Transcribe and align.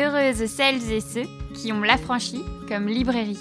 Heureuses 0.00 0.46
celles 0.46 0.90
et 0.92 1.02
ceux 1.02 1.26
qui 1.54 1.72
ont 1.72 1.82
l'affranchi 1.82 2.42
comme 2.66 2.88
librairie. 2.88 3.38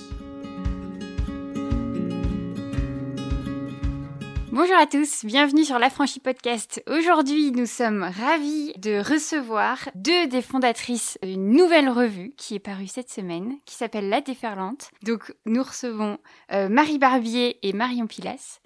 Bonjour 4.52 4.76
à 4.76 4.86
tous, 4.86 5.24
bienvenue 5.24 5.64
sur 5.64 5.80
l'Affranchi 5.80 6.20
Podcast. 6.20 6.84
Aujourd'hui, 6.86 7.52
nous 7.52 7.66
sommes 7.66 8.04
ravis 8.04 8.74
de 8.78 9.00
recevoir 9.00 9.78
deux 9.96 10.28
des 10.28 10.42
fondatrices 10.42 11.18
d'une 11.24 11.52
nouvelle 11.52 11.88
revue 11.88 12.34
qui 12.36 12.56
est 12.56 12.60
parue 12.60 12.88
cette 12.88 13.10
semaine, 13.10 13.54
qui 13.66 13.76
s'appelle 13.76 14.10
La 14.10 14.20
Déferlante. 14.20 14.92
Donc, 15.04 15.34
nous 15.46 15.64
recevons 15.64 16.18
euh, 16.52 16.68
Marie 16.68 16.98
Barbier 16.98 17.58
et 17.66 17.72
Marion 17.72 18.06
Pilas. 18.06 18.60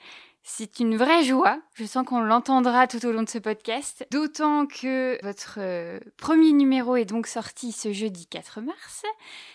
C'est 0.45 0.81
une 0.81 0.97
vraie 0.97 1.23
joie. 1.23 1.59
Je 1.73 1.85
sens 1.85 2.05
qu'on 2.05 2.19
l'entendra 2.19 2.85
tout 2.85 3.03
au 3.05 3.13
long 3.13 3.23
de 3.23 3.29
ce 3.29 3.37
podcast. 3.37 4.05
D'autant 4.11 4.67
que 4.67 5.17
votre 5.23 5.55
euh, 5.59 5.99
premier 6.17 6.51
numéro 6.51 6.97
est 6.97 7.05
donc 7.05 7.27
sorti 7.27 7.71
ce 7.71 7.93
jeudi 7.93 8.27
4 8.27 8.59
mars. 8.59 9.03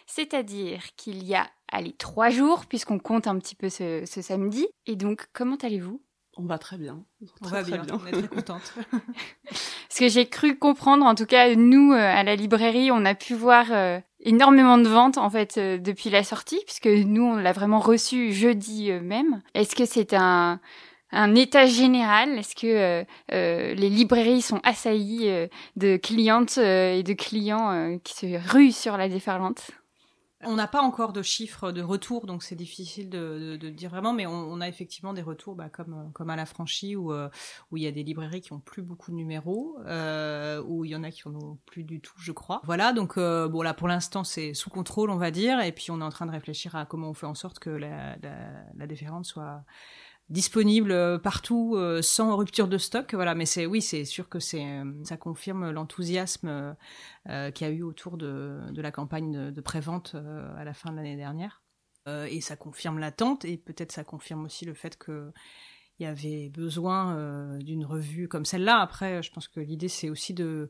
C'est-à-dire 0.07 0.83
qu'il 0.97 1.25
y 1.25 1.35
a, 1.35 1.47
allez, 1.71 1.93
trois 1.93 2.31
jours, 2.31 2.65
puisqu'on 2.65 2.99
compte 2.99 3.27
un 3.27 3.39
petit 3.39 3.55
peu 3.55 3.69
ce, 3.69 4.05
ce 4.07 4.23
samedi. 4.23 4.67
Et 4.87 4.97
donc, 4.97 5.27
comment 5.35 5.57
allez-vous? 5.57 6.01
On 6.39 6.47
va 6.47 6.59
très 6.59 6.79
bien. 6.79 7.03
On 7.21 7.47
Très, 7.47 7.57
va 7.57 7.63
très 7.63 7.79
bien, 7.79 7.99
on 8.01 8.07
est 8.07 8.13
très 8.13 8.29
contente. 8.29 8.73
Parce 9.49 9.99
que 9.99 10.09
j'ai 10.09 10.27
cru 10.27 10.57
comprendre, 10.57 11.05
en 11.05 11.15
tout 11.15 11.27
cas 11.27 11.55
nous 11.57 11.93
euh, 11.93 11.97
à 11.97 12.23
la 12.23 12.37
librairie, 12.37 12.91
on 12.93 13.05
a 13.05 13.15
pu 13.15 13.35
voir 13.35 13.67
euh, 13.73 13.99
énormément 14.21 14.79
de 14.79 14.89
ventes 14.89 15.19
en 15.19 15.29
fait 15.31 15.59
euh, 15.59 15.79
depuis 15.79 16.11
la 16.11 16.23
sortie, 16.23 16.61
puisque 16.65 16.87
nous 16.87 17.25
on 17.25 17.37
l'a 17.37 17.53
vraiment 17.53 17.81
reçu 17.81 18.33
jeudi 18.33 18.91
euh, 18.93 19.01
même. 19.01 19.43
Est-ce 19.55 19.75
que 19.75 19.85
c'est 19.85 20.15
un 20.15 20.61
un 21.11 21.35
état 21.35 21.67
général? 21.67 22.39
Est-ce 22.39 22.55
que 22.55 22.67
euh, 22.67 23.05
euh, 23.33 23.75
les 23.75 23.89
librairies 23.89 24.43
sont 24.43 24.61
assaillies 24.63 25.29
euh, 25.29 25.47
de 25.77 25.97
clientes 25.97 26.59
euh, 26.59 26.93
et 26.95 27.03
de 27.03 27.15
clients 27.15 27.71
euh, 27.73 27.97
qui 28.05 28.15
se 28.15 28.53
ruent 28.53 28.73
sur 28.73 28.97
la 28.97 29.09
déferlante? 29.09 29.71
On 30.45 30.55
n'a 30.55 30.69
pas 30.69 30.83
encore 30.83 31.13
de 31.13 31.21
chiffres 31.21 31.73
de 31.73 31.83
retour, 31.83 32.27
donc 32.27 32.45
c'est 32.45 32.55
difficile 32.55 33.11
de, 33.11 33.57
dire 33.57 33.91
vraiment, 33.91 34.13
mais 34.13 34.25
on, 34.27 34.61
a 34.61 34.69
effectivement 34.69 35.13
des 35.13 35.23
retours 35.23 35.57
bah, 35.57 35.69
comme, 35.69 36.31
à 36.31 36.37
la 36.37 36.47
franchie, 36.47 36.95
où, 36.95 37.13
euh, 37.13 37.29
où 37.73 37.77
il 37.77 37.83
y 37.83 37.89
a 37.89 37.91
des 37.91 38.05
librairies 38.05 38.41
qui 38.41 38.53
ont 38.53 38.61
plus 38.61 38.83
beaucoup 38.83 39.11
de 39.11 39.17
numéros, 39.17 39.77
euh, 39.87 40.63
où 40.65 40.85
il 40.85 40.93
y 40.93 40.97
en 40.97 41.03
a 41.03 41.11
qui 41.11 41.27
en 41.27 41.35
ont 41.35 41.59
plus 41.67 41.83
du 41.83 42.01
tout, 42.01 42.15
je 42.19 42.31
crois. 42.31 42.61
Voilà, 42.65 42.93
donc 42.93 43.19
euh, 43.19 43.49
bon 43.49 43.63
là 43.63 43.75
pour 43.75 43.89
l'instant 43.89 44.23
c'est 44.23 44.55
sous 44.55 44.71
contrôle, 44.71 45.11
on 45.11 45.17
va 45.17 45.33
dire, 45.33 45.61
et 45.61 45.73
puis 45.73 45.91
on 45.91 46.01
est 46.01 46.05
en 46.05 46.11
train 46.11 46.27
de 46.27 46.31
réfléchir 46.31 46.77
à 46.77 46.87
comment 46.87 47.11
on 47.11 47.15
fait 47.15 47.27
en 47.27 47.35
sorte 47.35 47.59
que 47.59 47.71
la, 47.71 48.17
la, 48.23 48.37
la 48.77 48.87
déférente 48.87 49.25
soit 49.25 49.65
disponible 50.31 50.93
euh, 50.93 51.19
partout 51.19 51.75
euh, 51.75 52.03
sans 52.03 52.37
rupture 52.37 52.69
de 52.69 52.79
stock 52.79 53.15
voilà 53.15 53.35
mais 53.35 53.47
c'est 53.47 53.67
oui 53.67 53.81
c'est 53.81 54.05
sûr 54.05 54.29
que 54.29 54.41
c'est 54.41 54.65
euh, 54.65 54.85
ça 55.05 55.17
confirme 55.17 55.71
l'enthousiasme 55.71 56.77
qu'il 57.27 57.67
y 57.67 57.71
a 57.71 57.73
eu 57.73 57.83
autour 57.83 58.17
de, 58.17 58.61
la 58.75 58.91
campagne 58.91 59.33
de, 59.33 59.51
de 59.51 59.61
prévente 59.61 60.15
à 60.15 60.65
la 60.65 60.73
fin 60.73 60.91
de 60.91 60.97
l'année 60.97 61.17
dernière 61.17 61.63
et 62.07 62.41
ça 62.41 62.57
confirme 62.57 62.99
l'attente 62.99 63.45
et 63.45 63.59
peut-être 63.59 63.93
ça 63.93 64.03
confirme 64.03 64.47
aussi 64.47 64.65
le 64.65 64.73
fait 64.73 64.97
que 64.97 65.31
il 65.99 66.05
y 66.05 66.07
avait 66.07 66.49
besoin 66.49 67.59
d'une 67.59 67.85
revue 67.85 68.29
comme 68.29 68.45
celle-là. 68.45 68.79
Après, 68.79 69.21
je 69.21 69.33
pense 69.33 69.49
que 69.49 69.59
l'idée, 69.59 69.89
c'est 69.89 70.09
aussi 70.09 70.33
de, 70.33 70.69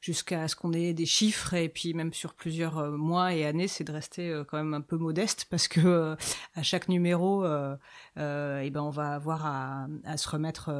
jusqu'à 0.00 0.48
ce 0.48 0.56
qu'on 0.56 0.72
ait 0.72 0.92
des 0.92 1.06
chiffres, 1.06 1.54
et 1.54 1.68
puis 1.68 1.94
même 1.94 2.12
sur 2.12 2.34
plusieurs 2.34 2.78
euh, 2.78 2.90
mois 2.90 3.34
et 3.34 3.44
années, 3.44 3.68
c'est 3.68 3.84
de 3.84 3.92
rester 3.92 4.30
euh, 4.30 4.44
quand 4.44 4.56
même 4.56 4.74
un 4.74 4.80
peu 4.80 4.96
modeste, 4.96 5.46
parce 5.50 5.68
que 5.68 5.80
euh, 5.80 6.16
à 6.54 6.62
chaque 6.62 6.88
numéro, 6.88 7.44
eh 7.44 8.70
ben, 8.70 8.80
on 8.80 8.90
va 8.90 9.14
avoir 9.14 9.46
à, 9.46 10.16
se 10.16 10.28
remettre 10.28 10.70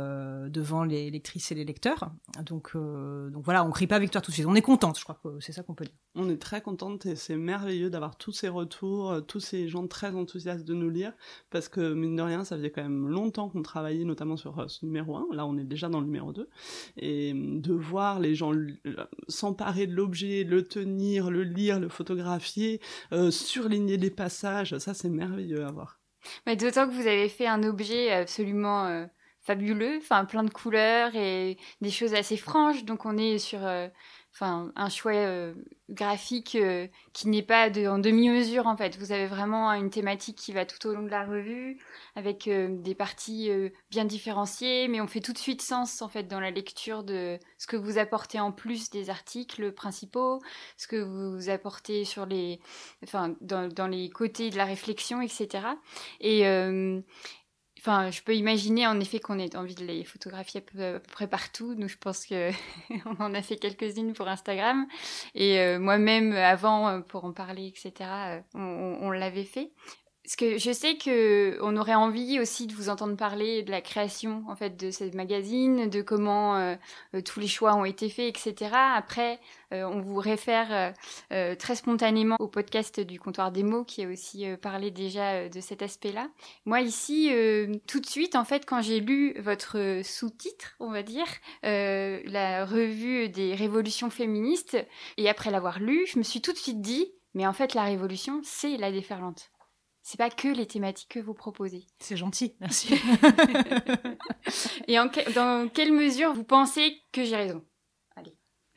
devant 0.48 0.84
les 0.84 1.10
lectrices 1.10 1.52
et 1.52 1.54
les 1.54 1.64
lecteurs. 1.64 2.10
Donc, 2.44 2.76
donc 2.76 3.44
voilà, 3.44 3.64
on 3.64 3.70
crie 3.70 3.86
pas 3.86 3.98
victoire 3.98 4.22
tout 4.22 4.30
de 4.30 4.34
suite. 4.34 4.46
On 4.46 4.54
est 4.54 4.62
contente, 4.62 4.98
je 4.98 5.04
crois 5.04 5.18
que 5.22 5.40
c'est 5.40 5.52
ça 5.52 5.62
qu'on 5.62 5.74
peut 5.74 5.84
dire. 5.84 5.94
On 6.14 6.28
est 6.28 6.40
très 6.40 6.60
contente 6.60 7.06
et 7.06 7.14
c'est 7.14 7.36
merveilleux 7.36 7.90
d'avoir 7.90 8.16
tous 8.16 8.32
ces 8.32 8.48
retours, 8.48 9.24
tous 9.26 9.40
ces 9.40 9.68
gens 9.68 9.86
très 9.86 10.14
enthousiastes 10.14 10.64
de 10.64 10.74
nous 10.74 10.90
lire, 10.90 11.12
parce 11.50 11.68
que 11.68 11.92
mine 11.92 12.16
de 12.16 12.22
rien, 12.22 12.44
ça 12.44 12.56
faisait 12.56 12.70
quand 12.70 12.82
même 12.82 13.08
longtemps 13.08 13.48
qu'on 13.48 13.62
travaillait 13.62 14.04
notamment 14.04 14.36
sur 14.36 14.68
ce 14.68 14.84
numéro 14.84 15.16
1, 15.16 15.28
là 15.32 15.46
on 15.46 15.56
est 15.58 15.64
déjà 15.64 15.88
dans 15.88 16.00
le 16.00 16.06
numéro 16.06 16.32
2, 16.32 16.48
et 16.96 17.32
de 17.34 17.72
voir 17.72 18.18
les 18.18 18.34
gens 18.34 18.52
s'emparer 19.28 19.86
de 19.86 19.94
l'objet, 19.94 20.44
le 20.44 20.62
tenir, 20.66 21.30
le 21.30 21.42
lire, 21.42 21.80
le 21.80 21.88
photographier, 21.88 22.80
euh, 23.12 23.30
surligner 23.30 23.96
les 23.96 24.10
passages, 24.10 24.76
ça 24.78 24.94
c'est 24.94 25.08
merveilleux 25.08 25.64
à 25.64 25.70
voir. 25.70 26.00
Mais 26.46 26.56
D'autant 26.56 26.88
que 26.88 26.92
vous 26.94 27.06
avez 27.06 27.28
fait 27.28 27.46
un 27.46 27.62
objet 27.62 28.12
absolument 28.12 28.86
euh, 28.86 29.06
fabuleux, 29.40 29.98
enfin 29.98 30.24
plein 30.24 30.44
de 30.44 30.50
couleurs 30.50 31.14
et 31.14 31.56
des 31.80 31.90
choses 31.90 32.14
assez 32.14 32.36
franches. 32.36 32.84
Donc 32.84 33.06
on 33.06 33.16
est 33.16 33.38
sur 33.38 33.64
euh, 33.64 33.88
enfin 34.32 34.72
un 34.76 34.88
choix 34.88 35.12
euh, 35.12 35.54
graphique 35.88 36.54
euh, 36.54 36.86
qui 37.12 37.28
n'est 37.28 37.42
pas 37.42 37.68
en 37.88 37.98
demi-mesure 37.98 38.66
en 38.66 38.76
fait. 38.76 38.96
Vous 38.98 39.12
avez 39.12 39.26
vraiment 39.26 39.72
une 39.72 39.90
thématique 39.90 40.36
qui 40.36 40.52
va 40.52 40.64
tout 40.64 40.86
au 40.86 40.94
long 40.94 41.02
de 41.02 41.08
la 41.08 41.24
revue 41.24 41.78
avec 42.14 42.46
euh, 42.46 42.68
des 42.70 42.94
parties 42.94 43.50
bien 43.90 44.04
différenciées, 44.04 44.88
mais 44.88 45.00
on 45.00 45.06
fait 45.06 45.20
tout 45.20 45.32
de 45.32 45.38
suite 45.38 45.62
sens 45.62 46.02
en 46.02 46.08
fait 46.08 46.24
dans 46.24 46.40
la 46.40 46.50
lecture 46.50 47.02
de 47.02 47.38
ce 47.56 47.66
que 47.66 47.76
vous 47.76 47.98
apportez 47.98 48.38
en 48.38 48.52
plus 48.52 48.90
des 48.90 49.10
articles 49.10 49.72
principaux, 49.72 50.40
ce 50.76 50.86
que 50.86 50.96
vous 50.96 51.48
apportez 51.48 52.04
sur 52.04 52.26
les, 52.26 52.60
enfin 53.02 53.34
dans, 53.40 53.88
les 53.88 54.10
côtés 54.10 54.50
de 54.50 54.56
la 54.56 54.64
réflexion, 54.64 55.20
etc. 55.20 55.66
Et 56.20 56.44
enfin, 57.78 58.10
je 58.10 58.22
peux 58.22 58.34
imaginer 58.34 58.86
en 58.86 58.98
effet 59.00 59.20
qu'on 59.20 59.38
ait 59.38 59.56
envie 59.56 59.74
de 59.74 59.84
les 59.84 60.04
photographier 60.04 60.60
à 60.60 60.70
peu, 60.70 61.00
près 61.12 61.26
partout. 61.26 61.74
Nous, 61.76 61.88
je 61.88 61.96
pense 61.96 62.26
que 62.26 62.50
on 63.06 63.22
en 63.22 63.34
a 63.34 63.42
fait 63.42 63.56
quelques-unes 63.56 64.12
pour 64.12 64.28
Instagram. 64.28 64.86
Et 65.34 65.58
euh, 65.58 65.78
moi-même, 65.78 66.32
avant, 66.32 66.88
euh, 66.88 67.00
pour 67.00 67.24
en 67.24 67.32
parler, 67.32 67.66
etc., 67.66 67.92
euh, 68.10 68.40
on 68.54 69.10
l'avait 69.10 69.44
fait. 69.44 69.72
Parce 70.28 70.36
que 70.36 70.58
je 70.58 70.72
sais 70.72 70.98
que 70.98 71.56
on 71.62 71.74
aurait 71.78 71.94
envie 71.94 72.38
aussi 72.38 72.66
de 72.66 72.74
vous 72.74 72.90
entendre 72.90 73.16
parler 73.16 73.62
de 73.62 73.70
la 73.70 73.80
création 73.80 74.44
en 74.48 74.56
fait 74.56 74.76
de 74.76 74.90
ce 74.90 75.04
magazine, 75.16 75.88
de 75.88 76.02
comment 76.02 76.54
euh, 76.56 76.74
euh, 77.14 77.22
tous 77.22 77.40
les 77.40 77.46
choix 77.48 77.74
ont 77.76 77.86
été 77.86 78.10
faits, 78.10 78.36
etc. 78.36 78.72
Après, 78.94 79.40
euh, 79.72 79.84
on 79.84 80.02
vous 80.02 80.16
réfère 80.16 80.92
très 81.30 81.74
spontanément 81.74 82.36
au 82.40 82.46
podcast 82.46 83.00
du 83.00 83.18
comptoir 83.18 83.52
des 83.52 83.62
mots 83.62 83.84
qui 83.84 84.04
a 84.04 84.08
aussi 84.08 84.44
parlé 84.60 84.90
déjà 84.90 85.48
de 85.48 85.60
cet 85.62 85.80
aspect-là. 85.80 86.28
Moi 86.66 86.82
ici, 86.82 87.30
tout 87.86 88.00
de 88.00 88.06
suite, 88.06 88.36
en 88.36 88.44
fait, 88.44 88.66
quand 88.66 88.82
j'ai 88.82 89.00
lu 89.00 89.34
votre 89.38 90.02
sous-titre, 90.04 90.76
on 90.78 90.90
va 90.90 91.02
dire, 91.02 91.26
la 91.62 92.66
revue 92.66 93.30
des 93.30 93.54
révolutions 93.54 94.10
féministes, 94.10 94.76
et 95.16 95.30
après 95.30 95.50
l'avoir 95.50 95.78
lu, 95.78 96.06
je 96.06 96.18
me 96.18 96.22
suis 96.22 96.42
tout 96.42 96.52
de 96.52 96.58
suite 96.58 96.82
dit, 96.82 97.12
mais 97.32 97.46
en 97.46 97.54
fait, 97.54 97.72
la 97.72 97.84
révolution, 97.84 98.42
c'est 98.44 98.76
la 98.76 98.92
déferlante. 98.92 99.50
C'est 100.10 100.16
pas 100.16 100.30
que 100.30 100.48
les 100.48 100.64
thématiques 100.64 101.10
que 101.10 101.20
vous 101.20 101.34
proposez. 101.34 101.86
C'est 101.98 102.16
gentil, 102.16 102.54
merci. 102.60 102.94
Et 104.88 104.98
en 104.98 105.10
que- 105.10 105.30
dans 105.34 105.68
quelle 105.68 105.92
mesure 105.92 106.32
vous 106.32 106.44
pensez 106.44 106.96
que 107.12 107.24
j'ai 107.24 107.36
raison? 107.36 107.62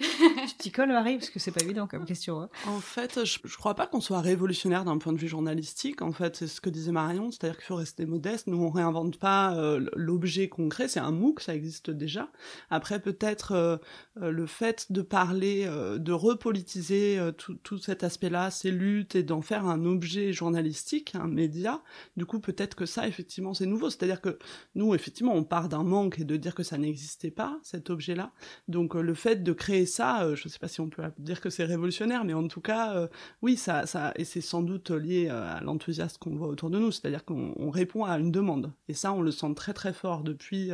Tu 0.02 0.56
t'y 0.58 0.72
colles, 0.72 0.90
Marie, 0.90 1.18
parce 1.18 1.30
que 1.30 1.40
c'est 1.40 1.52
pas 1.52 1.64
évident 1.64 1.88
comme 1.88 2.06
question. 2.06 2.42
hein. 2.42 2.50
En 2.68 2.80
fait, 2.80 3.26
je, 3.26 3.40
je 3.44 3.58
crois 3.58 3.76
pas 3.76 3.88
qu'on 3.88 4.02
soit 4.02 4.22
révolutionnaire 4.22 4.84
d'un 4.86 4.98
point 4.98 5.14
de 5.14 5.18
vue 5.18 5.28
journalistique. 5.28 6.02
En 6.02 6.12
fait, 6.12 6.36
c'est 6.36 6.48
ce 6.48 6.62
que 6.62 6.70
disait 6.70 6.92
Marion, 6.92 7.32
c'est-à-dire 7.32 7.58
qu'il 7.58 7.66
faut 7.66 7.76
rester 7.76 8.06
modeste. 8.06 8.48
Nous, 8.48 8.62
on 8.62 8.70
réinvente 8.70 9.18
pas 9.18 9.56
euh, 9.56 9.86
l'objet 9.96 10.50
concret. 10.50 10.88
C'est 10.88 11.00
un 11.00 11.12
MOOC, 11.12 11.42
ça 11.42 11.56
existe 11.56 11.90
déjà. 11.90 12.30
Après, 12.70 13.00
peut-être 13.00 13.52
euh, 13.54 13.78
euh, 14.22 14.32
le 14.32 14.46
fait 14.46 14.92
de 14.92 15.02
parler, 15.02 15.68
de 15.98 16.12
repolitiser 16.12 17.20
tout, 17.38 17.78
cet 17.78 18.04
aspect-là, 18.04 18.52
ces 18.52 18.72
luttes, 18.72 19.16
et 19.16 19.24
d'en 19.24 19.42
faire 19.42 19.66
un 19.66 19.86
objet 19.86 20.34
journalistique, 20.34 21.14
un 21.16 21.28
média. 21.28 21.82
Du 22.18 22.26
coup, 22.26 22.40
peut-être 22.40 22.76
que 22.76 22.86
ça, 22.86 23.08
effectivement, 23.08 23.54
c'est 23.54 23.66
nouveau. 23.66 23.90
C'est-à-dire 23.90 24.22
que 24.22 24.38
nous, 24.76 24.94
effectivement, 24.96 25.34
on 25.36 25.44
part 25.44 25.70
d'un 25.70 25.84
manque 25.84 26.20
et 26.20 26.24
de 26.24 26.38
dire 26.38 26.56
que 26.56 26.64
ça 26.64 26.78
n'existait 26.78 27.32
pas, 27.32 27.60
cet 27.64 27.90
objet-là. 27.90 28.32
Donc, 28.68 28.96
le 28.96 29.14
fait 29.14 29.44
de 29.44 29.54
créer 29.54 29.86
ça, 29.92 30.24
euh, 30.24 30.36
je 30.36 30.48
sais 30.48 30.58
pas 30.58 30.68
si 30.68 30.82
on 30.82 30.90
peut 30.90 31.04
dire 31.20 31.42
que 31.42 31.50
c'est 31.50 31.64
révolutionnaire, 31.64 32.24
mais 32.24 32.34
en 32.34 32.48
tout 32.48 32.62
cas, 32.62 32.96
euh, 32.96 33.08
oui, 33.42 33.58
ça, 33.58 33.86
ça, 33.86 34.12
et 34.16 34.26
c'est 34.26 34.42
sans 34.42 34.64
doute 34.64 34.90
lié 34.90 35.28
euh, 35.30 35.58
à 35.58 35.62
l'enthousiasme 35.62 36.18
qu'on 36.20 36.36
voit 36.36 36.48
autour 36.48 36.70
de 36.70 36.80
nous, 36.80 36.92
c'est-à-dire 36.92 37.26
qu'on 37.26 37.54
on 37.58 37.70
répond 37.70 38.06
à 38.06 38.18
une 38.18 38.32
demande. 38.32 38.72
Et 38.88 38.94
ça, 38.94 39.14
on 39.14 39.22
le 39.22 39.32
sent 39.32 39.54
très 39.56 39.74
très 39.74 39.94
fort 39.94 40.24
depuis 40.24 40.72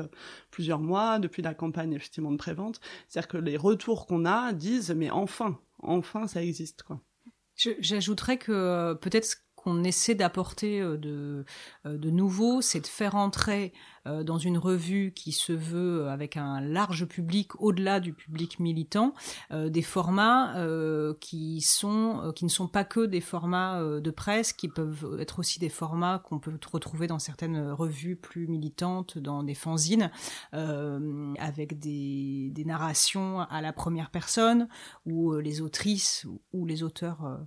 plusieurs 0.51 0.79
mois, 0.79 1.19
depuis 1.19 1.41
la 1.41 1.53
campagne 1.53 1.93
effectivement 1.93 2.31
de 2.31 2.37
prévente. 2.37 2.79
C'est-à-dire 3.07 3.27
que 3.27 3.37
les 3.37 3.57
retours 3.57 4.05
qu'on 4.05 4.25
a 4.25 4.53
disent, 4.53 4.91
mais 4.91 5.09
enfin, 5.09 5.59
enfin, 5.79 6.27
ça 6.27 6.43
existe, 6.43 6.83
quoi. 6.83 7.01
J'ajouterais 7.79 8.37
que 8.37 8.93
peut-être 8.93 9.46
qu'on 9.67 9.83
essaie 9.83 10.15
d'apporter 10.15 10.79
de, 10.79 11.43
de 11.83 12.09
nouveau, 12.09 12.61
c'est 12.61 12.79
de 12.79 12.87
faire 12.87 13.15
entrer 13.15 13.73
dans 14.05 14.37
une 14.37 14.57
revue 14.57 15.11
qui 15.13 15.33
se 15.33 15.51
veut 15.51 16.07
avec 16.07 16.37
un 16.37 16.61
large 16.61 17.05
public, 17.05 17.59
au-delà 17.59 17.99
du 17.99 18.13
public 18.13 18.61
militant, 18.61 19.13
des 19.51 19.81
formats 19.81 20.53
qui 21.19 21.55
ne 21.57 22.47
sont 22.47 22.67
pas 22.71 22.85
que 22.85 23.05
des 23.05 23.19
formats 23.19 23.81
de 23.83 24.11
presse, 24.11 24.53
qui 24.53 24.69
peuvent 24.69 25.17
être 25.19 25.39
aussi 25.39 25.59
des 25.59 25.67
formats 25.67 26.19
qu'on 26.19 26.39
peut 26.39 26.57
retrouver 26.71 27.07
dans 27.07 27.19
certaines 27.19 27.71
revues 27.71 28.15
plus 28.15 28.47
militantes, 28.47 29.17
dans 29.17 29.43
des 29.43 29.55
fanzines, 29.55 30.09
avec 30.53 31.77
des, 31.77 32.49
des 32.53 32.63
narrations 32.63 33.41
à 33.41 33.61
la 33.61 33.73
première 33.73 34.11
personne 34.11 34.69
où 35.05 35.35
les 35.35 35.59
autrices 35.59 36.25
ou 36.53 36.65
les 36.65 36.81
auteurs 36.81 37.39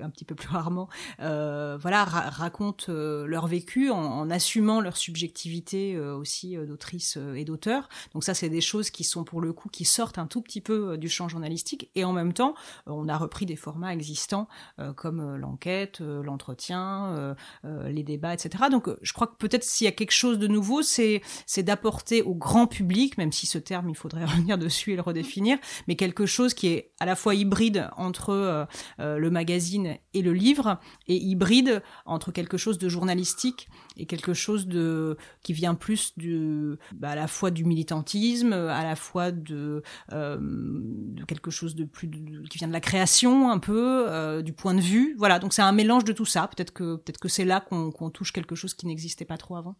un 0.00 0.10
petit 0.10 0.24
peu 0.24 0.34
plus 0.34 0.48
rarement, 0.48 0.88
euh, 1.20 1.76
voilà, 1.80 2.04
racontent 2.04 2.86
euh, 2.88 3.26
leur 3.26 3.46
vécu 3.46 3.90
en, 3.90 4.30
assumant 4.30 4.80
leur 4.80 4.96
subjectivité 4.96 5.96
euh, 5.96 6.14
aussi 6.14 6.56
d'autrice 6.56 7.18
et 7.34 7.44
d'auteur. 7.44 7.88
Donc 8.12 8.24
ça, 8.24 8.34
c'est 8.34 8.48
des 8.48 8.60
choses 8.60 8.90
qui 8.90 9.04
sont 9.04 9.24
pour 9.24 9.40
le 9.40 9.52
coup 9.52 9.68
qui 9.68 9.84
sortent 9.84 10.18
un 10.18 10.26
tout 10.26 10.42
petit 10.42 10.60
peu 10.60 10.96
du 10.98 11.08
champ 11.08 11.28
journalistique 11.28 11.90
et 11.94 12.04
en 12.04 12.12
même 12.12 12.32
temps, 12.32 12.54
on 12.86 13.08
a 13.08 13.16
repris 13.16 13.46
des 13.46 13.56
formats 13.56 13.92
existants 13.92 14.48
comme 14.96 15.36
l'enquête, 15.36 16.00
l'entretien, 16.00 17.34
les 17.64 18.02
débats, 18.02 18.34
etc. 18.34 18.64
Donc 18.70 18.88
je 19.02 19.12
crois 19.12 19.26
que 19.26 19.36
peut-être 19.36 19.64
s'il 19.64 19.86
y 19.86 19.88
a 19.88 19.92
quelque 19.92 20.12
chose 20.12 20.38
de 20.38 20.46
nouveau, 20.46 20.82
c'est 20.82 21.22
d'apporter 21.58 22.22
au 22.22 22.34
grand 22.34 22.66
public, 22.66 23.18
même 23.18 23.32
si 23.32 23.46
ce 23.46 23.58
terme 23.58 23.88
il 23.88 23.96
faudrait 23.96 24.24
revenir 24.26 24.58
dessus 24.58 24.92
et 24.92 24.96
le 24.96 25.02
redéfinir, 25.02 25.58
mais 25.88 25.96
quelque 25.96 26.26
chose 26.26 26.54
qui 26.54 26.68
est 26.68 26.92
à 27.00 27.06
la 27.06 27.16
fois 27.16 27.34
hybride 27.34 27.90
entre 27.96 28.66
le 28.98 29.30
magazine 29.30 29.79
et 30.14 30.22
le 30.22 30.32
livre 30.32 30.80
et 31.06 31.16
hybride 31.16 31.82
entre 32.04 32.32
quelque 32.32 32.56
chose 32.56 32.78
de 32.78 32.88
journalistique 32.88 33.68
et 33.96 34.06
quelque 34.06 34.34
chose 34.34 34.66
de 34.66 35.16
qui 35.42 35.52
vient 35.52 35.74
plus 35.74 36.14
bah, 36.94 37.10
à 37.10 37.14
la 37.14 37.26
fois 37.26 37.50
du 37.50 37.64
militantisme 37.64 38.52
à 38.52 38.82
la 38.82 38.96
fois 38.96 39.30
de, 39.30 39.82
euh, 40.12 40.38
quelque 41.26 41.50
chose 41.50 41.74
de 41.74 41.84
plus 41.84 42.08
qui 42.50 42.58
vient 42.58 42.68
de 42.68 42.72
la 42.72 42.80
création 42.80 43.50
un 43.50 43.58
peu 43.58 44.06
euh, 44.08 44.42
du 44.42 44.52
point 44.52 44.74
de 44.74 44.80
vue. 44.80 45.14
Voilà 45.18 45.38
donc 45.38 45.52
c'est 45.52 45.62
un 45.62 45.72
mélange 45.72 46.04
de 46.04 46.12
tout 46.12 46.24
ça. 46.24 46.48
Peut-être 46.48 46.72
que 46.72 46.96
peut-être 46.96 47.18
que 47.18 47.28
c'est 47.28 47.44
là 47.44 47.60
qu'on 47.60 48.10
touche 48.10 48.32
quelque 48.32 48.54
chose 48.54 48.74
qui 48.74 48.86
n'existait 48.86 49.24
pas 49.24 49.36
trop 49.36 49.56
avant 49.56 49.76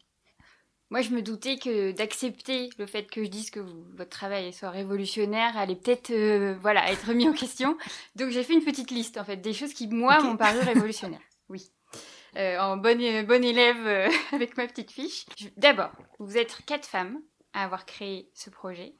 moi, 0.90 1.02
je 1.02 1.10
me 1.10 1.22
doutais 1.22 1.56
que 1.56 1.92
d'accepter 1.92 2.70
le 2.78 2.86
fait 2.86 3.04
que 3.04 3.22
je 3.22 3.28
dise 3.28 3.50
que 3.50 3.60
votre 3.60 4.10
travail 4.10 4.52
soit 4.52 4.70
révolutionnaire 4.70 5.56
allait 5.56 5.76
peut-être 5.76 6.10
euh, 6.10 6.56
voilà, 6.60 6.90
être 6.90 7.12
mis 7.12 7.28
en 7.28 7.32
question. 7.32 7.78
Donc, 8.16 8.30
j'ai 8.30 8.42
fait 8.42 8.54
une 8.54 8.64
petite 8.64 8.90
liste, 8.90 9.16
en 9.16 9.24
fait, 9.24 9.36
des 9.36 9.52
choses 9.52 9.72
qui, 9.72 9.86
moi, 9.86 10.20
m'ont 10.20 10.36
paru 10.36 10.58
révolutionnaires. 10.60 11.20
Oui. 11.48 11.68
Euh, 12.36 12.60
en 12.60 12.76
bonne, 12.76 13.26
bonne 13.26 13.42
élève 13.42 13.84
euh, 13.84 14.08
avec 14.32 14.56
ma 14.56 14.68
petite 14.68 14.92
fiche. 14.92 15.26
D'abord, 15.56 15.90
vous 16.20 16.36
êtes 16.36 16.58
quatre 16.64 16.86
femmes 16.86 17.20
à 17.52 17.64
avoir 17.64 17.86
créé 17.86 18.30
ce 18.34 18.50
projet. 18.50 18.94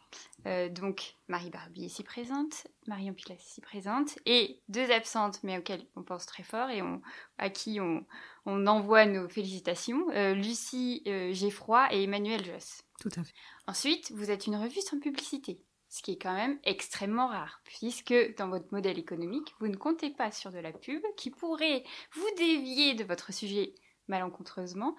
Euh, 0.47 0.69
donc 0.69 1.14
Marie 1.29 1.50
Barbie 1.50 1.82
ici 1.82 2.02
présente, 2.02 2.67
Marion 2.87 3.14
Pilas 3.14 3.37
ici 3.37 3.61
présente, 3.61 4.19
et 4.26 4.61
deux 4.69 4.91
absentes 4.91 5.43
mais 5.43 5.58
auxquelles 5.58 5.87
on 5.97 6.02
pense 6.02 6.26
très 6.26 6.43
fort 6.43 6.70
et 6.70 6.82
on, 6.82 7.00
à 7.38 7.50
qui 7.50 7.81
on, 7.81 8.05
on 8.47 8.67
envoie 8.67 9.06
nos 9.06 9.29
félicitations, 9.29 10.11
euh, 10.11 10.35
Lucie 10.35 11.02
euh, 11.06 11.32
Geffroy 11.32 11.93
et 11.93 12.02
Emmanuel 12.02 12.44
Joss. 12.44 12.82
Tout 13.00 13.11
à 13.17 13.23
fait. 13.23 13.35
Ensuite, 13.67 14.11
vous 14.12 14.31
êtes 14.31 14.47
une 14.47 14.56
revue 14.56 14.81
sans 14.81 14.99
publicité, 14.99 15.62
ce 15.88 16.02
qui 16.02 16.12
est 16.12 16.19
quand 16.19 16.35
même 16.35 16.58
extrêmement 16.64 17.29
rare, 17.29 17.61
puisque 17.64 18.14
dans 18.37 18.49
votre 18.49 18.73
modèle 18.73 18.99
économique, 18.99 19.55
vous 19.61 19.69
ne 19.69 19.76
comptez 19.76 20.11
pas 20.11 20.32
sur 20.32 20.50
de 20.50 20.58
la 20.58 20.73
pub 20.73 21.02
qui 21.17 21.31
pourrait 21.31 21.85
vous 22.14 22.29
dévier 22.37 22.94
de 22.94 23.05
votre 23.05 23.32
sujet 23.32 23.75
malencontreusement 24.08 24.97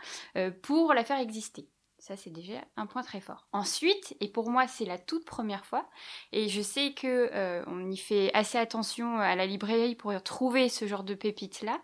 pour 0.61 0.93
la 0.93 1.03
faire 1.03 1.19
exister. 1.19 1.67
Ça, 2.01 2.17
c'est 2.17 2.31
déjà 2.31 2.55
un 2.77 2.87
point 2.87 3.03
très 3.03 3.21
fort. 3.21 3.45
Ensuite, 3.51 4.17
et 4.21 4.27
pour 4.27 4.49
moi, 4.49 4.67
c'est 4.67 4.85
la 4.85 4.97
toute 4.97 5.23
première 5.23 5.67
fois, 5.67 5.87
et 6.31 6.49
je 6.49 6.59
sais 6.59 6.93
que 6.93 7.29
euh, 7.31 7.63
y 7.91 7.97
fait 7.97 8.33
assez 8.33 8.57
attention 8.57 9.19
à 9.19 9.35
la 9.35 9.45
librairie 9.45 9.93
pour 9.93 10.11
trouver 10.23 10.67
ce 10.67 10.87
genre 10.87 11.03
de 11.03 11.13
pépites-là. 11.13 11.79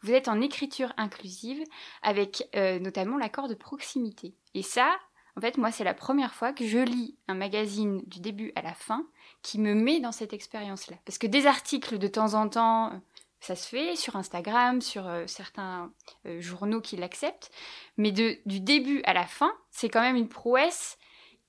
Vous 0.00 0.12
êtes 0.12 0.28
en 0.28 0.40
écriture 0.40 0.94
inclusive 0.96 1.62
avec 2.00 2.48
euh, 2.56 2.78
notamment 2.78 3.18
l'accord 3.18 3.46
de 3.46 3.54
proximité. 3.54 4.32
Et 4.54 4.62
ça, 4.62 4.96
en 5.36 5.42
fait, 5.42 5.58
moi, 5.58 5.70
c'est 5.70 5.84
la 5.84 5.92
première 5.92 6.32
fois 6.32 6.54
que 6.54 6.66
je 6.66 6.78
lis 6.78 7.14
un 7.28 7.34
magazine 7.34 8.00
du 8.06 8.20
début 8.20 8.52
à 8.54 8.62
la 8.62 8.72
fin 8.72 9.06
qui 9.42 9.58
me 9.58 9.74
met 9.74 10.00
dans 10.00 10.12
cette 10.12 10.32
expérience-là. 10.32 10.96
Parce 11.04 11.18
que 11.18 11.26
des 11.26 11.46
articles 11.46 11.98
de 11.98 12.08
temps 12.08 12.32
en 12.32 12.48
temps, 12.48 13.02
ça 13.40 13.54
se 13.54 13.68
fait 13.68 13.96
sur 13.96 14.16
Instagram, 14.16 14.80
sur 14.80 15.06
euh, 15.06 15.26
certains 15.26 15.92
euh, 16.26 16.40
journaux 16.40 16.80
qui 16.80 16.96
l'acceptent, 16.96 17.50
mais 17.96 18.12
du 18.12 18.60
début 18.60 19.00
à 19.04 19.12
la 19.12 19.26
fin, 19.26 19.52
c'est 19.70 19.88
quand 19.88 20.00
même 20.00 20.16
une 20.16 20.28
prouesse 20.28 20.98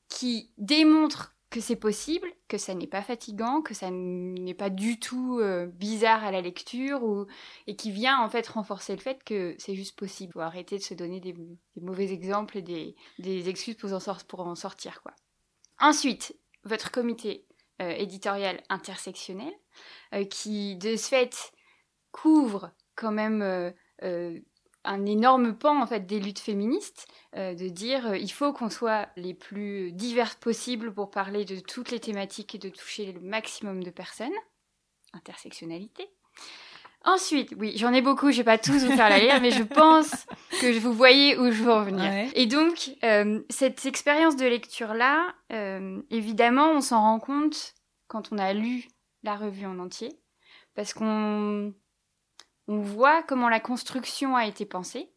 qui 0.08 0.52
démontre 0.58 1.36
que 1.50 1.62
c'est 1.62 1.76
possible, 1.76 2.28
que 2.48 2.60
ça 2.60 2.76
n'est 2.76 2.86
pas 2.86 3.02
fatigant, 3.02 3.64
que 3.64 3.74
ça 3.74 3.90
n'est 3.90 4.54
pas 4.54 4.70
du 4.70 5.00
tout 5.00 5.40
euh, 5.40 5.66
bizarre 5.66 6.24
à 6.24 6.32
la 6.32 6.42
lecture, 6.42 7.04
ou, 7.04 7.26
et 7.66 7.76
qui 7.76 7.90
vient 7.90 8.20
en 8.20 8.30
fait 8.30 8.48
renforcer 8.48 8.96
le 8.96 9.02
fait 9.02 9.24
que 9.24 9.56
c'est 9.58 9.74
juste 9.74 9.98
possible. 9.98 10.34
Faut 10.34 10.42
arrêter 10.42 10.78
de 10.78 10.84
se 10.84 10.94
donner 10.94 11.20
des, 11.20 11.34
mauvais 11.82 12.12
exemples 12.12 12.60
et 12.60 12.62
des, 13.18 13.50
excuses 13.50 13.76
pour 13.76 13.92
en, 13.92 14.16
pour 14.28 14.42
en, 14.42 14.54
sortir. 14.54 15.02
quoi. 15.02 15.14
Ensuite, 15.80 16.36
votre 16.66 16.92
comité 16.92 17.46
éditorial 17.80 18.62
intersectionnel, 18.68 19.54
qui 20.30 20.76
de 20.76 20.98
ce 20.98 21.08
fait 21.08 21.54
couvre 22.12 22.72
quand 23.00 23.12
même 23.12 23.42
euh, 23.42 23.72
euh, 24.04 24.38
un 24.84 25.06
énorme 25.06 25.56
pan 25.56 25.82
en 25.82 25.88
fait 25.88 26.06
des 26.06 26.20
luttes 26.20 26.40
féministes, 26.40 27.08
euh, 27.36 27.54
de 27.54 27.70
dire 27.70 28.16
il 28.16 28.32
faut 28.32 28.54
qu'on 28.54 28.70
soit 28.70 29.10
les 29.16 29.34
plus 29.34 29.92
diverses 29.92 30.36
possibles 30.36 30.94
pour 30.94 31.10
parler 31.12 31.46
de 31.46 31.60
toutes 31.60 31.92
les 31.92 32.00
thématiques 32.00 32.56
et 32.56 32.60
de 32.60 32.70
toucher 32.70 33.12
le 33.12 33.22
maximum 33.22 33.84
de 33.84 33.90
personnes. 33.90 34.30
Intersectionnalité. 35.14 36.08
Ensuite, 37.06 37.56
oui, 37.58 37.74
j'en 37.78 37.94
ai 37.94 38.02
beaucoup, 38.02 38.30
je 38.32 38.38
vais 38.38 38.44
pas 38.44 38.58
tous 38.58 38.84
vous 38.84 38.92
faire 38.92 39.10
la 39.10 39.20
lire, 39.20 39.42
mais 39.42 39.52
je 39.52 39.64
pense 39.64 40.28
que 40.60 40.78
vous 40.80 40.92
voyez 40.92 41.38
où 41.38 41.50
je 41.50 41.64
veux 41.64 41.72
en 41.72 41.84
venir. 41.84 42.30
Et 42.36 42.46
donc, 42.46 42.92
cette 43.50 43.86
expérience 43.86 44.36
de 44.36 44.46
lecture-là, 44.46 45.34
évidemment, 46.12 46.72
on 46.72 46.82
s'en 46.82 47.00
rend 47.00 47.20
compte 47.20 47.74
quand 48.08 48.34
on 48.34 48.38
a 48.38 48.54
lu 48.54 48.86
la 49.24 49.38
revue 49.38 49.66
en 49.66 49.80
entier, 49.80 50.20
parce 50.76 50.94
qu'on 50.94 51.74
on 52.69 52.81
voit 52.81 53.24
comment 53.24 53.50
la 53.50 53.60
construction 53.60 54.36
a 54.36 54.45
été 54.45 54.63
pensée 54.63 55.10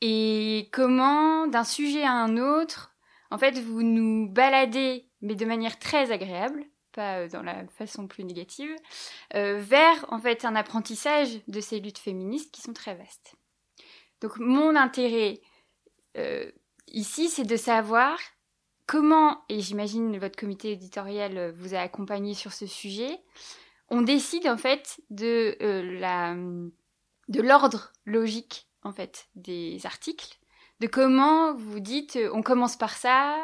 et 0.00 0.68
comment 0.72 1.46
d'un 1.46 1.62
sujet 1.62 2.02
à 2.02 2.12
un 2.12 2.36
autre, 2.36 2.92
en 3.30 3.38
fait, 3.38 3.58
vous 3.60 3.82
nous 3.82 4.28
baladez, 4.28 5.08
mais 5.20 5.36
de 5.36 5.44
manière 5.46 5.78
très 5.78 6.10
agréable, 6.10 6.64
pas 6.92 7.18
euh, 7.18 7.28
dans 7.28 7.42
la 7.42 7.64
façon 7.68 8.08
plus 8.08 8.24
négative, 8.24 8.74
euh, 9.34 9.60
vers 9.60 10.04
en 10.08 10.18
fait 10.18 10.44
un 10.44 10.56
apprentissage 10.56 11.40
de 11.46 11.60
ces 11.60 11.78
luttes 11.78 11.98
féministes 11.98 12.52
qui 12.52 12.60
sont 12.60 12.72
très 12.72 12.96
vastes. 12.96 13.36
Donc 14.20 14.36
mon 14.38 14.74
intérêt 14.74 15.40
euh, 16.16 16.50
ici, 16.88 17.28
c'est 17.28 17.44
de 17.44 17.56
savoir 17.56 18.18
comment, 18.86 19.44
et 19.48 19.60
j'imagine 19.60 20.18
votre 20.18 20.36
comité 20.36 20.72
éditorial 20.72 21.52
vous 21.52 21.74
a 21.76 21.78
accompagné 21.78 22.34
sur 22.34 22.52
ce 22.52 22.66
sujet, 22.66 23.20
on 23.90 24.02
décide 24.02 24.46
en 24.46 24.56
fait 24.56 25.00
de 25.10 25.56
euh, 25.60 26.68
de 27.28 27.40
l'ordre 27.42 27.92
logique 28.06 28.68
en 28.82 28.92
fait 28.92 29.28
des 29.34 29.80
articles, 29.84 30.38
de 30.80 30.86
comment 30.86 31.54
vous 31.54 31.80
dites 31.80 32.16
euh, 32.16 32.30
on 32.32 32.42
commence 32.42 32.76
par 32.76 32.96
ça. 32.96 33.36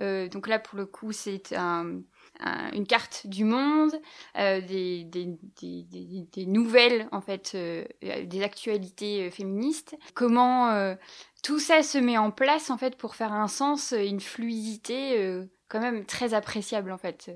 Euh, 0.00 0.28
donc 0.28 0.48
là 0.48 0.58
pour 0.58 0.76
le 0.76 0.86
coup 0.86 1.12
c'est 1.12 1.54
une 1.54 2.86
carte 2.88 3.26
du 3.26 3.44
monde, 3.44 3.92
des, 4.34 5.04
des, 5.04 6.46
nouvelles 6.46 7.08
en 7.12 7.20
fait, 7.20 7.56
des 8.02 8.42
actualités 8.42 9.30
féministes. 9.30 9.96
Comment 10.14 10.96
tout 11.44 11.60
ça 11.60 11.82
se 11.82 11.98
met 11.98 12.18
en 12.18 12.30
place 12.30 12.70
en 12.70 12.78
fait 12.78 12.96
pour 12.96 13.14
faire 13.14 13.32
un 13.32 13.48
sens, 13.48 13.92
une 13.96 14.20
fluidité 14.20 15.44
quand 15.68 15.80
même 15.80 16.04
très 16.04 16.34
appréciable 16.34 16.90
en 16.90 16.98
fait 16.98 17.30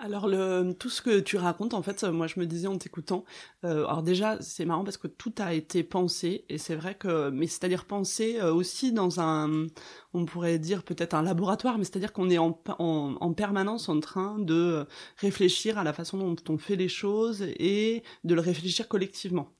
alors 0.00 0.28
le, 0.28 0.72
tout 0.78 0.90
ce 0.90 1.02
que 1.02 1.20
tu 1.20 1.36
racontes, 1.36 1.74
en 1.74 1.82
fait, 1.82 2.04
moi 2.04 2.26
je 2.26 2.38
me 2.38 2.46
disais 2.46 2.68
en 2.68 2.78
t'écoutant, 2.78 3.24
euh, 3.64 3.84
alors 3.86 4.02
déjà 4.02 4.40
c'est 4.40 4.64
marrant 4.64 4.84
parce 4.84 4.96
que 4.96 5.08
tout 5.08 5.32
a 5.38 5.54
été 5.54 5.82
pensé 5.82 6.44
et 6.48 6.58
c'est 6.58 6.76
vrai 6.76 6.94
que, 6.94 7.30
mais 7.30 7.46
c'est-à-dire 7.46 7.84
pensé 7.84 8.38
euh, 8.40 8.52
aussi 8.52 8.92
dans 8.92 9.20
un, 9.20 9.66
on 10.14 10.24
pourrait 10.24 10.58
dire 10.58 10.84
peut-être 10.84 11.14
un 11.14 11.22
laboratoire, 11.22 11.78
mais 11.78 11.84
c'est-à-dire 11.84 12.12
qu'on 12.12 12.30
est 12.30 12.38
en, 12.38 12.60
en, 12.78 13.16
en, 13.20 13.32
permanence 13.32 13.88
en 13.88 14.00
train 14.00 14.38
de 14.38 14.86
réfléchir 15.16 15.78
à 15.78 15.84
la 15.84 15.92
façon 15.92 16.18
dont 16.18 16.36
on 16.48 16.58
fait 16.58 16.76
les 16.76 16.88
choses 16.88 17.42
et 17.42 18.02
de 18.24 18.34
le 18.34 18.40
réfléchir 18.40 18.88
collectivement. 18.88 19.52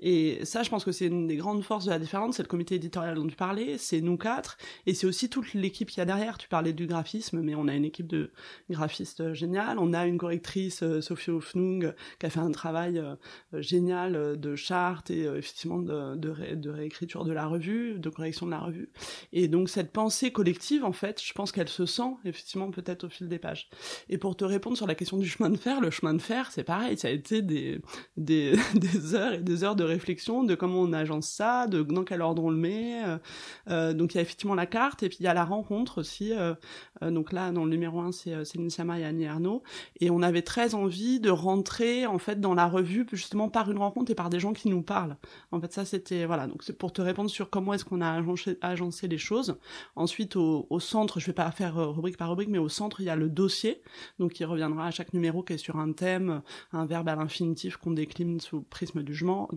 Et 0.00 0.44
ça, 0.44 0.62
je 0.62 0.70
pense 0.70 0.84
que 0.84 0.92
c'est 0.92 1.06
une 1.06 1.26
des 1.26 1.36
grandes 1.36 1.62
forces 1.62 1.86
de 1.86 1.90
la 1.90 1.98
différence, 1.98 2.36
c'est 2.36 2.42
le 2.42 2.48
comité 2.48 2.76
éditorial 2.76 3.16
dont 3.16 3.26
tu 3.26 3.36
parlais, 3.36 3.78
c'est 3.78 4.00
nous 4.00 4.16
quatre, 4.16 4.56
et 4.86 4.94
c'est 4.94 5.06
aussi 5.06 5.28
toute 5.28 5.54
l'équipe 5.54 5.88
qu'il 5.88 5.98
y 5.98 6.00
a 6.00 6.04
derrière. 6.04 6.38
Tu 6.38 6.48
parlais 6.48 6.72
du 6.72 6.86
graphisme, 6.86 7.40
mais 7.40 7.54
on 7.54 7.68
a 7.68 7.74
une 7.74 7.84
équipe 7.84 8.06
de 8.06 8.30
graphistes 8.70 9.32
géniales. 9.34 9.78
On 9.78 9.92
a 9.92 10.06
une 10.06 10.18
correctrice, 10.18 10.82
euh, 10.82 11.00
Sophie 11.00 11.30
Hofnung, 11.30 11.94
qui 12.18 12.26
a 12.26 12.30
fait 12.30 12.40
un 12.40 12.50
travail 12.50 12.98
euh, 12.98 13.16
génial 13.54 14.16
euh, 14.16 14.36
de 14.36 14.54
charte 14.56 15.10
et 15.10 15.24
effectivement 15.24 15.78
de, 15.78 16.70
réécriture 16.70 17.24
de 17.24 17.32
la 17.32 17.46
revue, 17.46 17.98
de 17.98 18.08
correction 18.08 18.46
de 18.46 18.50
la 18.50 18.60
revue. 18.60 18.90
Et 19.32 19.48
donc 19.48 19.68
cette 19.68 19.92
pensée 19.92 20.30
collective, 20.30 20.84
en 20.84 20.92
fait, 20.92 21.22
je 21.22 21.32
pense 21.32 21.52
qu'elle 21.52 21.68
se 21.68 21.86
sent 21.86 22.14
effectivement 22.24 22.70
peut-être 22.70 23.04
au 23.04 23.08
fil 23.08 23.28
des 23.28 23.38
pages. 23.38 23.68
Et 24.08 24.18
pour 24.18 24.36
te 24.36 24.44
répondre 24.44 24.76
sur 24.76 24.86
la 24.86 24.94
question 24.94 25.16
du 25.16 25.28
chemin 25.28 25.50
de 25.50 25.56
fer, 25.56 25.80
le 25.80 25.90
chemin 25.90 26.14
de 26.14 26.22
fer, 26.22 26.50
c'est 26.52 26.64
pareil, 26.64 26.96
ça 26.98 27.08
a 27.08 27.10
été 27.10 27.42
des, 27.42 27.80
des 28.16 28.52
heures 29.14 29.34
et 29.34 29.42
des 29.42 29.64
heures 29.64 29.76
de 29.76 29.84
réflexion 29.88 30.44
de 30.44 30.54
comment 30.54 30.80
on 30.80 30.92
agence 30.92 31.28
ça, 31.28 31.66
de 31.66 31.82
dans 31.82 32.04
quel 32.04 32.22
ordre 32.22 32.44
on 32.44 32.50
le 32.50 32.56
met. 32.56 33.04
Euh, 33.04 33.18
euh, 33.68 33.92
donc 33.92 34.14
il 34.14 34.16
y 34.16 34.18
a 34.18 34.22
effectivement 34.22 34.54
la 34.54 34.66
carte 34.66 35.02
et 35.02 35.08
puis 35.08 35.18
il 35.20 35.24
y 35.24 35.26
a 35.26 35.34
la 35.34 35.44
rencontre 35.44 35.98
aussi. 35.98 36.32
Euh, 36.32 36.54
donc 37.02 37.32
là, 37.32 37.50
dans 37.52 37.64
le 37.64 37.70
numéro 37.70 38.00
1, 38.00 38.12
c'est 38.12 38.44
Céline 38.44 38.70
Sama 38.70 38.98
et 38.98 39.04
Annie 39.04 39.26
Arnaud. 39.26 39.62
Et 40.00 40.10
on 40.10 40.22
avait 40.22 40.42
très 40.42 40.74
envie 40.74 41.20
de 41.20 41.30
rentrer 41.30 42.06
en 42.06 42.18
fait 42.18 42.40
dans 42.40 42.54
la 42.54 42.66
revue 42.66 43.06
justement 43.12 43.48
par 43.48 43.70
une 43.70 43.78
rencontre 43.78 44.10
et 44.10 44.14
par 44.14 44.30
des 44.30 44.40
gens 44.40 44.52
qui 44.52 44.68
nous 44.68 44.82
parlent. 44.82 45.16
En 45.52 45.60
fait, 45.60 45.72
ça 45.72 45.84
c'était 45.84 46.26
voilà. 46.26 46.46
Donc 46.46 46.62
c'est 46.62 46.76
pour 46.76 46.92
te 46.92 47.02
répondre 47.02 47.30
sur 47.30 47.50
comment 47.50 47.74
est-ce 47.74 47.84
qu'on 47.84 48.00
a 48.00 48.22
agencé, 48.62 49.08
les 49.08 49.18
choses. 49.18 49.56
Ensuite, 49.96 50.36
au, 50.36 50.66
centre, 50.80 51.20
je 51.20 51.26
vais 51.26 51.32
pas 51.32 51.50
faire 51.50 51.76
rubrique 51.76 52.16
par 52.16 52.30
rubrique, 52.30 52.48
mais 52.48 52.58
au 52.58 52.68
centre, 52.68 53.00
il 53.00 53.06
y 53.06 53.10
a 53.10 53.16
le 53.16 53.28
dossier. 53.28 53.82
Donc 54.18 54.38
il 54.40 54.44
reviendra 54.44 54.86
à 54.86 54.90
chaque 54.90 55.12
numéro 55.12 55.42
qui 55.42 55.54
est 55.54 55.58
sur 55.58 55.76
un 55.76 55.92
thème, 55.92 56.42
un 56.72 56.86
verbe 56.86 57.08
à 57.08 57.16
l'infinitif 57.16 57.76
qu'on 57.76 57.92
décline 57.92 58.40
sous 58.40 58.62
prisme 58.62 59.02
du 59.02 59.14
genre 59.14 59.48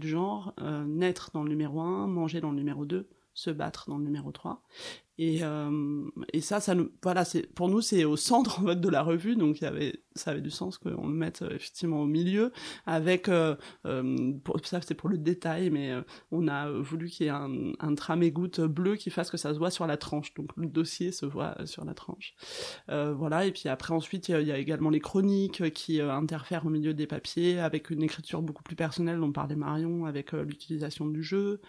euh, 0.59 0.85
naître 0.85 1.31
dans 1.33 1.43
le 1.43 1.49
numéro 1.49 1.81
1, 1.81 2.07
manger 2.07 2.41
dans 2.41 2.51
le 2.51 2.57
numéro 2.57 2.85
2, 2.85 3.09
se 3.33 3.49
battre 3.49 3.89
dans 3.89 3.97
le 3.97 4.03
numéro 4.03 4.31
3. 4.31 4.61
Et, 5.23 5.43
euh, 5.43 6.01
ça, 6.39 6.73
nous, 6.73 6.89
voilà, 7.03 7.25
c'est 7.25 7.43
pour 7.53 7.69
nous 7.69 7.81
c'est 7.81 8.05
au 8.05 8.17
centre 8.17 8.59
en 8.59 8.65
fait 8.65 8.81
de 8.81 8.89
la 8.89 9.03
revue, 9.03 9.35
donc 9.35 9.57
ça 9.57 10.31
avait 10.31 10.41
du 10.41 10.49
sens 10.49 10.79
qu'on 10.79 11.07
le 11.07 11.13
mette 11.13 11.43
euh, 11.43 11.53
effectivement 11.53 12.01
au 12.01 12.07
milieu. 12.07 12.51
Avec, 12.87 13.29
euh, 13.29 13.55
ça 14.63 14.81
c'est 14.81 14.95
pour 14.95 15.09
le 15.09 15.19
détail, 15.19 15.69
mais 15.69 15.93
on 16.31 16.47
a 16.47 16.71
voulu 16.71 17.07
qu'il 17.07 17.27
y 17.27 17.29
ait 17.29 17.31
un, 17.31 17.51
un 17.79 17.93
tramé 17.93 18.31
goutte 18.31 18.61
bleu 18.61 18.95
qui 18.95 19.11
fasse 19.11 19.29
que 19.29 19.37
ça 19.37 19.53
se 19.53 19.59
voit 19.59 19.69
sur 19.69 19.85
la 19.85 19.95
tranche, 19.95 20.33
donc 20.33 20.49
le 20.57 20.65
dossier 20.65 21.11
se 21.11 21.27
voit 21.27 21.55
sur 21.65 21.85
la 21.85 21.93
tranche. 21.93 22.33
voilà, 22.87 23.45
et 23.45 23.51
puis 23.51 23.69
après 23.69 23.93
ensuite 23.93 24.27
il 24.29 24.41
y, 24.41 24.51
a 24.51 24.57
également 24.57 24.89
les 24.89 25.01
chroniques 25.01 25.71
qui 25.73 26.01
interfèrent 26.01 26.65
au 26.65 26.71
milieu 26.71 26.95
des 26.95 27.05
papiers 27.05 27.59
avec 27.59 27.91
une 27.91 28.01
écriture 28.01 28.41
beaucoup 28.41 28.63
plus 28.63 28.75
personnelle 28.75 29.19
dont 29.19 29.31
parlait 29.31 29.55
Marion, 29.55 30.05
avec 30.05 30.31
l'utilisation 30.31 31.05
du 31.05 31.21
jeu. 31.21 31.61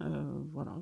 voilà, 0.00 0.76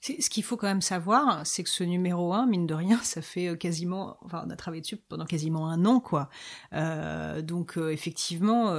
ce 0.00 0.30
qu'il 0.30 0.44
faut 0.44 0.56
quand 0.56 0.66
même 0.66 0.82
savoir, 0.82 1.46
c'est 1.46 1.62
que 1.62 1.70
ce 1.70 1.84
numéro 1.84 2.32
1, 2.32 2.46
mine 2.46 2.66
de 2.66 2.74
rien, 2.74 2.98
ça 3.02 3.22
fait 3.22 3.48
euh, 3.48 3.56
quasiment, 3.56 4.16
enfin, 4.22 4.44
on 4.46 4.50
a 4.50 4.56
travaillé 4.56 4.80
dessus 4.80 4.96
pendant 4.96 5.24
quasiment 5.24 5.68
un 5.68 5.84
an, 5.84 6.00
quoi. 6.00 6.28
Euh, 6.72 7.42
donc, 7.42 7.76
euh, 7.76 7.90
effectivement, 7.90 8.72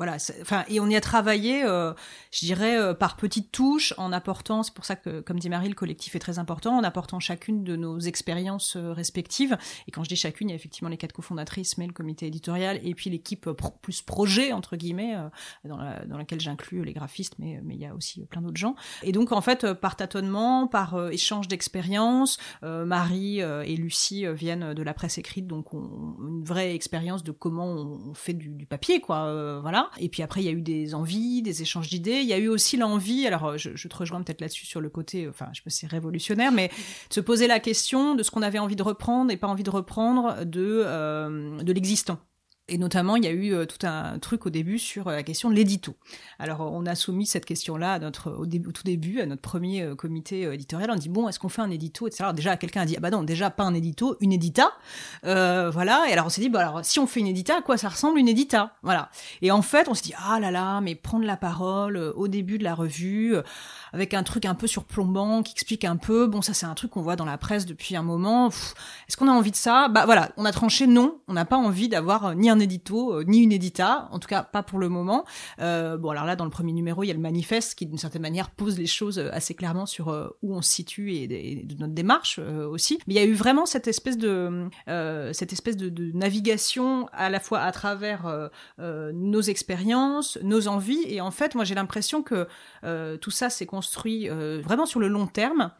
voilà, 0.00 0.16
enfin, 0.40 0.64
et 0.68 0.80
on 0.80 0.88
y 0.88 0.96
a 0.96 1.00
travaillé, 1.00 1.62
je 1.62 2.46
dirais, 2.46 2.94
par 2.94 3.16
petites 3.16 3.52
touches, 3.52 3.92
en 3.98 4.12
apportant, 4.12 4.62
c'est 4.62 4.74
pour 4.74 4.84
ça 4.84 4.96
que, 4.96 5.20
comme 5.20 5.38
dit 5.38 5.48
Marie, 5.48 5.68
le 5.68 5.74
collectif 5.74 6.16
est 6.16 6.20
très 6.20 6.38
important, 6.38 6.76
en 6.76 6.84
apportant 6.84 7.20
chacune 7.20 7.64
de 7.64 7.76
nos 7.76 7.98
expériences 7.98 8.76
respectives. 8.76 9.56
Et 9.86 9.90
quand 9.90 10.02
je 10.04 10.08
dis 10.08 10.16
chacune, 10.16 10.48
il 10.48 10.52
y 10.52 10.54
a 10.54 10.56
effectivement 10.56 10.88
les 10.88 10.96
quatre 10.96 11.12
cofondatrices, 11.12 11.76
mais 11.78 11.86
le 11.86 11.92
comité 11.92 12.26
éditorial, 12.26 12.80
et 12.82 12.94
puis 12.94 13.10
l'équipe 13.10 13.50
pro 13.52 13.70
plus 13.82 14.02
projet, 14.02 14.52
entre 14.52 14.76
guillemets, 14.76 15.16
dans, 15.64 15.76
la, 15.76 16.04
dans 16.06 16.16
laquelle 16.16 16.40
j'inclus 16.40 16.84
les 16.84 16.92
graphistes, 16.92 17.34
mais, 17.38 17.60
mais 17.62 17.74
il 17.74 17.80
y 17.80 17.86
a 17.86 17.94
aussi 17.94 18.24
plein 18.26 18.40
d'autres 18.40 18.58
gens. 18.58 18.74
Et 19.02 19.12
donc, 19.12 19.32
en 19.32 19.40
fait, 19.40 19.64
euh, 19.64 19.74
par 19.74 19.96
tâtonnement, 19.96 20.66
par 20.66 20.94
euh, 20.94 21.10
échange 21.10 21.48
d'expériences, 21.48 22.38
euh, 22.62 22.84
Marie 22.84 23.40
et 23.40 23.76
Lucie 23.76 24.26
viennent 24.32 24.74
de 24.74 24.82
la 24.82 24.94
presse 24.94 25.18
écrite, 25.18 25.46
donc 25.46 25.72
une 25.72 26.42
vraie 26.44 26.74
expérience 26.74 27.22
de 27.22 27.32
comment 27.32 27.66
on 27.66 28.14
fait 28.14 28.34
du, 28.34 28.66
papier, 28.66 29.00
quoi. 29.00 29.60
voilà. 29.60 29.89
Et 29.98 30.08
puis 30.08 30.22
après, 30.22 30.42
il 30.42 30.44
y 30.44 30.48
a 30.48 30.52
eu 30.52 30.62
des 30.62 30.94
envies, 30.94 31.42
des 31.42 31.62
échanges 31.62 31.88
d'idées. 31.88 32.20
Il 32.20 32.26
y 32.26 32.32
a 32.32 32.38
eu 32.38 32.48
aussi 32.48 32.76
l'envie, 32.76 33.26
alors 33.26 33.58
je, 33.58 33.70
je, 33.74 33.88
te 33.88 33.96
rejoins 33.96 34.22
peut-être 34.22 34.40
là-dessus 34.40 34.66
sur 34.66 34.80
le 34.80 34.88
côté, 34.88 35.28
enfin, 35.28 35.48
je 35.52 35.58
sais 35.58 35.64
pas 35.64 35.70
si 35.70 35.80
c'est 35.80 35.86
révolutionnaire, 35.86 36.52
mais 36.52 36.68
de 36.68 37.14
se 37.14 37.20
poser 37.20 37.46
la 37.46 37.60
question 37.60 38.14
de 38.14 38.22
ce 38.22 38.30
qu'on 38.30 38.42
avait 38.42 38.58
envie 38.58 38.76
de 38.76 38.82
reprendre 38.82 39.30
et 39.30 39.36
pas 39.36 39.48
envie 39.48 39.62
de 39.62 39.70
reprendre 39.70 40.44
de, 40.44 41.62
de 41.62 41.72
l'existant. 41.72 42.18
Et 42.70 42.78
notamment, 42.78 43.16
il 43.16 43.24
y 43.24 43.26
a 43.26 43.32
eu 43.32 43.52
euh, 43.52 43.66
tout 43.66 43.84
un 43.84 44.20
truc 44.20 44.46
au 44.46 44.50
début 44.50 44.78
sur 44.78 45.08
euh, 45.08 45.16
la 45.16 45.24
question 45.24 45.50
de 45.50 45.56
l'édito. 45.56 45.96
Alors, 46.38 46.60
on 46.60 46.86
a 46.86 46.94
soumis 46.94 47.26
cette 47.26 47.44
question-là 47.44 47.98
au, 48.26 48.46
tout 48.46 48.82
début, 48.84 49.20
à 49.20 49.26
notre 49.26 49.42
premier 49.42 49.82
euh, 49.82 49.96
comité 49.96 50.42
éditorial. 50.42 50.88
On 50.92 50.94
dit 50.94 51.08
bon, 51.08 51.28
est-ce 51.28 51.40
qu'on 51.40 51.48
fait 51.48 51.62
un 51.62 51.70
édito, 51.70 52.06
etc. 52.06 52.30
Déjà, 52.32 52.56
quelqu'un 52.56 52.82
a 52.82 52.84
dit 52.86 52.94
ah 52.96 53.00
bah 53.00 53.10
non, 53.10 53.24
déjà 53.24 53.50
pas 53.50 53.64
un 53.64 53.74
édito, 53.74 54.16
une 54.20 54.32
édita. 54.32 54.72
voilà. 55.24 56.04
Et 56.08 56.12
alors 56.12 56.26
on 56.26 56.28
s'est 56.28 56.40
dit 56.40 56.48
bah 56.48 56.60
alors 56.60 56.84
si 56.84 57.00
on 57.00 57.08
fait 57.08 57.20
une 57.20 57.26
édita, 57.26 57.56
à 57.56 57.62
quoi 57.62 57.76
ça 57.76 57.88
ressemble 57.88 58.20
une 58.20 58.28
édita? 58.28 58.76
Voilà. 58.82 59.10
Et 59.42 59.50
en 59.50 59.62
fait, 59.62 59.88
on 59.88 59.94
s'est 59.94 60.04
dit 60.04 60.14
ah 60.16 60.38
là 60.38 60.52
là, 60.52 60.80
mais 60.80 60.94
prendre 60.94 61.24
la 61.24 61.36
parole 61.36 61.96
au 61.96 62.28
début 62.28 62.58
de 62.58 62.64
la 62.64 62.76
revue 62.76 63.34
avec 63.92 64.14
un 64.14 64.22
truc 64.22 64.44
un 64.44 64.54
peu 64.54 64.68
surplombant 64.68 65.42
qui 65.42 65.52
explique 65.52 65.84
un 65.84 65.96
peu. 65.96 66.28
Bon, 66.28 66.40
ça 66.40 66.54
c'est 66.54 66.66
un 66.66 66.74
truc 66.74 66.92
qu'on 66.92 67.02
voit 67.02 67.16
dans 67.16 67.24
la 67.24 67.38
presse 67.38 67.66
depuis 67.66 67.96
un 67.96 68.02
moment. 68.02 68.48
Est-ce 68.48 69.16
qu'on 69.16 69.28
a 69.28 69.32
envie 69.32 69.50
de 69.50 69.56
ça? 69.56 69.88
Bah 69.88 70.04
voilà, 70.04 70.30
on 70.36 70.44
a 70.44 70.52
tranché 70.52 70.86
non. 70.86 71.18
On 71.26 71.32
n'a 71.32 71.44
pas 71.44 71.56
envie 71.56 71.88
d'avoir 71.88 72.34
ni 72.36 72.48
un 72.48 72.59
édito, 72.60 73.14
euh, 73.14 73.24
ni 73.26 73.42
une 73.42 73.52
édita, 73.52 74.08
en 74.10 74.18
tout 74.18 74.28
cas 74.28 74.42
pas 74.42 74.62
pour 74.62 74.78
le 74.78 74.88
moment. 74.88 75.24
Euh, 75.60 75.96
bon 75.96 76.10
alors 76.10 76.24
là, 76.24 76.36
dans 76.36 76.44
le 76.44 76.50
premier 76.50 76.72
numéro, 76.72 77.02
il 77.02 77.08
y 77.08 77.10
a 77.10 77.14
le 77.14 77.20
manifeste 77.20 77.74
qui 77.74 77.86
d'une 77.86 77.98
certaine 77.98 78.22
manière 78.22 78.50
pose 78.50 78.78
les 78.78 78.86
choses 78.86 79.18
euh, 79.18 79.30
assez 79.32 79.54
clairement 79.54 79.86
sur 79.86 80.08
où 80.42 80.54
on 80.54 80.62
se 80.62 80.70
situe 80.70 81.14
et, 81.14 81.64
de 81.64 81.74
notre 81.78 81.94
démarche 81.94 82.38
aussi. 82.38 82.98
Mais 83.06 83.14
il 83.14 83.16
y 83.16 83.20
a 83.20 83.24
eu 83.24 83.34
vraiment 83.34 83.66
cette 83.66 83.88
espèce 83.88 84.18
de 84.18 84.68
cette 85.32 85.52
espèce 85.52 85.76
de, 85.76 86.10
navigation 86.12 87.08
à 87.12 87.30
la 87.30 87.40
fois 87.40 87.60
à 87.60 87.72
travers 87.72 88.50
nos 88.78 89.40
expériences, 89.40 90.38
nos 90.42 90.68
envies, 90.68 91.04
et 91.06 91.20
en 91.20 91.30
fait, 91.30 91.54
moi 91.54 91.64
j'ai 91.64 91.74
l'impression 91.74 92.22
que 92.22 92.48
tout 93.18 93.30
ça 93.30 93.50
s'est 93.50 93.66
construit 93.66 94.28
vraiment 94.28 94.86
sur 94.86 95.00
le 95.00 95.08
long 95.08 95.26
terme 95.26 95.72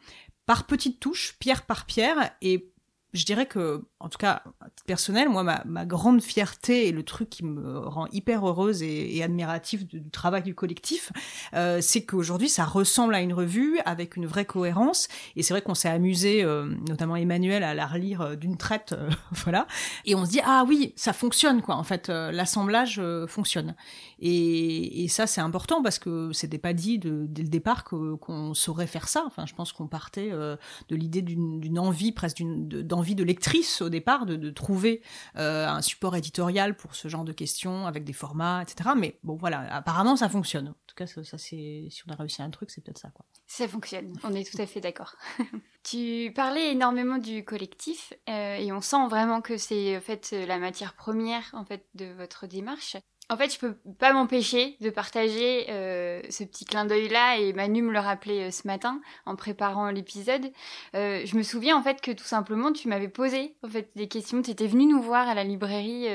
par 0.51 0.67
petites 0.67 0.99
touches, 0.99 1.37
pierre 1.39 1.63
par 1.63 1.87
pierre, 1.87 2.33
et 2.43 2.70
je 3.12 3.25
dirais 3.25 3.47
que, 3.47 3.85
en 3.99 4.09
tout 4.09 4.19
cas, 4.19 4.43
personnel, 4.87 5.29
moi, 5.29 5.43
ma, 5.43 5.62
ma, 5.64 5.85
grande 5.85 6.23
fierté 6.23 6.88
et 6.88 6.93
le 6.93 7.02
truc 7.02 7.29
qui 7.29 7.45
me 7.45 7.79
rend 7.79 8.07
hyper 8.12 8.47
heureuse 8.47 8.83
et, 8.83 9.17
et 9.17 9.23
admirative 9.23 9.87
du, 9.87 10.00
du, 10.00 10.11
travail 10.11 10.43
du 10.43 10.55
collectif, 10.55 11.12
euh, 11.55 11.81
c'est 11.81 12.05
qu'aujourd'hui, 12.05 12.49
ça 12.49 12.64
ressemble 12.64 13.14
à 13.14 13.21
une 13.21 13.33
revue 13.33 13.79
avec 13.85 14.17
une 14.17 14.26
vraie 14.26 14.45
cohérence. 14.45 15.09
Et 15.37 15.43
c'est 15.43 15.55
vrai 15.55 15.62
qu'on 15.62 15.75
s'est 15.75 15.88
amusé, 15.88 16.43
euh, 16.45 16.67
notamment 16.88 17.17
Emmanuel, 17.17 17.62
à 17.62 17.75
la 17.75 17.87
relire 17.87 18.21
euh, 18.21 18.37
d'une 18.37 18.57
traite, 18.57 18.93
euh, 18.93 19.11
voilà. 19.33 19.67
Et 20.05 20.14
on 20.14 20.25
se 20.25 20.31
dit 20.31 20.40
ah 20.45 20.64
oui, 20.67 20.93
ça 20.97 21.12
fonctionne 21.12 21.62
quoi. 21.62 21.76
En 21.76 21.85
fait, 21.85 22.09
euh, 22.09 22.33
l'assemblage 22.33 23.00
fonctionne. 23.26 23.75
Et, 24.21 25.07
ça, 25.09 25.27
c'est 25.27 25.41
important 25.41 25.83
parce 25.83 25.99
que 25.99 26.33
c'était 26.33 26.59
pas 26.59 26.73
dit 26.73 26.99
de, 26.99 27.27
dès 27.29 27.43
le 27.43 27.49
départ 27.49 27.85
qu'on 27.85 28.55
saurait 28.55 28.87
faire 28.87 29.09
ça. 29.09 29.25
Enfin, 29.27 29.47
je 29.47 29.55
pense 29.55 29.73
qu'on 29.73 29.89
partait 29.89 30.31
de 30.31 30.97
l'idée 30.97 31.23
d'une 31.23 31.79
envie 31.79 32.12
presque 32.12 32.37
d'une 32.37 32.89
envie 32.93 33.15
de 33.15 33.25
lectrice 33.25 33.83
au 33.83 33.89
départ 33.89 34.27
de, 34.27 34.37
de 34.37 34.50
trouver 34.50 35.03
euh, 35.37 35.67
un 35.67 35.83
support 35.83 36.17
éditorial 36.17 36.77
pour 36.77 36.95
ce 36.95 37.09
genre 37.09 37.25
de 37.25 37.33
questions 37.33 37.87
avec 37.87 38.05
des 38.05 38.12
formats, 38.12 38.62
etc. 38.62 38.91
Mais 38.97 39.19
bon, 39.23 39.37
voilà, 39.37 39.73
apparemment 39.75 40.17
ça 40.17 40.29
fonctionne. 40.29 40.69
En 40.69 40.75
tout 40.87 40.95
cas, 40.97 41.07
si 41.07 42.03
on 42.07 42.12
a 42.12 42.17
réussi 42.17 42.43
un 42.43 42.50
truc, 42.50 42.71
c'est 42.71 42.83
peut-être 42.83 42.99
ça. 42.99 43.12
Ça 43.47 43.69
fonctionne. 43.69 44.12
On 44.25 44.35
est 44.35 44.50
tout 44.50 44.61
à 44.61 44.67
fait 44.67 44.81
d'accord. 44.81 45.17
tu 45.83 46.33
parlais 46.35 46.73
énormément 46.73 47.19
du 47.19 47.45
collectif 47.45 48.12
euh, 48.29 48.57
et 48.57 48.73
on 48.73 48.81
sent 48.81 49.09
vraiment 49.09 49.41
que 49.41 49.57
c'est 49.57 49.97
en 49.97 50.00
fait 50.00 50.33
la 50.33 50.59
matière 50.59 50.95
première 50.95 51.50
en 51.53 51.65
fait 51.65 51.87
de 51.95 52.07
votre 52.12 52.47
démarche. 52.47 52.97
En 53.31 53.37
fait, 53.37 53.55
je 53.55 53.61
peux 53.61 53.75
pas 54.01 54.13
m'empêcher 54.13 54.77
de 54.81 54.91
partager 54.91 55.67
euh, 55.69 56.21
ce 56.31 56.43
petit 56.43 56.65
clin 56.65 56.85
d'œil-là 56.85 57.39
et 57.39 57.53
Manu 57.53 57.81
me 57.81 57.93
le 57.93 58.01
rappelait 58.01 58.49
euh, 58.49 58.51
ce 58.51 58.67
matin 58.67 59.01
en 59.25 59.37
préparant 59.37 59.89
l'épisode. 59.93 60.51
Euh, 60.97 61.23
je 61.25 61.37
me 61.37 61.45
souviens 61.45 61.77
en 61.77 61.83
fait 61.83 62.01
que 62.01 62.11
tout 62.11 62.25
simplement 62.25 62.73
tu 62.73 62.89
m'avais 62.89 63.09
posé 63.09 63.55
en 63.63 63.69
fait 63.69 63.93
des 63.95 64.09
questions. 64.09 64.43
Tu 64.43 64.51
étais 64.51 64.67
venu 64.67 64.87
nous 64.87 65.01
voir 65.01 65.29
à 65.29 65.35
la 65.35 65.45
librairie 65.45 66.09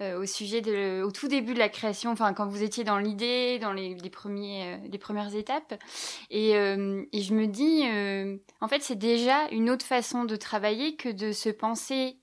au 0.00 0.24
sujet 0.24 0.62
au 1.02 1.10
tout 1.10 1.28
début 1.28 1.52
de 1.52 1.58
la 1.58 1.68
création, 1.68 2.10
enfin 2.10 2.32
quand 2.32 2.46
vous 2.46 2.62
étiez 2.62 2.82
dans 2.82 2.98
l'idée, 2.98 3.58
dans 3.58 3.72
les, 3.72 3.94
les 3.94 4.10
premiers 4.10 4.78
les 4.90 4.98
premières 4.98 5.34
étapes. 5.34 5.74
Et, 6.30 6.52
et 6.52 7.20
je 7.20 7.34
me 7.34 7.46
dis, 7.46 7.84
en 8.60 8.68
fait, 8.68 8.82
c'est 8.82 8.98
déjà 8.98 9.48
une 9.50 9.68
autre 9.68 9.84
façon 9.84 10.24
de 10.24 10.36
travailler 10.36 10.96
que 10.96 11.10
de 11.10 11.32
se 11.32 11.50
penser 11.50 12.16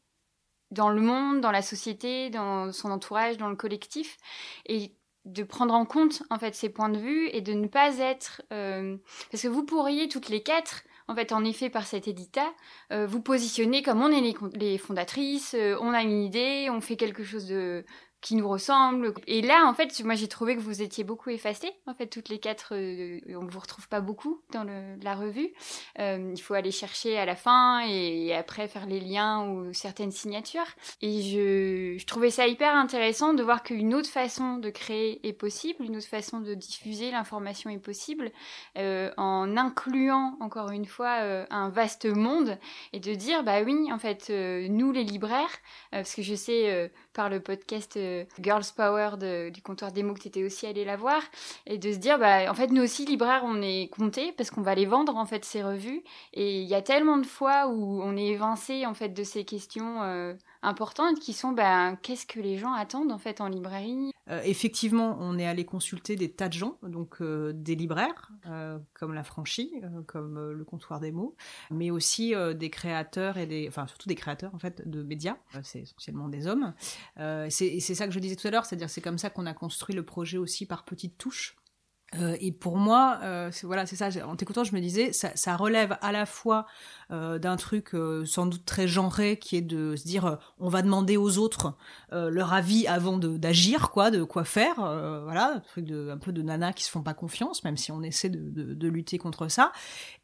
dans 0.71 0.89
le 0.89 1.01
monde, 1.01 1.41
dans 1.41 1.51
la 1.51 1.61
société, 1.61 2.29
dans 2.29 2.71
son 2.71 2.91
entourage, 2.91 3.37
dans 3.37 3.49
le 3.49 3.55
collectif, 3.55 4.17
et 4.65 4.95
de 5.25 5.43
prendre 5.43 5.73
en 5.73 5.85
compte 5.85 6.23
en 6.29 6.39
fait 6.39 6.55
ces 6.55 6.69
points 6.69 6.89
de 6.89 6.97
vue 6.97 7.29
et 7.31 7.41
de 7.41 7.53
ne 7.53 7.67
pas 7.67 7.97
être 7.99 8.41
euh, 8.51 8.97
parce 9.29 9.43
que 9.43 9.47
vous 9.47 9.63
pourriez 9.63 10.07
toutes 10.07 10.29
les 10.29 10.41
quatre 10.41 10.83
en 11.07 11.15
fait 11.15 11.31
en 11.31 11.43
effet 11.45 11.69
par 11.69 11.85
cet 11.85 12.07
édita 12.07 12.51
euh, 12.91 13.05
vous 13.05 13.21
positionner 13.21 13.83
comme 13.83 14.01
on 14.01 14.09
est 14.09 14.35
les, 14.55 14.77
fondatrices 14.79 15.53
euh, 15.53 15.77
on 15.79 15.93
a 15.93 16.01
une 16.01 16.23
idée 16.23 16.69
on 16.71 16.81
fait 16.81 16.95
quelque 16.95 17.23
chose 17.23 17.45
de 17.45 17.85
qui 18.21 18.35
nous 18.35 18.47
ressemblent. 18.47 19.13
Et 19.25 19.41
là, 19.41 19.65
en 19.65 19.73
fait, 19.73 19.99
moi 20.03 20.13
j'ai 20.13 20.27
trouvé 20.27 20.55
que 20.55 20.61
vous 20.61 20.83
étiez 20.83 21.03
beaucoup 21.03 21.31
effacés. 21.31 21.71
En 21.87 21.95
fait, 21.95 22.05
toutes 22.05 22.29
les 22.29 22.39
quatre, 22.39 22.75
euh, 22.75 23.19
on 23.29 23.43
ne 23.43 23.49
vous 23.49 23.59
retrouve 23.59 23.87
pas 23.87 23.99
beaucoup 23.99 24.41
dans 24.51 24.63
le, 24.63 24.95
la 25.01 25.15
revue. 25.15 25.51
Euh, 25.99 26.31
il 26.33 26.41
faut 26.41 26.53
aller 26.53 26.71
chercher 26.71 27.17
à 27.17 27.25
la 27.25 27.35
fin 27.35 27.81
et, 27.87 28.33
après 28.35 28.67
faire 28.67 28.85
les 28.85 28.99
liens 28.99 29.47
ou 29.47 29.73
certaines 29.73 30.11
signatures. 30.11 30.67
Et 31.01 31.21
je, 31.23 31.97
je 31.97 32.05
trouvais 32.05 32.29
ça 32.29 32.47
hyper 32.47 32.75
intéressant 32.75 33.33
de 33.33 33.41
voir 33.41 33.63
qu'une 33.63 33.93
autre 33.95 34.09
façon 34.09 34.57
de 34.57 34.69
créer 34.69 35.27
est 35.27 35.33
possible, 35.33 35.83
une 35.83 35.97
autre 35.97 36.07
façon 36.07 36.39
de 36.39 36.53
diffuser 36.53 37.09
l'information 37.09 37.71
est 37.71 37.79
possible, 37.79 38.31
euh, 38.77 39.11
en 39.17 39.57
incluant 39.57 40.37
encore 40.39 40.69
une 40.69 40.85
fois 40.85 41.17
un 41.49 41.69
vaste 41.69 42.05
monde 42.05 42.57
et 42.93 42.99
de 42.99 43.13
dire 43.15 43.43
bah 43.43 43.61
oui, 43.63 43.91
en 43.91 43.97
fait, 43.97 44.29
nous 44.29 44.91
les 44.91 45.03
libraires, 45.03 45.49
parce 45.91 46.13
que 46.13 46.21
je 46.21 46.35
sais 46.35 46.91
par 47.13 47.29
le 47.29 47.39
podcast 47.39 47.97
Girls 48.39 48.65
Power 48.75 49.11
du 49.51 49.61
comptoir 49.61 49.91
des 49.91 50.03
mots 50.03 50.13
que 50.13 50.21
tu 50.21 50.27
étais 50.27 50.43
aussi 50.43 50.67
allé 50.67 50.85
la 50.85 50.97
voir, 50.97 51.21
et 51.65 51.77
de 51.77 51.91
se 51.91 51.97
dire, 51.97 52.19
bah, 52.19 52.49
en 52.49 52.53
fait, 52.53 52.67
nous 52.67 52.81
aussi, 52.81 53.05
libraires, 53.05 53.43
on 53.45 53.61
est 53.61 53.89
comptés 53.89 54.31
parce 54.33 54.51
qu'on 54.51 54.61
va 54.61 54.75
les 54.75 54.85
vendre, 54.85 55.15
en 55.15 55.25
fait, 55.25 55.45
ces 55.45 55.63
revues. 55.63 56.03
Et 56.33 56.61
il 56.61 56.67
y 56.67 56.75
a 56.75 56.81
tellement 56.81 57.17
de 57.17 57.25
fois 57.25 57.67
où 57.67 58.01
on 58.01 58.15
est 58.17 58.27
évincé, 58.27 58.85
en 58.85 58.93
fait, 58.93 59.09
de 59.09 59.23
ces 59.23 59.45
questions 59.45 60.01
euh, 60.03 60.33
importantes 60.61 61.19
qui 61.19 61.33
sont, 61.33 61.51
bah, 61.51 61.95
qu'est-ce 62.01 62.25
que 62.25 62.39
les 62.39 62.57
gens 62.57 62.73
attendent, 62.73 63.11
en 63.11 63.17
fait, 63.17 63.41
en 63.41 63.47
librairie? 63.47 64.11
Euh, 64.29 64.41
Effectivement, 64.43 65.17
on 65.19 65.37
est 65.37 65.47
allé 65.47 65.65
consulter 65.65 66.15
des 66.15 66.31
tas 66.31 66.47
de 66.47 66.53
gens, 66.53 66.77
donc 66.83 67.21
des 67.21 67.75
libraires, 67.75 68.31
comme 68.93 69.13
La 69.13 69.23
Franchie, 69.23 69.73
comme 70.07 70.51
le 70.51 70.63
comptoir 70.63 70.99
des 70.99 71.11
mots, 71.11 71.35
mais 71.69 71.91
aussi 71.91 72.33
des 72.55 72.69
créateurs 72.69 73.37
et 73.37 73.45
des, 73.45 73.67
enfin, 73.67 73.87
surtout 73.87 74.07
des 74.07 74.15
créateurs, 74.15 74.53
en 74.53 74.59
fait, 74.59 74.87
de 74.87 75.03
médias. 75.03 75.37
c'est 75.63 75.81
essentiellement 75.81 76.29
des 76.29 76.47
hommes. 76.47 76.73
Euh, 77.19 77.47
c'est 77.49 77.79
ça 77.79 78.07
que 78.07 78.13
je 78.13 78.19
disais 78.19 78.35
tout 78.35 78.47
à 78.47 78.51
l'heure, 78.51 78.65
c'est-à-dire 78.65 78.89
c'est 78.89 79.01
comme 79.01 79.17
ça 79.17 79.29
qu'on 79.29 79.45
a 79.45 79.53
construit 79.53 79.95
le 79.95 80.03
projet 80.03 80.37
aussi 80.37 80.65
par 80.65 80.83
petites 80.85 81.17
touches. 81.17 81.55
Euh, 82.19 82.35
et 82.41 82.51
pour 82.51 82.77
moi, 82.77 83.19
euh, 83.23 83.51
voilà, 83.63 83.85
c'est 83.85 83.95
ça. 83.95 84.09
En 84.27 84.35
t'écoutant, 84.35 84.63
je 84.63 84.75
me 84.75 84.81
disais, 84.81 85.13
ça, 85.13 85.55
relève 85.55 85.97
à 86.01 86.11
la 86.11 86.25
fois 86.25 86.65
euh, 87.11 87.39
d'un 87.39 87.55
truc 87.55 87.93
euh, 87.93 88.25
sans 88.25 88.45
doute 88.45 88.65
très 88.65 88.87
genré, 88.87 89.37
qui 89.37 89.55
est 89.55 89.61
de 89.61 89.95
se 89.95 90.03
dire, 90.03 90.37
on 90.59 90.67
va 90.67 90.81
demander 90.81 91.17
aux 91.17 91.37
autres 91.37 91.75
leur 92.11 92.53
avis 92.53 92.87
avant 92.87 93.17
d'agir, 93.17 93.89
quoi, 93.91 94.11
de 94.11 94.23
quoi 94.23 94.43
faire, 94.43 94.75
voilà, 94.75 95.55
un 95.55 95.59
truc 95.59 95.85
de, 95.85 96.09
un 96.09 96.17
peu 96.17 96.31
de 96.31 96.41
nana 96.41 96.73
qui 96.73 96.83
se 96.83 96.89
font 96.89 97.01
pas 97.01 97.13
confiance, 97.13 97.63
même 97.63 97.77
si 97.77 97.91
on 97.91 98.01
essaie 98.01 98.29
de, 98.29 98.73
de 98.73 98.87
lutter 98.87 99.17
contre 99.17 99.47
ça. 99.47 99.71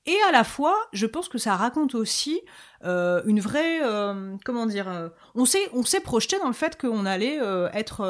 Et 0.08 0.18
à 0.28 0.32
la 0.32 0.44
fois, 0.44 0.76
je 0.94 1.06
pense 1.06 1.30
que 1.30 1.38
ça 1.38 1.56
raconte 1.56 1.94
aussi 1.94 2.42
euh, 2.86 3.22
une 3.26 3.40
vraie, 3.40 3.80
euh, 3.84 4.36
comment 4.46 4.68
dire, 4.68 4.88
euh, 4.88 5.10
on 5.34 5.46
s'est 5.46 5.68
on 5.74 5.84
s'est 5.84 6.00
projeté 6.00 6.38
dans 6.38 6.48
le 6.48 6.54
fait 6.54 6.80
qu'on 6.80 7.06
allait 7.06 7.40
être 7.74 8.06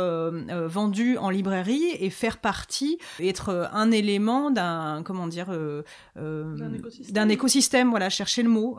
vendu 0.68 1.18
en 1.18 1.30
librairie 1.30 1.92
et 2.00 2.10
faire 2.10 2.38
partie, 2.38 2.98
être 3.20 3.70
un 3.74 3.92
élément 3.92 4.52
d'un, 4.52 5.02
comment 5.04 5.28
dire, 5.28 5.48
d'un 6.16 6.74
écosystème. 6.74 7.32
écosystème. 7.32 7.90
Voilà, 7.90 8.10
chercher 8.10 8.44
le 8.44 8.50
mot. 8.50 8.78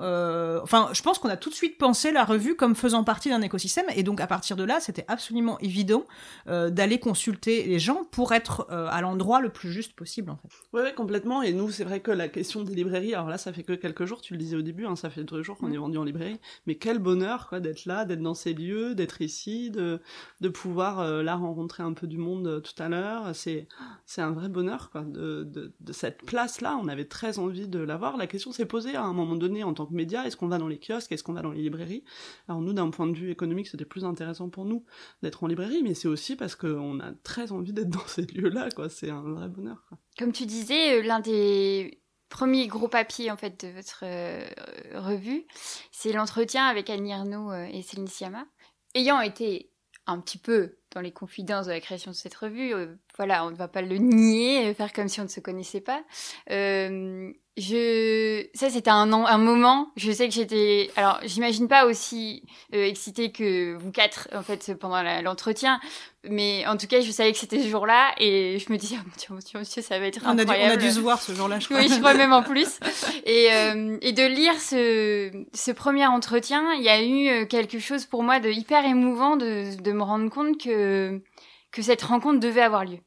enfin, 0.62 0.90
je 0.92 1.02
pense 1.02 1.18
qu'on 1.18 1.28
a 1.28 1.36
tout 1.36 1.50
de 1.50 1.54
suite 1.54 1.78
pensé 1.78 2.12
la 2.12 2.24
revue 2.24 2.56
comme 2.56 2.74
faisant 2.74 3.04
partie 3.04 3.30
d'un 3.30 3.42
écosystème, 3.42 3.86
et 3.94 4.02
donc 4.02 4.20
à 4.20 4.26
partir 4.26 4.56
de 4.56 4.64
là, 4.64 4.80
c'était 4.80 5.04
absolument 5.08 5.58
évident 5.60 6.04
d'aller 6.46 6.98
consulter 6.98 7.64
les 7.64 7.78
gens 7.78 8.04
pour 8.10 8.32
être 8.32 8.66
à 8.70 9.00
l'endroit 9.00 9.40
le 9.40 9.48
plus 9.48 9.72
juste 9.72 9.94
possible, 9.94 10.30
en 10.30 10.36
fait. 10.36 10.48
Oui, 10.72 10.82
ouais, 10.82 10.94
complètement. 10.94 11.42
Et 11.42 11.52
nous, 11.52 11.70
c'est 11.70 11.84
vrai 11.84 12.00
que 12.00 12.10
la 12.10 12.28
question 12.28 12.62
des 12.62 12.74
librairies, 12.74 13.07
alors 13.14 13.28
là, 13.28 13.38
ça 13.38 13.52
fait 13.52 13.62
que 13.62 13.72
quelques 13.72 14.04
jours. 14.04 14.20
Tu 14.20 14.34
le 14.34 14.38
disais 14.38 14.56
au 14.56 14.62
début, 14.62 14.86
hein, 14.86 14.96
ça 14.96 15.10
fait 15.10 15.24
deux 15.24 15.42
jours 15.42 15.56
qu'on 15.58 15.72
est 15.72 15.76
vendu 15.76 15.98
en 15.98 16.04
librairie. 16.04 16.38
Mais 16.66 16.76
quel 16.76 16.98
bonheur, 16.98 17.48
quoi, 17.48 17.60
d'être 17.60 17.84
là, 17.86 18.04
d'être 18.04 18.22
dans 18.22 18.34
ces 18.34 18.54
lieux, 18.54 18.94
d'être 18.94 19.20
ici, 19.20 19.70
de, 19.70 20.00
de 20.40 20.48
pouvoir 20.48 21.00
euh, 21.00 21.22
là 21.22 21.36
rencontrer 21.36 21.82
un 21.82 21.92
peu 21.92 22.06
du 22.06 22.18
monde 22.18 22.46
euh, 22.46 22.60
tout 22.60 22.82
à 22.82 22.88
l'heure. 22.88 23.34
C'est, 23.34 23.68
c'est 24.06 24.22
un 24.22 24.32
vrai 24.32 24.48
bonheur, 24.48 24.90
quoi, 24.90 25.02
de, 25.02 25.44
de, 25.44 25.72
de 25.80 25.92
cette 25.92 26.22
place-là. 26.24 26.78
On 26.82 26.88
avait 26.88 27.06
très 27.06 27.38
envie 27.38 27.68
de 27.68 27.78
l'avoir. 27.78 28.16
La 28.16 28.26
question 28.26 28.52
s'est 28.52 28.66
posée 28.66 28.96
à 28.96 29.04
un 29.04 29.12
moment 29.12 29.36
donné 29.36 29.64
en 29.64 29.74
tant 29.74 29.86
que 29.86 29.94
média. 29.94 30.26
Est-ce 30.26 30.36
qu'on 30.36 30.48
va 30.48 30.58
dans 30.58 30.68
les 30.68 30.78
kiosques? 30.78 31.12
Est-ce 31.12 31.22
qu'on 31.22 31.34
va 31.34 31.42
dans 31.42 31.52
les 31.52 31.62
librairies? 31.62 32.04
Alors 32.48 32.60
nous, 32.60 32.72
d'un 32.72 32.90
point 32.90 33.06
de 33.06 33.16
vue 33.16 33.30
économique, 33.30 33.68
c'était 33.68 33.84
plus 33.84 34.04
intéressant 34.04 34.48
pour 34.48 34.64
nous 34.64 34.84
d'être 35.22 35.44
en 35.44 35.46
librairie, 35.46 35.82
mais 35.82 35.94
c'est 35.94 36.08
aussi 36.08 36.36
parce 36.36 36.56
qu'on 36.56 37.00
a 37.00 37.12
très 37.22 37.52
envie 37.52 37.72
d'être 37.72 37.90
dans 37.90 38.06
ces 38.06 38.22
lieux-là, 38.22 38.70
quoi. 38.70 38.88
C'est 38.88 39.10
un 39.10 39.22
vrai 39.22 39.48
bonheur, 39.48 39.84
quoi. 39.88 39.98
Comme 40.18 40.32
tu 40.32 40.46
disais, 40.46 40.98
euh, 40.98 41.02
l'un 41.02 41.20
des 41.20 42.00
premier 42.28 42.66
gros 42.66 42.88
papier 42.88 43.30
en 43.30 43.36
fait 43.36 43.64
de 43.64 43.72
votre 43.72 44.00
euh, 44.02 44.46
revue, 44.94 45.46
c'est 45.92 46.12
l'entretien 46.12 46.66
avec 46.66 46.90
Annie 46.90 47.12
Ernaux 47.12 47.52
euh, 47.52 47.66
et 47.70 47.82
Céline 47.82 48.08
Sciamma. 48.08 48.46
Ayant 48.94 49.20
été 49.20 49.70
un 50.06 50.20
petit 50.20 50.38
peu 50.38 50.78
dans 50.92 51.00
les 51.00 51.12
confidences 51.12 51.66
de 51.66 51.72
la 51.72 51.80
création 51.80 52.10
de 52.10 52.16
cette 52.16 52.34
revue, 52.34 52.74
euh, 52.74 52.94
voilà, 53.18 53.44
on 53.44 53.50
ne 53.50 53.56
va 53.56 53.68
pas 53.68 53.82
le 53.82 53.96
nier, 53.96 54.72
faire 54.74 54.92
comme 54.92 55.08
si 55.08 55.20
on 55.20 55.24
ne 55.24 55.28
se 55.28 55.40
connaissait 55.40 55.82
pas. 55.82 56.02
je, 56.48 58.46
ça 58.54 58.70
c'était 58.70 58.90
un, 58.90 59.12
un 59.12 59.38
moment. 59.38 59.90
Je 59.96 60.10
sais 60.12 60.28
que 60.28 60.34
j'étais, 60.34 60.90
alors 60.96 61.20
j'imagine 61.24 61.68
pas 61.68 61.84
aussi 61.84 62.44
excitée 62.72 63.32
que 63.32 63.74
vous 63.74 63.90
quatre 63.90 64.28
en 64.32 64.42
fait 64.42 64.74
pendant 64.78 65.02
l'entretien, 65.22 65.80
mais 66.24 66.66
en 66.66 66.76
tout 66.76 66.86
cas, 66.86 67.00
je 67.00 67.10
savais 67.10 67.32
que 67.32 67.38
c'était 67.38 67.62
ce 67.62 67.68
jour-là 67.68 68.12
et 68.18 68.58
je 68.58 68.72
me 68.72 68.78
disais, 68.78 68.96
oh, 69.00 69.32
mon 69.32 69.38
Dieu, 69.38 69.58
monsieur, 69.58 69.82
ça 69.82 69.98
va 69.98 70.06
être 70.06 70.20
on 70.24 70.30
incroyable. 70.38 70.72
A 70.72 70.76
dû, 70.76 70.84
on 70.84 70.86
a 70.86 70.88
dû 70.88 70.90
se 70.90 71.00
voir 71.00 71.20
ce 71.20 71.32
jour-là, 71.32 71.60
je 71.60 71.66
crois. 71.66 71.78
Oui, 71.78 71.88
je 71.88 71.98
crois 71.98 72.14
même 72.14 72.32
en 72.32 72.42
plus. 72.44 72.78
Et, 73.24 73.48
euh, 73.52 73.98
et 74.00 74.12
de 74.12 74.24
lire 74.24 74.58
ce, 74.60 75.30
ce 75.54 75.70
premier 75.70 76.06
entretien, 76.06 76.72
il 76.74 76.82
y 76.82 76.88
a 76.88 77.02
eu 77.02 77.28
euh, 77.28 77.46
quelque 77.46 77.78
chose 77.78 78.06
pour 78.06 78.22
moi 78.22 78.40
de 78.40 78.50
hyper 78.50 78.84
émouvant 78.84 79.36
de, 79.36 79.80
de 79.80 79.92
me 79.92 80.02
rendre 80.02 80.28
compte 80.30 80.60
que, 80.60 81.22
que 81.70 81.82
cette 81.82 82.02
rencontre 82.02 82.40
devait 82.40 82.62
avoir 82.62 82.84
lieu. 82.84 82.98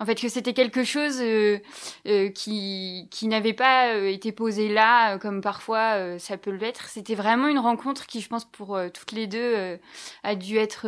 En 0.00 0.06
fait, 0.06 0.20
que 0.20 0.28
c'était 0.28 0.52
quelque 0.52 0.84
chose 0.84 1.18
euh, 1.20 1.58
euh, 2.06 2.28
qui, 2.30 3.08
qui 3.10 3.26
n'avait 3.26 3.52
pas 3.52 3.94
euh, 3.94 4.08
été 4.08 4.30
posé 4.30 4.68
là, 4.68 5.18
comme 5.18 5.40
parfois 5.40 6.18
ça 6.18 6.36
peut 6.36 6.52
l'être. 6.52 6.88
C'était 6.88 7.16
vraiment 7.16 7.48
une 7.48 7.58
rencontre 7.58 8.06
qui, 8.06 8.20
je 8.20 8.28
pense, 8.28 8.44
pour 8.44 8.78
toutes 8.94 9.12
les 9.12 9.26
deux, 9.26 9.78
a 10.22 10.34
dû 10.34 10.56
être 10.56 10.86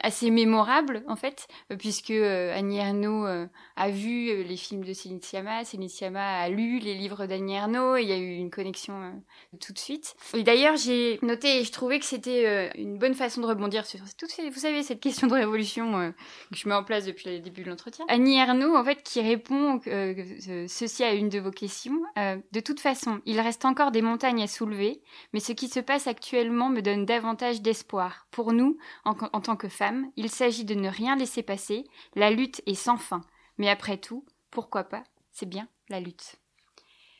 assez 0.00 0.30
mémorable, 0.30 1.02
en 1.08 1.16
fait, 1.16 1.46
puisque 1.78 2.10
Annie 2.10 2.80
a 2.80 3.90
vu 3.90 4.42
les 4.42 4.56
films 4.56 4.84
de 4.84 4.92
Céline 4.92 5.20
Sciamma, 5.20 5.64
Céline 5.64 5.88
Sciamma 5.88 6.40
a 6.40 6.48
lu 6.48 6.78
les 6.78 6.94
livres 6.94 7.26
d'Annie 7.26 7.56
et 7.56 8.02
il 8.02 8.08
y 8.08 8.12
a 8.12 8.16
eu 8.16 8.36
une 8.36 8.50
connexion 8.50 9.22
tout 9.60 9.72
de 9.72 9.78
suite. 9.78 10.14
Et 10.34 10.42
d'ailleurs, 10.42 10.76
j'ai 10.76 11.18
noté, 11.22 11.60
et 11.60 11.64
je 11.64 11.72
trouvais 11.72 11.98
que 11.98 12.06
c'était 12.06 12.70
une 12.78 12.98
bonne 12.98 13.14
façon 13.14 13.40
de 13.40 13.46
rebondir 13.46 13.84
sur 13.86 14.00
toutes 14.18 14.30
ces, 14.30 14.48
vous 14.48 14.60
savez, 14.60 14.82
cette 14.82 15.00
question 15.00 15.26
de 15.26 15.34
révolution 15.34 16.12
que 16.50 16.56
je 16.56 16.68
mets 16.68 16.74
en 16.74 16.84
place 16.84 17.04
depuis 17.04 17.41
début 17.42 17.62
de 17.62 17.70
l'entretien. 17.70 18.04
Annie 18.08 18.38
Ernaux, 18.38 18.74
en 18.74 18.84
fait, 18.84 19.02
qui 19.02 19.20
répond 19.20 19.80
euh, 19.86 20.66
ceci 20.68 21.04
à 21.04 21.12
une 21.12 21.28
de 21.28 21.38
vos 21.38 21.50
questions. 21.50 22.00
Euh, 22.18 22.38
de 22.52 22.60
toute 22.60 22.80
façon, 22.80 23.20
il 23.26 23.40
reste 23.40 23.64
encore 23.64 23.90
des 23.90 24.02
montagnes 24.02 24.42
à 24.42 24.46
soulever, 24.46 25.02
mais 25.32 25.40
ce 25.40 25.52
qui 25.52 25.68
se 25.68 25.80
passe 25.80 26.06
actuellement 26.06 26.70
me 26.70 26.80
donne 26.80 27.04
davantage 27.04 27.60
d'espoir. 27.60 28.26
Pour 28.30 28.52
nous, 28.52 28.78
en, 29.04 29.14
en 29.32 29.40
tant 29.40 29.56
que 29.56 29.68
femmes, 29.68 30.10
il 30.16 30.30
s'agit 30.30 30.64
de 30.64 30.74
ne 30.74 30.88
rien 30.88 31.16
laisser 31.16 31.42
passer. 31.42 31.84
La 32.14 32.30
lutte 32.30 32.62
est 32.66 32.74
sans 32.74 32.96
fin. 32.96 33.20
Mais 33.58 33.68
après 33.68 33.98
tout, 33.98 34.24
pourquoi 34.50 34.84
pas 34.84 35.04
C'est 35.30 35.48
bien 35.48 35.68
la 35.88 36.00
lutte. 36.00 36.36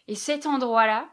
Et 0.08 0.14
cet 0.14 0.46
endroit-là, 0.46 1.08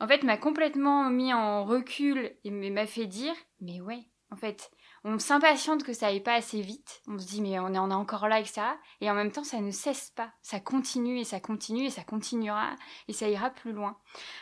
en 0.00 0.06
fait, 0.06 0.22
m'a 0.22 0.36
complètement 0.36 1.08
mis 1.10 1.32
en 1.32 1.64
recul 1.64 2.32
et 2.44 2.50
m'a 2.50 2.86
fait 2.86 3.06
dire, 3.06 3.34
mais 3.60 3.80
ouais, 3.80 4.04
en 4.30 4.36
fait, 4.36 4.70
on 5.08 5.20
s'impatiente 5.20 5.84
que 5.84 5.92
ça 5.92 6.08
aille 6.08 6.20
pas 6.20 6.34
assez 6.34 6.60
vite. 6.60 7.00
On 7.06 7.16
se 7.16 7.26
dit 7.26 7.40
mais 7.40 7.60
on 7.60 7.72
est, 7.72 7.78
on 7.78 7.90
est 7.90 7.94
encore 7.94 8.26
là, 8.26 8.40
etc. 8.40 8.62
Et 9.00 9.08
en 9.08 9.14
même 9.14 9.30
temps, 9.30 9.44
ça 9.44 9.60
ne 9.60 9.70
cesse 9.70 10.10
pas. 10.10 10.32
Ça 10.42 10.58
continue 10.58 11.20
et 11.20 11.24
ça 11.24 11.38
continue 11.38 11.84
et 11.84 11.90
ça 11.90 12.02
continuera 12.02 12.74
et 13.06 13.12
ça 13.12 13.28
ira 13.28 13.50
plus 13.50 13.72
loin. 13.72 13.96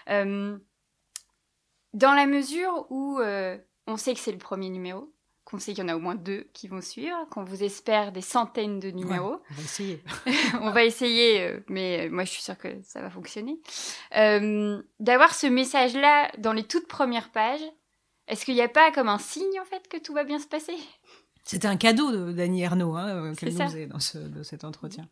Euh, 0.08 0.56
dans 1.92 2.14
la 2.14 2.24
mesure 2.24 2.86
où 2.88 3.20
euh, 3.20 3.58
on 3.86 3.98
sait 3.98 4.14
que 4.14 4.20
c'est 4.20 4.32
le 4.32 4.38
premier 4.38 4.70
numéro, 4.70 5.12
qu'on 5.44 5.58
sait 5.58 5.74
qu'il 5.74 5.84
y 5.84 5.86
en 5.86 5.90
a 5.90 5.96
au 5.96 6.00
moins 6.00 6.14
deux 6.14 6.48
qui 6.54 6.66
vont 6.66 6.80
suivre, 6.80 7.28
qu'on 7.30 7.44
vous 7.44 7.62
espère 7.62 8.10
des 8.10 8.22
centaines 8.22 8.80
de 8.80 8.90
numéros. 8.90 9.42
on 9.50 9.54
va 9.54 9.62
essayer. 9.62 10.02
on 10.62 10.70
va 10.70 10.84
essayer, 10.84 11.42
euh, 11.42 11.60
mais 11.68 12.08
moi 12.08 12.24
je 12.24 12.30
suis 12.30 12.42
sûre 12.42 12.56
que 12.56 12.80
ça 12.84 13.02
va 13.02 13.10
fonctionner. 13.10 13.60
D'avoir 14.12 15.34
ce 15.34 15.46
message-là 15.46 16.32
dans 16.38 16.54
les 16.54 16.64
toutes 16.64 16.88
premières 16.88 17.30
pages, 17.32 17.60
est-ce 18.28 18.44
qu'il 18.44 18.54
n'y 18.54 18.62
a 18.62 18.68
pas 18.68 18.90
comme 18.92 19.08
un 19.08 19.18
signe 19.18 19.60
en 19.60 19.64
fait 19.64 19.88
que 19.88 19.96
tout 19.98 20.14
va 20.14 20.24
bien 20.24 20.38
se 20.38 20.46
passer? 20.46 20.76
C'était 21.46 21.68
un 21.68 21.76
cadeau 21.76 22.32
d'Annie 22.32 22.62
Ernaux 22.62 22.96
hein, 22.96 23.06
euh, 23.06 23.34
qu'elle 23.34 23.52
nous 23.52 23.60
faisait 23.60 23.86
dans, 23.86 24.00
ce, 24.00 24.16
dans 24.16 24.42
cet 24.42 24.64
entretien. 24.64 25.06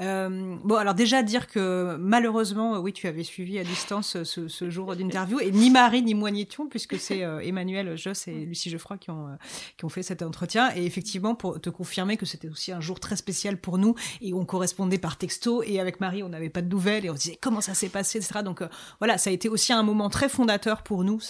Euh, 0.00 0.56
bon, 0.64 0.74
alors 0.74 0.94
déjà 0.94 1.22
dire 1.22 1.46
que 1.46 1.96
malheureusement, 2.00 2.80
oui, 2.80 2.92
tu 2.92 3.06
avais 3.06 3.22
suivi 3.22 3.56
à 3.60 3.62
distance 3.62 4.20
ce, 4.24 4.48
ce 4.48 4.68
jour 4.68 4.96
d'interview 4.96 5.38
et 5.38 5.52
ni 5.52 5.70
Marie 5.70 6.02
ni 6.02 6.14
moi 6.14 6.32
n'y 6.32 6.40
étions 6.40 6.68
puisque 6.68 6.98
c'est 6.98 7.22
euh, 7.22 7.38
Emmanuel 7.38 7.96
Joss 7.96 8.26
et 8.26 8.32
Lucie 8.32 8.68
Geoffroy 8.68 8.98
qui 8.98 9.10
ont 9.10 9.38
qui 9.76 9.84
ont 9.84 9.88
fait 9.88 10.02
cet 10.02 10.22
entretien 10.22 10.74
et 10.74 10.84
effectivement 10.84 11.36
pour 11.36 11.60
te 11.60 11.70
confirmer 11.70 12.16
que 12.16 12.26
c'était 12.26 12.48
aussi 12.48 12.72
un 12.72 12.80
jour 12.80 12.98
très 12.98 13.14
spécial 13.14 13.56
pour 13.56 13.78
nous 13.78 13.94
et 14.20 14.34
on 14.34 14.44
correspondait 14.44 14.98
par 14.98 15.16
texto 15.16 15.62
et 15.62 15.78
avec 15.78 16.00
Marie 16.00 16.24
on 16.24 16.28
n'avait 16.28 16.50
pas 16.50 16.62
de 16.62 16.68
nouvelles 16.68 17.04
et 17.04 17.10
on 17.10 17.14
se 17.14 17.20
disait 17.20 17.38
comment 17.40 17.60
ça 17.60 17.74
s'est 17.74 17.88
passé 17.88 18.18
etc. 18.18 18.40
Donc 18.42 18.60
voilà, 18.98 19.18
ça 19.18 19.30
a 19.30 19.32
été 19.32 19.48
aussi 19.48 19.72
un 19.72 19.84
moment 19.84 20.10
très 20.10 20.28
fondateur 20.28 20.82
pour 20.82 21.04
nous 21.04 21.20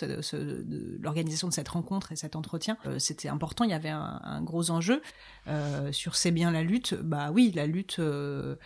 l'organisation 1.00 1.48
de 1.48 1.52
cette 1.52 1.68
rencontre 1.68 2.12
et 2.12 2.16
cet 2.16 2.36
entretien. 2.36 2.78
c'était 2.98 3.28
important, 3.28 3.64
il 3.64 3.70
y 3.70 3.74
avait 3.74 3.90
un, 3.90 4.20
un 4.22 4.45
gros 4.46 4.70
enjeux. 4.70 5.02
Euh, 5.48 5.92
sur 5.92 6.16
c'est 6.16 6.30
bien 6.30 6.50
la 6.50 6.62
lutte, 6.62 6.94
bah 6.94 7.30
oui, 7.32 7.52
la 7.54 7.66
lutte. 7.66 7.98
Euh, 7.98 8.56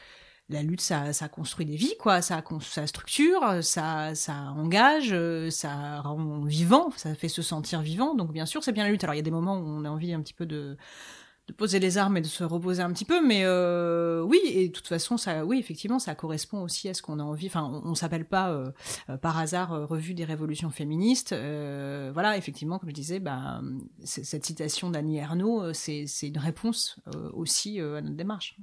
la 0.52 0.64
lutte, 0.64 0.80
ça, 0.80 1.12
construit 1.28 1.64
des 1.64 1.76
vies, 1.76 1.94
quoi. 2.00 2.22
Ça, 2.22 2.42
structure, 2.86 3.62
ça, 3.62 4.16
ça 4.16 4.34
engage, 4.56 5.14
ça 5.50 6.00
rend 6.00 6.40
vivant, 6.40 6.90
ça 6.96 7.14
fait 7.14 7.28
se 7.28 7.40
sentir 7.40 7.82
vivant. 7.82 8.16
Donc, 8.16 8.32
bien 8.32 8.46
sûr, 8.46 8.64
c'est 8.64 8.72
bien 8.72 8.82
la 8.82 8.90
lutte. 8.90 9.04
Alors, 9.04 9.14
il 9.14 9.18
y 9.18 9.20
a 9.20 9.22
des 9.22 9.30
moments 9.30 9.58
où 9.58 9.64
on 9.64 9.84
a 9.84 9.88
envie 9.88 10.12
un 10.12 10.20
petit 10.22 10.34
peu 10.34 10.46
de, 10.46 10.76
de 11.50 11.56
poser 11.56 11.80
les 11.80 11.98
armes 11.98 12.16
et 12.16 12.20
de 12.20 12.26
se 12.26 12.44
reposer 12.44 12.82
un 12.82 12.92
petit 12.92 13.04
peu, 13.04 13.24
mais 13.26 13.42
euh, 13.44 14.22
oui, 14.22 14.40
et 14.44 14.68
de 14.68 14.72
toute 14.72 14.86
façon, 14.86 15.16
ça, 15.16 15.44
oui, 15.44 15.58
effectivement, 15.58 15.98
ça 15.98 16.14
correspond 16.14 16.62
aussi 16.62 16.88
à 16.88 16.94
ce 16.94 17.02
qu'on 17.02 17.18
a 17.18 17.22
envie. 17.22 17.48
Enfin, 17.48 17.82
on, 17.84 17.94
s'appelle 17.94 18.24
pas 18.24 18.50
euh, 18.50 18.70
euh, 19.08 19.16
par 19.16 19.36
hasard 19.36 19.88
revue 19.88 20.14
des 20.14 20.24
révolutions 20.24 20.70
féministes. 20.70 21.32
voilà, 21.32 22.36
effectivement, 22.36 22.78
comme 22.78 22.90
je 22.90 22.94
disais, 22.94 23.18
bah, 23.18 23.60
cette 24.04 24.46
citation 24.46 24.90
d'Annie 24.90 25.18
Ernaux, 25.18 25.72
c'est 25.72 26.06
une 26.22 26.38
réponse 26.38 27.00
aussi 27.32 27.80
à 27.80 28.00
notre 28.00 28.16
démarche. 28.16 28.56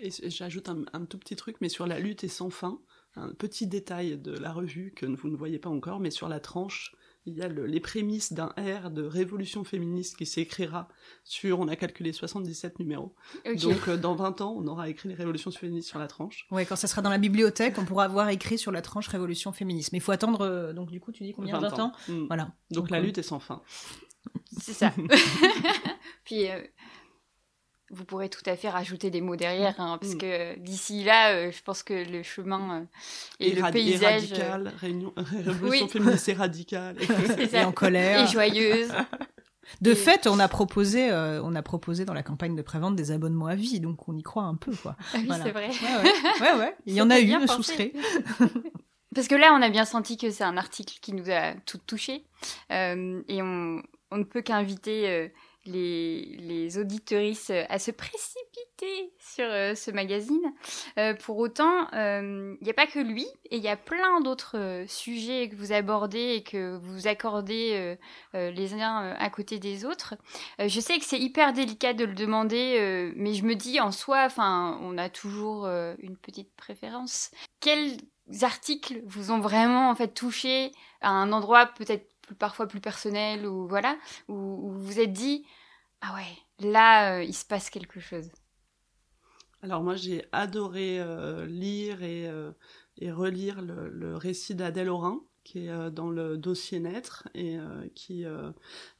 Et 0.00 0.10
j'ajoute 0.30 0.68
un, 0.68 0.84
un, 0.92 1.04
tout 1.04 1.18
petit 1.18 1.34
truc, 1.34 1.56
mais 1.60 1.68
sur 1.68 1.86
la 1.86 1.98
lutte 1.98 2.22
est 2.22 2.28
sans 2.28 2.50
fin, 2.50 2.78
un 3.16 3.30
petit 3.30 3.66
détail 3.66 4.16
de 4.16 4.30
la 4.30 4.52
revue 4.52 4.92
que 4.94 5.06
vous 5.06 5.28
ne 5.28 5.36
voyez 5.36 5.58
pas 5.58 5.70
encore, 5.70 5.98
mais 5.98 6.12
sur 6.12 6.28
la 6.28 6.38
tranche 6.38 6.94
il 7.26 7.36
y 7.36 7.42
a 7.42 7.48
les 7.48 7.80
prémices 7.80 8.32
d'un 8.32 8.54
R 8.56 8.90
de 8.90 9.02
révolution 9.02 9.64
féministe 9.64 10.16
qui 10.16 10.26
s'écrira 10.26 10.88
sur, 11.24 11.60
on 11.60 11.68
a 11.68 11.76
calculé 11.76 12.12
77 12.12 12.78
numéros. 12.78 13.14
Donc 13.60 13.88
euh, 13.88 13.96
dans 13.96 14.14
20 14.14 14.40
ans, 14.40 14.54
on 14.56 14.66
aura 14.66 14.88
écrit 14.88 15.08
les 15.08 15.14
révolutions 15.14 15.50
féministes 15.50 15.88
sur 15.88 15.98
la 15.98 16.08
tranche. 16.08 16.46
Ouais, 16.50 16.64
quand 16.64 16.76
ça 16.76 16.88
sera 16.88 17.02
dans 17.02 17.10
la 17.10 17.18
bibliothèque, 17.18 17.76
on 17.78 17.84
pourra 17.84 18.04
avoir 18.04 18.28
écrit 18.30 18.56
sur 18.56 18.72
la 18.72 18.82
tranche 18.82 19.08
révolution 19.08 19.52
féministe. 19.52 19.92
Mais 19.92 19.98
il 19.98 20.02
faut 20.02 20.12
attendre, 20.12 20.40
euh, 20.42 20.72
donc 20.72 20.90
du 20.90 21.00
coup, 21.00 21.12
tu 21.12 21.22
dis 21.22 21.32
combien 21.34 21.58
20 21.58 21.78
ans, 21.78 21.92
hmm. 22.08 22.26
Voilà. 22.28 22.52
Donc, 22.70 22.90
la 22.90 22.98
euh, 22.98 23.02
lutte 23.02 23.18
est 23.18 23.22
sans 23.22 23.40
fin. 23.40 23.62
C'est 24.58 24.72
ça. 24.72 24.92
Puis 26.24 26.46
vous 27.90 28.04
pourrez 28.04 28.28
tout 28.28 28.42
à 28.46 28.56
fait 28.56 28.68
rajouter 28.68 29.10
des 29.10 29.20
mots 29.20 29.36
derrière, 29.36 29.74
hein, 29.80 29.98
parce 30.00 30.14
mm. 30.14 30.18
que 30.18 30.58
d'ici 30.58 31.04
là, 31.04 31.32
euh, 31.32 31.50
je 31.50 31.62
pense 31.62 31.82
que 31.82 31.94
le 31.94 32.22
chemin 32.22 32.80
euh, 32.80 32.84
et, 33.40 33.52
le 33.52 33.70
paysage... 33.70 34.30
Et 34.30 34.34
radical, 34.34 34.72
réunion, 34.78 35.12
révolution 35.16 35.88
féministe 35.88 36.28
et 36.28 36.32
radicale. 36.34 36.96
et 37.38 37.64
en 37.64 37.72
colère. 37.72 38.24
Et 38.24 38.26
joyeuse. 38.26 38.92
De 39.82 39.94
fait, 39.94 40.26
on 40.26 40.38
a 40.38 40.48
proposé, 40.48 41.10
euh, 41.10 41.42
on 41.42 41.54
a 41.54 41.62
proposé 41.62 42.06
dans 42.06 42.14
la 42.14 42.22
campagne 42.22 42.56
de 42.56 42.62
prévente 42.62 42.96
des 42.96 43.10
abonnements 43.10 43.48
à 43.48 43.54
vie, 43.54 43.80
donc 43.80 44.08
on 44.08 44.16
y 44.16 44.22
croit 44.22 44.44
un 44.44 44.54
peu, 44.54 44.72
quoi. 44.74 44.96
Ah 45.12 45.18
oui, 45.18 45.28
c'est 45.42 45.50
vrai. 45.50 45.68
Ouais, 45.68 46.52
ouais. 46.52 46.58
ouais, 46.58 46.76
Il 46.86 46.94
y 46.94 47.02
en 47.02 47.10
a 47.10 47.20
eu, 47.20 47.32
un 47.34 47.46
souscrit. 47.46 47.92
Parce 49.14 49.28
que 49.28 49.34
là, 49.34 49.52
on 49.52 49.60
a 49.60 49.68
bien 49.68 49.84
senti 49.84 50.16
que 50.16 50.30
c'est 50.30 50.44
un 50.44 50.56
article 50.56 50.98
qui 51.02 51.12
nous 51.12 51.30
a 51.30 51.52
toutes 51.66 51.84
touchées, 51.86 52.24
et 52.70 53.42
on, 53.42 53.82
on, 54.10 54.16
ne 54.16 54.24
peut 54.24 54.40
qu'inviter 54.40 55.30
les, 55.68 56.36
les 56.40 56.78
auditorices 56.78 57.50
à 57.50 57.78
se 57.78 57.90
précipiter 57.90 59.12
sur 59.18 59.44
euh, 59.44 59.74
ce 59.74 59.90
magazine. 59.90 60.52
Euh, 60.98 61.14
pour 61.14 61.38
autant, 61.38 61.88
il 61.92 61.98
euh, 61.98 62.56
n'y 62.62 62.70
a 62.70 62.74
pas 62.74 62.86
que 62.86 62.98
lui, 62.98 63.26
et 63.50 63.56
il 63.56 63.62
y 63.62 63.68
a 63.68 63.76
plein 63.76 64.20
d'autres 64.20 64.84
sujets 64.86 65.48
que 65.48 65.56
vous 65.56 65.72
abordez 65.72 66.34
et 66.36 66.42
que 66.42 66.76
vous 66.76 67.06
accordez 67.06 67.96
les 68.34 68.74
uns 68.74 69.14
à 69.18 69.30
côté 69.30 69.58
des 69.58 69.84
autres. 69.84 70.14
je 70.58 70.80
sais 70.80 70.98
que 70.98 71.04
c'est 71.04 71.18
hyper 71.18 71.52
délicat 71.52 71.94
de 71.94 72.04
le 72.04 72.14
demander, 72.14 73.12
mais 73.16 73.34
je 73.34 73.44
me 73.44 73.54
dis 73.54 73.80
en 73.80 73.92
soi, 73.92 74.28
on 74.38 74.98
a 74.98 75.08
toujours 75.08 75.66
une 75.66 76.16
petite 76.16 76.54
préférence. 76.56 77.30
Quels 77.60 77.96
articles 78.42 79.00
vous 79.06 79.30
ont 79.30 79.40
vraiment 79.40 79.90
en 79.90 79.94
fait 79.94 80.08
touché 80.08 80.72
à 81.00 81.10
un 81.10 81.32
endroit 81.32 81.66
peut-être 81.66 82.06
parfois 82.38 82.66
plus 82.66 82.80
personnel 82.80 83.46
ou 83.46 83.66
voilà 83.66 83.96
où, 84.28 84.34
vous 84.34 84.78
vous 84.78 85.00
êtes 85.00 85.12
dit 85.12 85.46
ah 86.00 86.14
ouais, 86.14 86.38
là, 86.58 87.18
euh, 87.18 87.24
il 87.24 87.34
se 87.34 87.44
passe 87.44 87.70
quelque 87.70 88.00
chose. 88.00 88.30
Alors 89.62 89.82
moi, 89.82 89.96
j'ai 89.96 90.24
adoré 90.32 91.00
euh, 91.00 91.46
lire 91.46 92.02
et, 92.02 92.28
euh, 92.28 92.52
et 92.98 93.10
relire 93.10 93.60
le, 93.60 93.88
le 93.88 94.16
récit 94.16 94.54
d'Adèle 94.54 94.88
Aurin, 94.88 95.20
qui 95.42 95.66
est 95.66 95.90
dans 95.90 96.10
le 96.10 96.36
dossier 96.36 96.78
Naître 96.78 97.26
et 97.34 97.56
qui 97.94 98.26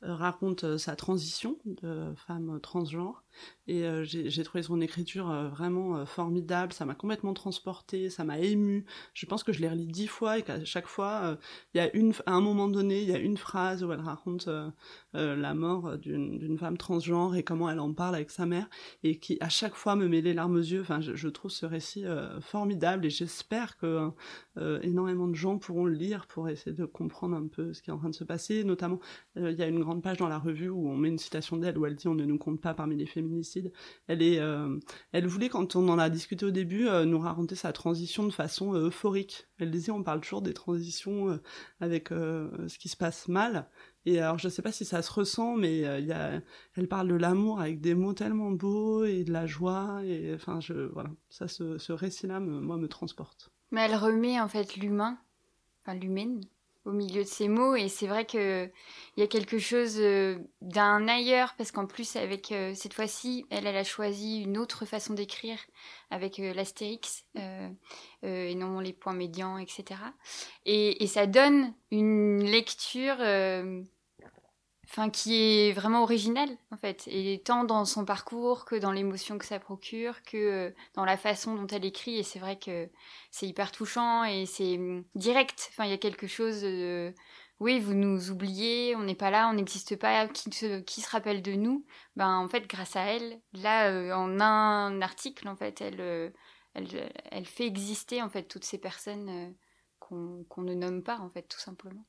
raconte 0.01 0.79
sa 0.79 0.97
transition 0.97 1.59
de 1.67 2.15
femme 2.17 2.59
transgenre. 2.63 3.23
Et 3.69 3.85
euh, 3.85 4.03
j'ai 4.03 4.43
trouvé 4.45 4.63
son 4.63 4.81
écriture 4.81 5.31
euh, 5.31 5.49
vraiment 5.49 5.99
euh, 5.99 6.07
formidable, 6.07 6.73
ça 6.73 6.87
m'a 6.87 6.95
complètement 6.95 7.35
transporté, 7.35 8.09
ça 8.09 8.25
m'a 8.25 8.39
ému. 8.39 8.87
Je 9.13 9.27
pense 9.27 9.45
que 9.45 9.53
je 9.53 9.61
l'ai 9.61 9.69
relu 9.69 9.85
dix 9.85 10.07
fois 10.07 10.39
et 10.39 10.43
qu'à 10.43 10.65
chaque 10.65 10.87
fois, 10.87 11.37
il 11.75 11.79
y 11.79 11.81
a 11.81 11.95
une, 11.95 12.15
à 12.25 12.33
un 12.33 12.41
moment 12.41 12.69
donné, 12.69 13.03
il 13.03 13.09
y 13.09 13.15
a 13.15 13.19
une 13.19 13.37
phrase 13.37 13.85
où 13.85 13.93
elle 13.93 14.01
raconte 14.01 14.49
la 15.13 15.55
mort 15.55 15.99
d'une 15.99 16.57
femme 16.59 16.79
transgenre 16.79 17.37
et 17.37 17.43
comment 17.43 17.69
elle 17.69 17.81
en 17.81 17.93
parle 17.93 18.15
avec 18.15 18.31
sa 18.31 18.47
mère 18.47 18.69
et 19.03 19.19
qui 19.19 19.37
à 19.41 19.51
chaque 19.51 19.75
fois 19.75 19.97
me 19.97 20.09
met 20.09 20.23
les 20.23 20.33
larmes 20.33 20.57
aux 20.57 20.61
yeux. 20.61 20.81
Enfin, 20.81 21.01
je, 21.01 21.15
je 21.15 21.29
trouve 21.29 21.51
ce 21.51 21.67
récit 21.67 22.05
formidable 22.41 23.05
et 23.05 23.11
j'espère 23.11 23.77
que 23.77 24.11
énormément 24.83 25.29
de 25.29 25.35
gens 25.35 25.59
pourront 25.59 25.85
le 25.85 25.95
lire 25.95 26.27
pour 26.27 26.49
essayer 26.49 26.75
de 26.75 26.87
comprendre 26.87 27.37
un 27.37 27.49
peu 27.49 27.75
ce 27.75 27.83
qui 27.83 27.91
est 27.91 27.93
en 27.93 27.99
train 27.99 28.09
de 28.09 28.15
se 28.15 28.25
passer. 28.25 28.65
Notamment, 28.65 29.01
il 29.37 29.53
y 29.53 29.63
a 29.63 29.67
une 29.67 29.81
grande 29.81 30.03
page 30.03 30.17
dans 30.17 30.29
la 30.29 30.39
revue 30.39 30.71
où 30.71 30.89
on 30.89 30.97
met 30.97 31.09
une 31.09 31.19
citation 31.19 31.59
d'elle 31.59 31.77
où 31.77 31.85
elle 31.85 31.97
dit 31.97 32.09
on 32.09 32.15
ne 32.15 32.25
nous 32.25 32.39
compte 32.39 32.61
pas 32.61 32.73
parmi 32.73 32.97
les 32.97 33.07
féministes 33.07 33.28
euh, 34.09 34.79
elle 35.13 35.27
voulait 35.27 35.49
quand 35.49 35.77
on 35.77 35.89
en 35.89 35.99
a 35.99 36.11
discuté 36.11 36.47
au 36.47 36.51
début 36.51 36.89
euh, 36.89 37.05
nous 37.05 37.19
raconter 37.19 37.55
sa 37.55 37.73
transition 37.73 38.25
de 38.25 38.31
façon 38.31 38.75
euh, 38.75 38.87
euphorique. 38.87 39.49
Elle 39.59 39.71
disait 39.71 39.93
on 39.93 40.03
parle 40.03 40.21
toujours 40.21 40.43
des 40.43 40.55
transitions 40.55 41.41
avec 41.81 42.09
ce 42.11 42.79
qui 42.79 42.89
se 42.89 42.97
passe 42.97 43.29
mal. 43.29 43.69
Et 44.07 44.21
alors 44.21 44.39
je 44.39 44.49
sais 44.49 44.63
pas 44.63 44.73
si 44.73 44.85
ça 44.85 45.03
se 45.03 45.13
ressent, 45.13 45.57
mais 45.57 45.81
elle 45.81 46.89
parle 46.89 47.09
de 47.09 47.15
l'amour 47.15 47.61
avec 47.61 47.81
des 47.81 47.95
mots 47.95 48.15
tellement 48.15 48.53
beaux 48.53 49.05
et 49.05 49.25
de 49.25 49.33
la 49.33 49.47
joie 49.47 50.01
et 50.05 50.33
enfin 50.35 50.61
voilà 50.93 51.11
ça 51.29 51.49
ce, 51.49 51.79
ce 51.79 51.93
récit-là 51.93 52.39
moi 52.39 52.77
me 52.77 52.87
transporte. 52.89 53.51
Mais 53.73 53.81
elle 53.83 53.97
remet 53.97 54.41
en 54.41 54.49
fait 54.49 54.77
l'humain, 54.77 55.19
enfin 55.83 55.99
l'humaine 55.99 56.41
au 56.89 56.93
milieu 56.93 57.23
de 57.23 57.29
ces 57.29 57.49
mots. 57.49 57.77
Et 57.77 57.89
c'est 57.89 58.07
vrai 58.07 58.25
que 58.25 58.69
il 59.17 59.21
y 59.21 59.25
a 59.25 59.27
quelque 59.27 59.59
chose 59.59 59.97
euh, 59.99 60.39
d'un 60.63 61.09
ailleurs 61.09 61.55
parce 61.59 61.73
qu'en 61.73 61.87
plus 61.87 62.15
avec 62.15 62.53
euh, 62.53 62.73
cette 62.75 62.95
fois-ci 62.95 63.45
elle 63.51 63.67
a 63.67 63.83
choisi 63.83 64.43
une 64.43 64.57
autre 64.57 64.87
façon 64.87 65.13
d'écrire 65.13 65.59
avec 66.11 66.39
euh, 66.39 66.55
l'astérix 66.55 67.25
et 68.23 68.55
non 68.55 68.79
les 68.79 68.93
points 68.93 69.15
médians 69.15 69.59
etc 69.59 70.01
et, 70.67 71.03
et 71.03 71.07
ça 71.09 71.27
donne 71.27 71.73
une 71.91 72.45
lecture 72.45 73.17
enfin 74.91 75.11
qui 75.11 75.35
est 75.35 75.73
vraiment 75.73 76.03
original 76.03 76.49
en 76.71 76.77
fait. 76.77 77.05
Et 77.09 77.43
tant 77.45 77.65
dans 77.65 77.85
son 77.85 78.05
parcours 78.05 78.65
que 78.65 78.77
dans 78.77 78.93
l'émotion 78.93 79.39
que 79.39 79.45
ça 79.45 79.59
procure 79.59 80.23
que 80.23 80.37
euh, 80.37 80.71
dans 80.95 81.05
la 81.05 81.17
façon 81.17 81.55
dont 81.55 81.67
elle 81.67 81.85
écrit. 81.85 82.17
Et 82.19 82.23
c'est 82.23 82.39
vrai 82.39 82.59
que 82.59 82.89
c'est 83.31 83.47
hyper 83.47 83.73
touchant 83.73 84.25
et 84.25 84.47
c'est 84.47 84.77
hum, 84.79 85.05
direct. 85.15 85.69
Enfin 85.71 85.85
il 85.85 85.91
y 85.91 85.95
a 85.95 85.99
quelque 85.99 86.27
chose 86.27 86.63
de 86.63 87.15
oui 87.61 87.81
vous 87.81 87.95
nous 87.95 88.31
oubliez 88.31 88.95
on 88.97 89.03
n'est 89.03 89.15
pas 89.17 89.31
là 89.31 89.49
on 89.51 89.55
n'existe 89.55 89.97
pas 89.97 90.29
qui 90.29 90.51
se, 90.53 90.81
qui 90.81 91.01
se 91.01 91.11
rappelle 91.11 91.43
de 91.43 91.53
nous? 91.53 91.85
Ben 92.17 92.37
en 92.37 92.49
fait 92.49 92.67
grâce 92.69 92.97
à 92.97 93.03
elle 93.03 93.41
là 93.53 93.91
euh, 93.91 94.13
en 94.13 94.41
un 94.41 95.03
article 95.03 95.49
en 95.49 95.57
fait 95.57 95.81
elle, 95.81 96.01
euh, 96.01 96.31
elle 96.75 97.11
elle 97.31 97.47
fait 97.47 97.67
exister 97.67 98.23
en 98.23 98.31
fait 98.31 98.45
toutes 98.45 98.65
ces 98.65 98.79
personnes 98.79 99.55
qu'on 99.99 100.63
ne 100.63 100.75
nomme 100.75 101.03
pas 101.03 101.19
en 101.19 101.31
fait 101.31 101.43
tout 101.43 101.59
simplement 101.59 102.07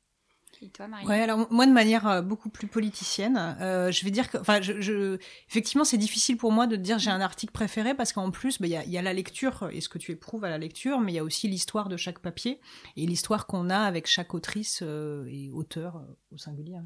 Ouais, 1.05 1.21
alors 1.21 1.47
moi 1.51 1.65
de 1.65 1.71
manière 1.71 2.07
euh, 2.07 2.21
beaucoup 2.21 2.49
plus 2.49 2.67
politicienne, 2.67 3.55
euh, 3.61 3.91
je 3.91 4.03
vais 4.03 4.11
dire 4.11 4.29
que, 4.29 4.37
enfin, 4.37 4.59
je, 4.61 5.17
effectivement, 5.47 5.85
c'est 5.85 5.97
difficile 5.97 6.37
pour 6.37 6.51
moi 6.51 6.67
de 6.67 6.75
dire 6.75 6.99
j'ai 6.99 7.11
un 7.11 7.21
article 7.21 7.53
préféré 7.53 7.93
parce 7.93 8.11
qu'en 8.13 8.31
plus, 8.31 8.59
bah, 8.59 8.67
il 8.67 8.91
y, 8.91 8.97
a, 8.97 9.01
la 9.01 9.13
lecture 9.13 9.69
et 9.71 9.79
ce 9.79 9.87
que 9.87 9.97
tu 9.97 10.11
éprouves 10.11 10.43
à 10.43 10.49
la 10.49 10.57
lecture, 10.57 10.99
mais 10.99 11.13
il 11.13 11.15
y 11.15 11.19
a 11.19 11.23
aussi 11.23 11.47
l'histoire 11.47 11.87
de 11.87 11.95
chaque 11.97 12.19
papier 12.19 12.59
et 12.97 13.05
l'histoire 13.05 13.47
qu'on 13.47 13.69
a 13.69 13.77
avec 13.77 14.07
chaque 14.07 14.33
autrice 14.33 14.81
euh, 14.83 15.25
et 15.29 15.49
auteur 15.51 16.01
au 16.33 16.37
singulier. 16.37 16.75
Hein, 16.75 16.85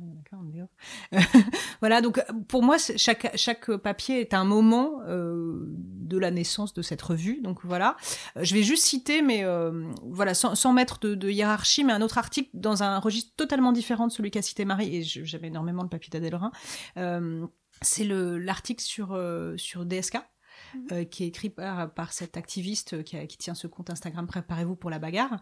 voilà, 1.79 2.01
donc 2.01 2.23
pour 2.47 2.63
moi, 2.63 2.77
chaque 2.77 3.31
chaque 3.35 3.71
papier 3.77 4.21
est 4.21 4.33
un 4.33 4.43
moment 4.43 4.99
de 5.07 6.17
la 6.17 6.31
naissance 6.31 6.73
de 6.73 6.81
cette 6.81 7.01
revue. 7.01 7.41
Donc 7.41 7.59
voilà, 7.63 7.97
je 8.39 8.53
vais 8.53 8.63
juste 8.63 8.83
citer, 8.83 9.21
mais 9.21 9.43
voilà, 10.03 10.33
sans, 10.33 10.55
sans 10.55 10.73
mettre 10.73 10.99
de, 10.99 11.15
de 11.15 11.29
hiérarchie, 11.29 11.83
mais 11.83 11.93
un 11.93 12.01
autre 12.01 12.17
article 12.17 12.49
dans 12.53 12.83
un 12.83 12.99
registre 12.99 13.31
totalement 13.35 13.52
différent 13.71 14.07
de 14.07 14.11
celui 14.11 14.31
qu'a 14.31 14.41
cité 14.41 14.65
Marie, 14.65 14.95
et 14.95 15.03
j'aime 15.03 15.45
énormément 15.45 15.83
le 15.83 15.89
papier 15.89 16.09
d'Adèle 16.09 16.39
euh, 16.97 17.45
c'est 17.81 18.05
l'article 18.05 18.83
sur, 18.83 19.19
sur 19.57 19.85
DSK. 19.85 20.17
Euh, 20.91 21.03
qui 21.03 21.23
est 21.23 21.27
écrit 21.27 21.49
par, 21.49 21.93
par 21.93 22.13
cet 22.13 22.37
activiste 22.37 23.03
qui, 23.03 23.27
qui, 23.27 23.37
tient 23.37 23.53
ce 23.53 23.67
compte 23.67 23.89
Instagram 23.89 24.27
Préparez-vous 24.27 24.75
pour 24.75 24.89
la 24.89 24.99
bagarre, 24.99 25.39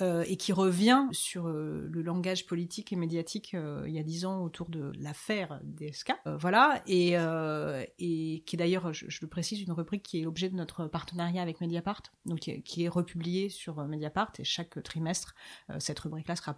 euh, 0.00 0.24
et 0.26 0.36
qui 0.36 0.52
revient 0.52 1.06
sur 1.12 1.48
euh, 1.48 1.88
le 1.90 2.02
langage 2.02 2.46
politique 2.46 2.92
et 2.92 2.96
médiatique 2.96 3.56
il 3.86 3.92
y 3.92 3.98
a 3.98 4.02
dix 4.02 4.24
ans 4.24 4.42
autour 4.42 4.68
de 4.68 4.92
l'affaire 4.98 5.60
DSK. 5.64 6.12
voilà, 6.38 6.82
et, 6.86 7.16
qui 7.98 8.42
est 8.52 8.56
d'ailleurs, 8.56 8.92
je, 8.92 9.06
le 9.20 9.26
précise, 9.28 9.60
une 9.60 9.72
rubrique 9.72 10.02
qui 10.02 10.20
est 10.20 10.22
l'objet 10.22 10.48
de 10.48 10.54
notre 10.54 10.86
partenariat 10.86 11.42
avec 11.42 11.60
Mediapart, 11.60 12.02
donc 12.26 12.40
qui, 12.40 12.84
est 12.84 12.88
republiée 12.88 13.48
sur 13.48 13.84
Mediapart, 13.86 14.32
et 14.38 14.44
chaque 14.44 14.82
trimestre, 14.82 15.34
cette 15.78 15.98
rubrique-là 15.98 16.36
sera 16.36 16.54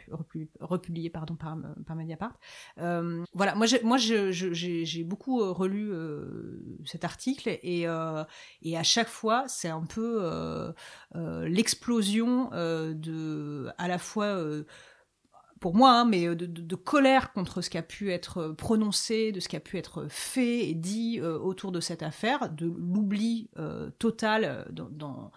republiée 0.61 1.11
pardon, 1.11 1.35
par, 1.35 1.57
par 1.87 1.97
Mediapart. 1.97 2.39
voilà, 2.77 3.55
moi 3.55 3.67
j'ai 3.67 5.05
beaucoup 5.05 5.53
relu 5.53 5.93
cet 6.85 7.05
article 7.05 7.59
et 7.63 7.87
euh, 7.87 8.12
et 8.63 8.77
à 8.77 8.83
chaque 8.83 9.09
fois, 9.09 9.45
c'est 9.49 9.69
un 9.69 9.85
peu 9.85 10.19
euh, 10.21 10.73
euh, 11.15 11.49
l'explosion 11.49 12.51
de, 12.51 13.71
à 13.79 13.89
la 13.89 13.99
fois 13.99 14.39
pour 15.61 15.75
moi, 15.75 15.93
hein, 15.93 16.05
mais 16.05 16.35
de, 16.35 16.77
colère 16.77 17.33
contre 17.33 17.61
ce 17.63 17.71
qui 17.71 17.79
a 17.79 17.83
pu 17.83 18.11
être 18.11 18.49
prononcé, 18.49 19.33
de 19.33 19.41
ce 19.41 19.49
qui 19.49 19.57
a 19.57 19.61
pu 19.61 19.79
être 19.79 20.07
fait 20.09 20.69
et 20.69 20.75
dit 20.75 21.21
autour 21.21 21.73
de 21.73 21.81
cette 21.81 22.03
affaire, 22.03 22.51
de 22.51 22.67
l'oubli 22.67 23.49
total 23.99 24.67
dans, 24.71 25.31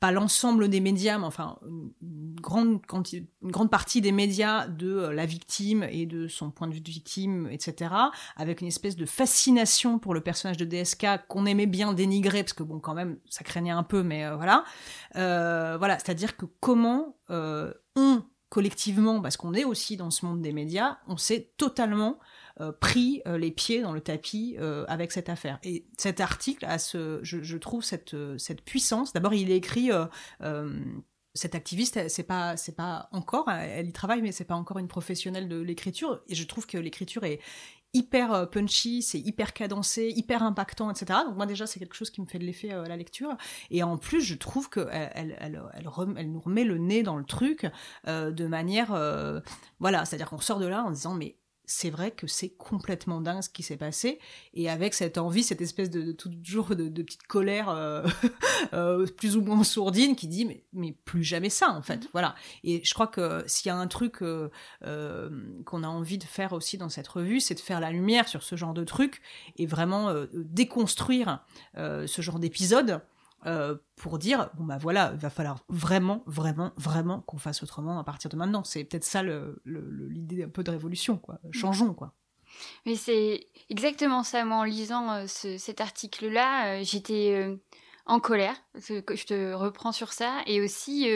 pas 0.00 0.12
l'ensemble 0.12 0.68
des 0.68 0.80
médias, 0.80 1.18
mais 1.18 1.26
enfin 1.26 1.58
une 2.00 2.40
grande, 2.40 3.70
partie 3.70 4.00
des 4.00 4.12
médias 4.12 4.68
de 4.68 4.90
euh, 4.90 5.12
la 5.12 5.26
victime 5.26 5.84
et 5.90 6.06
de 6.06 6.28
son 6.28 6.50
point 6.50 6.68
de 6.68 6.74
vue 6.74 6.80
de 6.80 6.90
victime, 6.90 7.48
etc., 7.50 7.92
avec 8.36 8.60
une 8.60 8.68
espèce 8.68 8.96
de 8.96 9.06
fascination 9.06 9.98
pour 9.98 10.14
le 10.14 10.20
personnage 10.20 10.56
de 10.56 10.64
DSK 10.64 11.26
qu'on 11.28 11.46
aimait 11.46 11.66
bien 11.66 11.92
dénigrer, 11.92 12.42
parce 12.42 12.52
que 12.52 12.62
bon, 12.62 12.78
quand 12.78 12.94
même, 12.94 13.18
ça 13.28 13.44
craignait 13.44 13.70
un 13.70 13.82
peu, 13.82 14.02
mais 14.02 14.24
euh, 14.24 14.36
voilà. 14.36 14.64
Euh, 15.16 15.76
voilà, 15.78 15.98
c'est-à-dire 15.98 16.36
que 16.36 16.46
comment 16.60 17.16
on, 17.28 18.22
collectivement, 18.48 19.20
parce 19.20 19.36
qu'on 19.36 19.54
est 19.54 19.64
aussi 19.64 19.96
dans 19.96 20.10
ce 20.10 20.24
monde 20.24 20.40
des 20.40 20.52
médias, 20.52 20.98
on 21.08 21.16
s'est 21.16 21.52
totalement 21.56 22.18
pris 22.80 23.22
euh, 23.26 23.38
les 23.38 23.50
pieds 23.50 23.82
dans 23.82 23.92
le 23.92 24.00
tapis 24.00 24.56
euh, 24.58 24.84
avec 24.88 25.12
cette 25.12 25.28
affaire. 25.28 25.58
Et 25.62 25.86
cet 25.96 26.20
article 26.20 26.64
a 26.64 26.78
ce, 26.78 27.20
je, 27.22 27.56
trouve 27.56 27.84
cette, 27.84 28.16
cette 28.38 28.62
puissance. 28.62 29.12
D'abord, 29.12 29.34
il 29.34 29.50
écrit 29.50 29.90
cette 31.34 31.54
activiste, 31.54 32.08
c'est 32.08 32.24
pas, 32.24 32.56
c'est 32.56 32.74
pas 32.74 33.08
encore, 33.12 33.48
elle 33.50 33.88
y 33.88 33.92
travaille, 33.92 34.22
mais 34.22 34.32
c'est 34.32 34.44
pas 34.44 34.56
encore 34.56 34.78
une 34.78 34.88
professionnelle 34.88 35.48
de 35.48 35.60
l'écriture. 35.60 36.20
Et 36.28 36.34
je 36.34 36.44
trouve 36.44 36.66
que 36.66 36.78
l'écriture 36.78 37.24
est 37.24 37.40
hyper 37.94 38.50
punchy, 38.50 39.02
c'est 39.02 39.20
hyper 39.20 39.52
cadencé, 39.52 40.12
hyper 40.14 40.42
impactant, 40.42 40.90
etc. 40.90 41.20
Donc 41.26 41.36
moi 41.36 41.46
déjà, 41.46 41.66
c'est 41.66 41.78
quelque 41.78 41.94
chose 41.94 42.10
qui 42.10 42.20
me 42.20 42.26
fait 42.26 42.38
de 42.38 42.44
l'effet 42.44 42.68
la 42.68 42.96
lecture. 42.96 43.36
Et 43.70 43.82
en 43.82 43.98
plus, 43.98 44.20
je 44.20 44.34
trouve 44.34 44.68
que 44.68 44.88
elle, 44.90 45.36
elle, 45.38 45.62
elle, 45.74 46.30
nous 46.32 46.40
remet 46.40 46.64
le 46.64 46.78
nez 46.78 47.02
dans 47.02 47.16
le 47.16 47.24
truc 47.24 47.66
de 48.06 48.46
manière, 48.46 48.88
voilà, 49.78 50.04
c'est-à-dire 50.04 50.30
qu'on 50.30 50.40
sort 50.40 50.58
de 50.58 50.66
là 50.66 50.82
en 50.82 50.90
disant 50.90 51.14
mais 51.14 51.36
c'est 51.68 51.90
vrai 51.90 52.10
que 52.10 52.26
c'est 52.26 52.48
complètement 52.48 53.20
dingue 53.20 53.42
ce 53.42 53.50
qui 53.50 53.62
s'est 53.62 53.76
passé. 53.76 54.18
Et 54.54 54.70
avec 54.70 54.94
cette 54.94 55.18
envie 55.18 55.42
cette 55.42 55.60
espèce 55.60 55.90
de, 55.90 56.12
toujours 56.12 56.74
de, 56.74 56.88
petite 57.02 57.24
colère 57.24 57.68
euh, 57.68 58.06
euh, 58.72 59.06
plus 59.06 59.36
ou 59.36 59.42
moins 59.42 59.62
sourdine 59.62 60.16
qui 60.16 60.28
dit 60.28 60.46
mais, 60.46 60.64
mais 60.72 60.96
plus 61.04 61.22
jamais 61.22 61.50
ça 61.50 61.70
en 61.70 61.82
fait. 61.82 62.06
Mm-hmm. 62.06 62.10
voilà. 62.12 62.34
Et 62.64 62.82
je 62.82 62.94
crois 62.94 63.06
que 63.06 63.44
s'il 63.46 63.68
y 63.68 63.70
a 63.70 63.76
un 63.76 63.86
truc 63.86 64.22
euh, 64.22 64.48
qu'on 65.66 65.84
a 65.84 65.88
envie 65.88 66.18
de 66.18 66.24
faire 66.24 66.54
aussi 66.54 66.78
dans 66.78 66.88
cette 66.88 67.08
revue 67.08 67.38
c'est 67.38 67.54
de 67.54 67.60
faire 67.60 67.80
la 67.80 67.90
lumière 67.90 68.28
sur 68.28 68.42
ce 68.42 68.56
genre 68.56 68.72
de 68.72 68.84
truc 68.84 69.20
et 69.56 69.66
vraiment 69.66 70.14
déconstruire 70.32 71.44
ce 71.76 72.22
genre 72.22 72.38
d'épisode 72.38 73.02
euh, 73.46 73.76
pour 73.96 74.18
dire 74.18 74.50
bon 74.54 74.64
bah 74.64 74.78
voilà, 74.78 75.10
il 75.14 75.18
va 75.18 75.30
falloir 75.30 75.58
vraiment, 75.68 76.22
vraiment, 76.26 76.72
vraiment 76.76 77.20
qu'on 77.20 77.38
fasse 77.38 77.62
autrement 77.62 77.98
à 77.98 78.04
partir 78.04 78.30
de 78.30 78.36
maintenant. 78.36 78.64
C'est 78.64 78.82
peut-être 78.84 79.04
ça 79.04 79.22
l'idée 79.64 80.44
un 80.44 80.48
peu 80.48 80.64
de 80.64 80.70
révolution, 80.70 81.18
quoi. 81.18 81.38
Mm. 81.44 81.52
Changeons, 81.52 81.94
quoi. 81.94 82.14
Mais 82.84 82.96
c'est 82.96 83.46
exactement 83.70 84.24
ça. 84.24 84.44
Moi, 84.44 84.56
en 84.56 84.64
lisant 84.64 85.12
euh, 85.12 85.26
cet 85.26 85.80
article-là, 85.80 86.80
euh, 86.80 86.80
j'étais 86.82 87.56
en 88.06 88.18
colère. 88.18 88.56
Je 88.74 89.24
te 89.24 89.52
reprends 89.52 89.92
sur 89.92 90.12
ça. 90.12 90.40
Et 90.46 90.60
aussi 90.60 91.06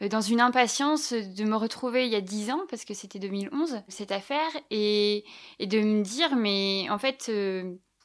dans 0.00 0.20
une 0.20 0.40
impatience 0.40 1.12
de 1.12 1.44
me 1.44 1.56
retrouver 1.56 2.06
il 2.06 2.12
y 2.12 2.16
a 2.16 2.20
dix 2.20 2.50
ans, 2.50 2.60
parce 2.68 2.84
que 2.84 2.94
c'était 2.94 3.18
2011, 3.18 3.82
cette 3.88 4.12
affaire, 4.12 4.50
et, 4.70 5.24
et, 5.58 5.66
de 5.66 5.80
me 5.80 6.02
dire, 6.02 6.36
mais 6.36 6.88
en 6.90 6.98
fait, 6.98 7.32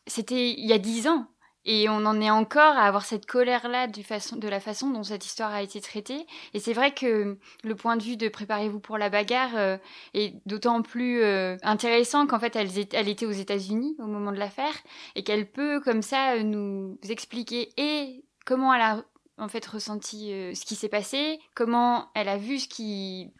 c'était 0.08 0.52
il 0.52 0.66
y 0.66 0.74
a 0.74 0.78
dix 0.80 1.08
ans. 1.08 1.28
Et 1.66 1.90
on 1.90 2.06
en 2.06 2.22
est 2.22 2.30
encore 2.30 2.76
à 2.78 2.84
avoir 2.84 3.06
cette 3.06 3.26
colère-là 3.26 3.88
de 3.88 4.48
la 4.48 4.60
façon 4.60 4.90
dont 4.92 5.04
cette 5.04 5.26
histoire 5.26 5.52
a 5.52 5.62
été 5.62 5.82
traitée. 5.82 6.26
Et 6.54 6.60
c'est 6.60 6.74
vrai 6.74 6.94
que 6.94 7.38
le 7.64 7.76
point 7.76 7.98
de 7.98 8.04
vue 8.04 8.18
de 8.18 8.30
Préparez-vous 8.30 8.80
pour 8.80 8.98
la 8.98 9.10
bagarre 9.10 9.56
euh, 9.56 9.78
est 10.14 10.36
d'autant 10.46 10.82
plus 10.82 11.24
euh, 11.24 11.58
intéressant 11.64 12.28
qu'en 12.28 12.40
fait, 12.40 12.56
elle, 12.56 13.10
était 13.10 13.26
aux 13.26 13.32
États-Unis 13.32 13.96
au 14.00 14.08
moment 14.08 14.32
de 14.32 14.38
l'affaire 14.38 14.74
et 15.16 15.24
qu'elle 15.24 15.50
peut 15.50 15.80
comme 15.80 16.02
ça 16.02 16.44
nous 16.44 16.98
expliquer 17.10 17.70
et 17.78 18.24
comment 18.46 18.74
elle 18.74 18.82
a 18.82 19.04
en 19.38 19.48
fait 19.48 19.66
ressenti 19.66 20.32
euh, 20.32 20.54
ce 20.54 20.66
qui 20.66 20.76
s'est 20.76 20.90
passé, 20.90 21.40
comment 21.56 22.10
elle 22.14 22.30
a 22.30 22.38
vu 22.38 22.60
ce 22.60 22.68
qui 22.68 23.32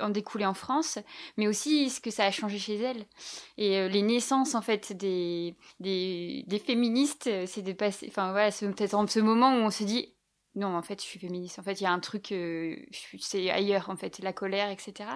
en 0.00 0.10
découler 0.10 0.46
en 0.46 0.54
France, 0.54 0.98
mais 1.36 1.46
aussi 1.46 1.90
ce 1.90 2.00
que 2.00 2.10
ça 2.10 2.24
a 2.24 2.30
changé 2.30 2.58
chez 2.58 2.76
elle. 2.76 3.04
Et 3.58 3.78
euh, 3.78 3.88
les 3.88 4.02
naissances, 4.02 4.54
en 4.54 4.62
fait, 4.62 4.92
des, 4.92 5.56
des, 5.80 6.62
féministes, 6.64 7.26
euh, 7.26 7.44
c'est 7.46 7.62
de 7.62 7.72
passer, 7.72 8.06
enfin 8.08 8.32
voilà, 8.32 8.50
c'est 8.50 8.66
peut-être 8.68 9.10
ce 9.10 9.20
moment 9.20 9.52
où 9.52 9.60
on 9.60 9.70
se 9.70 9.84
dit, 9.84 10.14
non, 10.54 10.76
en 10.76 10.82
fait, 10.82 11.00
je 11.00 11.06
suis 11.06 11.18
féministe. 11.18 11.58
En 11.58 11.62
fait, 11.62 11.80
il 11.80 11.84
y 11.84 11.86
a 11.86 11.92
un 11.92 12.00
truc, 12.00 12.32
euh, 12.32 12.76
c'est 13.18 13.50
ailleurs, 13.50 13.88
en 13.88 13.96
fait, 13.96 14.18
la 14.18 14.32
colère, 14.32 14.70
etc. 14.70 15.08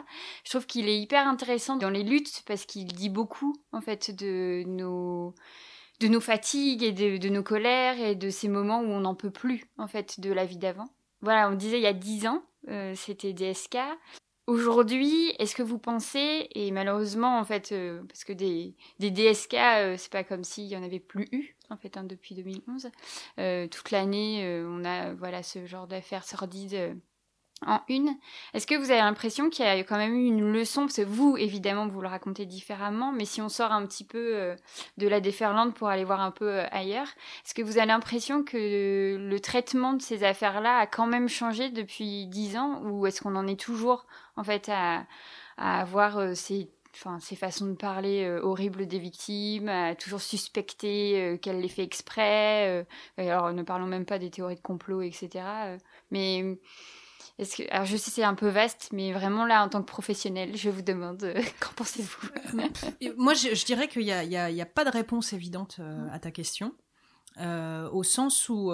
Je 0.45 0.51
trouve 0.51 0.67
qu'il 0.67 0.89
est 0.89 0.99
hyper 0.99 1.27
intéressant 1.27 1.77
dans 1.77 1.91
les 1.91 2.03
luttes 2.03 2.43
parce 2.47 2.65
qu'il 2.65 2.87
dit 2.87 3.11
beaucoup, 3.11 3.55
en 3.73 3.81
fait, 3.81 4.15
de 4.15 4.65
nos 4.67 5.35
de 6.01 6.09
nos 6.09 6.21
fatigues 6.21 6.83
et 6.83 6.93
de, 6.93 7.17
de 7.17 7.29
nos 7.31 7.43
colères 7.43 7.99
et 7.99 8.15
de 8.15 8.29
ces 8.29 8.49
moments 8.49 8.81
où 8.81 8.89
on 8.89 9.01
n'en 9.01 9.15
peut 9.15 9.31
plus, 9.31 9.65
en 9.79 9.87
fait, 9.87 10.21
de 10.21 10.31
la 10.31 10.45
vie 10.45 10.59
d'avant. 10.59 10.91
Voilà, 11.23 11.49
on 11.49 11.55
disait 11.55 11.79
il 11.79 11.83
y 11.83 11.87
a 11.87 11.95
dix 11.95 12.27
ans, 12.27 12.43
c'était 12.95 13.33
DSK. 13.33 13.79
Aujourd'hui, 14.47 15.35
est-ce 15.41 15.57
que 15.57 15.63
vous 15.65 15.79
pensez, 15.79 16.49
et 16.55 16.71
malheureusement 16.71 17.41
en 17.41 17.45
fait, 17.45 17.73
euh, 17.73 18.03
parce 18.05 18.23
que 18.23 18.33
des, 18.33 18.77
DSK, 19.01 19.55
euh, 19.55 19.97
c'est 19.99 20.13
pas 20.13 20.23
comme 20.23 20.45
s'il 20.45 20.67
y 20.67 20.77
en 20.77 20.85
avait 20.85 21.01
plus 21.01 21.27
eu 21.33 21.57
en 21.69 21.77
fait 21.77 21.97
hein, 21.97 22.05
depuis 22.05 22.37
2011. 22.37 22.89
Euh, 23.41 23.67
toute 23.67 23.91
l'année, 23.91 24.63
on 24.65 24.85
a 24.85 25.15
voilà 25.15 25.43
ce 25.43 25.67
genre 25.67 25.89
d'affaires 25.89 26.23
sordides 26.23 26.97
en 27.64 27.81
une. 27.88 28.16
Est-ce 28.53 28.66
que 28.66 28.75
vous 28.75 28.90
avez 28.90 29.01
l'impression 29.01 29.49
qu'il 29.49 29.64
y 29.64 29.69
a 29.69 29.79
quand 29.83 29.97
même 29.97 30.14
eu 30.14 30.27
une 30.27 30.53
leçon? 30.53 30.83
Parce 30.83 30.97
que 30.97 31.03
vous, 31.03 31.37
évidemment, 31.38 31.88
vous 31.88 32.01
le 32.01 32.09
racontez 32.09 32.45
différemment, 32.45 33.12
mais 33.12 33.25
si 33.25 33.40
on 33.40 33.49
sort 33.49 33.73
un 33.73 33.87
petit 33.87 34.05
peu 34.05 34.37
euh, 34.37 34.57
de 34.99 35.09
la 35.09 35.21
déferlante 35.21 35.75
pour 35.75 35.88
aller 35.88 36.05
voir 36.05 36.21
un 36.21 36.31
peu 36.31 36.49
euh, 36.49 36.66
ailleurs, 36.71 37.09
est-ce 37.45 37.55
que 37.55 37.62
vous 37.62 37.79
avez 37.79 37.87
l'impression 37.87 38.45
que 38.45 39.16
le 39.19 39.40
traitement 39.40 39.95
de 39.95 40.03
ces 40.03 40.23
affaires-là 40.25 40.79
a 40.79 40.87
quand 40.87 41.07
même 41.07 41.29
changé 41.29 41.71
depuis 41.71 42.27
dix 42.27 42.57
ans? 42.57 42.83
Ou 42.85 43.07
est-ce 43.07 43.23
qu'on 43.23 43.37
en 43.37 43.47
est 43.47 43.59
toujours, 43.59 44.07
en 44.37 44.45
fait, 44.45 44.71
à, 44.71 45.07
avoir 45.57 46.19
euh, 46.19 46.35
ces 46.35 46.71
enfin, 46.95 47.21
ces 47.21 47.37
façons 47.37 47.66
de 47.66 47.75
parler 47.75 48.27
horribles 48.42 48.87
des 48.87 48.99
victimes, 48.99 49.69
à 49.69 49.95
toujours 49.95 50.23
suspecter 50.23 51.38
qu'elle 51.42 51.61
les 51.61 51.69
fait 51.69 51.83
exprès. 51.83 52.87
alors, 53.19 53.53
ne 53.53 53.62
parlons 53.62 53.85
même 53.85 54.07
pas 54.07 54.19
des 54.19 54.31
théories 54.31 54.55
de 54.55 54.62
complot, 54.62 55.03
etc. 55.03 55.45
mais 56.11 56.57
est-ce 57.39 57.57
que, 57.57 57.62
alors 57.71 57.85
je 57.85 57.97
sais 57.97 58.11
c'est 58.11 58.23
un 58.23 58.35
peu 58.35 58.49
vaste, 58.49 58.91
mais 58.93 59.12
vraiment 59.12 59.45
là 59.45 59.65
en 59.65 59.69
tant 59.69 59.81
que 59.83 59.87
professionnel, 59.87 60.57
je 60.57 60.71
vous 60.71 60.83
demande 60.83 61.23
euh, 61.25 61.43
qu'en 61.61 61.73
pensez-vous? 61.75 62.29
Moi, 63.17 63.35
je, 63.35 63.65
dirais 63.65 63.89
qu'il 63.89 64.05
n'y 64.05 64.12
a, 64.12 64.67
pas 64.67 64.85
de 64.85 64.91
réponse 64.91 65.33
évidente 65.33 65.77
euh, 65.81 66.09
à 66.11 66.19
ta 66.19 66.31
question, 66.31 66.75
euh, 67.39 67.89
au 67.91 68.03
sens 68.03 68.49
où 68.49 68.73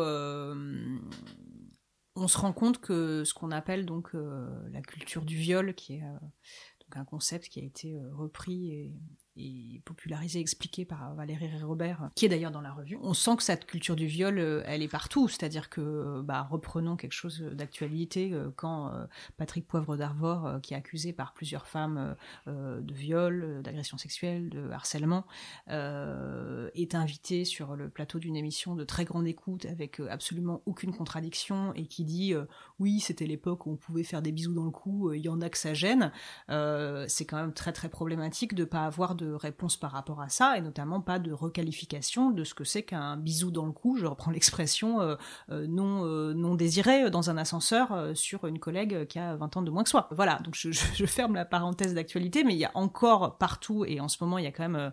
on 2.14 2.28
se 2.28 2.38
rend 2.38 2.52
compte 2.52 2.78
que 2.78 3.24
ce 3.24 3.34
qu'on 3.34 3.50
appelle 3.50 3.86
donc 3.86 4.10
la 4.14 4.82
culture 4.82 5.22
du 5.22 5.36
viol, 5.36 5.74
qui 5.74 5.94
est 5.94 6.02
donc 6.02 6.96
un 6.96 7.04
concept 7.04 7.48
qui 7.48 7.60
a 7.60 7.64
été 7.64 7.98
repris 8.12 8.70
et 8.72 8.92
et 9.36 9.80
popularisé, 9.84 10.40
expliqué 10.40 10.84
par 10.84 11.14
Valérie 11.14 11.50
Robert, 11.62 12.10
qui 12.14 12.26
est 12.26 12.28
d'ailleurs 12.28 12.50
dans 12.50 12.60
la 12.60 12.72
revue. 12.72 12.98
On 13.02 13.14
sent 13.14 13.36
que 13.36 13.42
cette 13.42 13.66
culture 13.66 13.96
du 13.96 14.06
viol, 14.06 14.38
euh, 14.38 14.62
elle 14.66 14.82
est 14.82 14.88
partout, 14.88 15.28
c'est-à-dire 15.28 15.70
que, 15.70 16.20
bah, 16.22 16.46
reprenons 16.50 16.96
quelque 16.96 17.12
chose 17.12 17.40
d'actualité, 17.40 18.32
euh, 18.32 18.50
quand 18.54 18.92
euh, 18.92 19.06
Patrick 19.36 19.66
Poivre 19.66 19.96
d'Arvor, 19.96 20.60
qui 20.62 20.74
est 20.74 20.76
accusé 20.76 21.12
par 21.12 21.32
plusieurs 21.32 21.66
femmes 21.66 22.16
de 22.46 22.94
viol, 22.94 23.60
d'agression 23.62 23.98
sexuelle, 23.98 24.50
de 24.50 24.70
harcèlement, 24.70 25.24
est 25.68 26.94
invité 26.94 27.44
sur 27.44 27.76
le 27.76 27.88
plateau 27.88 28.18
d'une 28.18 28.36
émission 28.36 28.74
de 28.74 28.84
très 28.84 29.04
grande 29.04 29.26
écoute 29.26 29.66
avec 29.66 30.00
absolument 30.00 30.62
aucune 30.66 30.92
contradiction 30.92 31.72
et 31.74 31.86
qui 31.86 32.04
dit 32.04 32.34
oui, 32.82 32.98
c'était 32.98 33.26
l'époque 33.26 33.66
où 33.66 33.70
on 33.70 33.76
pouvait 33.76 34.02
faire 34.02 34.22
des 34.22 34.32
bisous 34.32 34.52
dans 34.52 34.64
le 34.64 34.70
cou, 34.70 35.12
il 35.12 35.22
y 35.22 35.28
en 35.28 35.40
a 35.40 35.48
que 35.48 35.56
ça 35.56 35.72
gêne, 35.72 36.10
c'est 36.48 37.24
quand 37.24 37.36
même 37.36 37.52
très 37.52 37.72
très 37.72 37.88
problématique 37.88 38.54
de 38.54 38.64
pas 38.64 38.84
avoir 38.84 39.14
de 39.14 39.32
réponse 39.32 39.76
par 39.76 39.92
rapport 39.92 40.20
à 40.20 40.28
ça, 40.28 40.56
et 40.58 40.60
notamment 40.60 41.00
pas 41.00 41.18
de 41.18 41.32
requalification 41.32 42.30
de 42.30 42.42
ce 42.42 42.54
que 42.54 42.64
c'est 42.64 42.82
qu'un 42.82 43.16
bisou 43.16 43.50
dans 43.50 43.66
le 43.66 43.72
cou, 43.72 43.96
je 43.96 44.06
reprends 44.06 44.30
l'expression 44.32 45.00
euh, 45.00 45.14
euh, 45.50 45.66
non, 45.68 46.04
non 46.34 46.54
désirée 46.56 47.10
dans 47.10 47.30
un 47.30 47.36
ascenseur 47.36 48.10
sur 48.14 48.46
une 48.46 48.58
collègue 48.58 49.06
qui 49.06 49.18
a 49.18 49.36
20 49.36 49.56
ans 49.58 49.62
de 49.62 49.70
moins 49.70 49.84
que 49.84 49.90
soi. 49.90 50.08
Voilà, 50.10 50.38
donc 50.40 50.56
je 50.56 51.06
ferme 51.06 51.34
la 51.34 51.44
parenthèse 51.44 51.94
d'actualité, 51.94 52.42
mais 52.42 52.54
il 52.54 52.58
y 52.58 52.64
a 52.64 52.72
encore 52.74 53.38
partout, 53.38 53.84
et 53.84 54.00
en 54.00 54.08
ce 54.08 54.16
moment 54.20 54.38
il 54.38 54.44
y 54.44 54.48
a 54.48 54.52
quand 54.52 54.68
même 54.68 54.92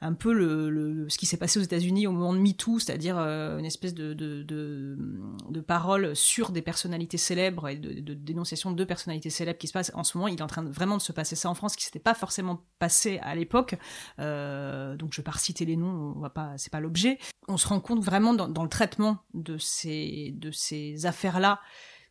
un 0.00 0.12
peu 0.12 0.32
le, 0.32 1.08
ce 1.08 1.18
qui 1.18 1.26
s'est 1.26 1.36
passé 1.36 1.58
aux 1.58 1.62
États-Unis 1.62 2.06
au 2.06 2.12
moment 2.12 2.32
de 2.32 2.38
MeToo, 2.38 2.78
c'est-à-dire 2.78 3.18
euh, 3.18 3.58
une 3.58 3.64
espèce 3.64 3.94
de, 3.94 4.14
de, 4.14 4.44
de, 4.44 5.60
parole 5.60 6.14
sur 6.14 6.50
des 6.50 6.62
personnalités 6.62 7.18
célèbres 7.18 7.68
et 7.68 7.76
de, 7.76 8.14
dénonciation 8.14 8.70
de 8.70 8.84
personnalités 8.84 9.30
célèbres 9.30 9.58
qui 9.58 9.66
se 9.66 9.72
passe 9.72 9.90
en 9.94 10.04
ce 10.04 10.16
moment. 10.16 10.28
Il 10.28 10.38
est 10.38 10.42
en 10.42 10.46
train 10.46 10.62
vraiment 10.62 10.96
de 10.96 11.02
se 11.02 11.12
passer 11.12 11.34
ça 11.34 11.50
en 11.50 11.54
France, 11.54 11.74
qui 11.74 11.84
s'était 11.84 11.98
pas 11.98 12.14
forcément 12.14 12.64
passé 12.78 13.18
à 13.22 13.34
l'époque. 13.34 13.74
Euh, 14.20 14.96
donc 14.96 15.12
je 15.12 15.20
vais 15.20 15.24
pas 15.24 15.32
reciter 15.32 15.64
les 15.64 15.76
noms, 15.76 16.14
on 16.16 16.20
va 16.20 16.30
pas, 16.30 16.56
c'est 16.58 16.72
pas 16.72 16.80
l'objet. 16.80 17.18
On 17.48 17.56
se 17.56 17.66
rend 17.66 17.80
compte 17.80 18.02
vraiment 18.02 18.34
dans, 18.34 18.48
dans 18.48 18.62
le 18.62 18.68
traitement 18.68 19.18
de 19.34 19.58
ces, 19.58 20.32
de 20.36 20.52
ces 20.52 21.06
affaires-là 21.06 21.60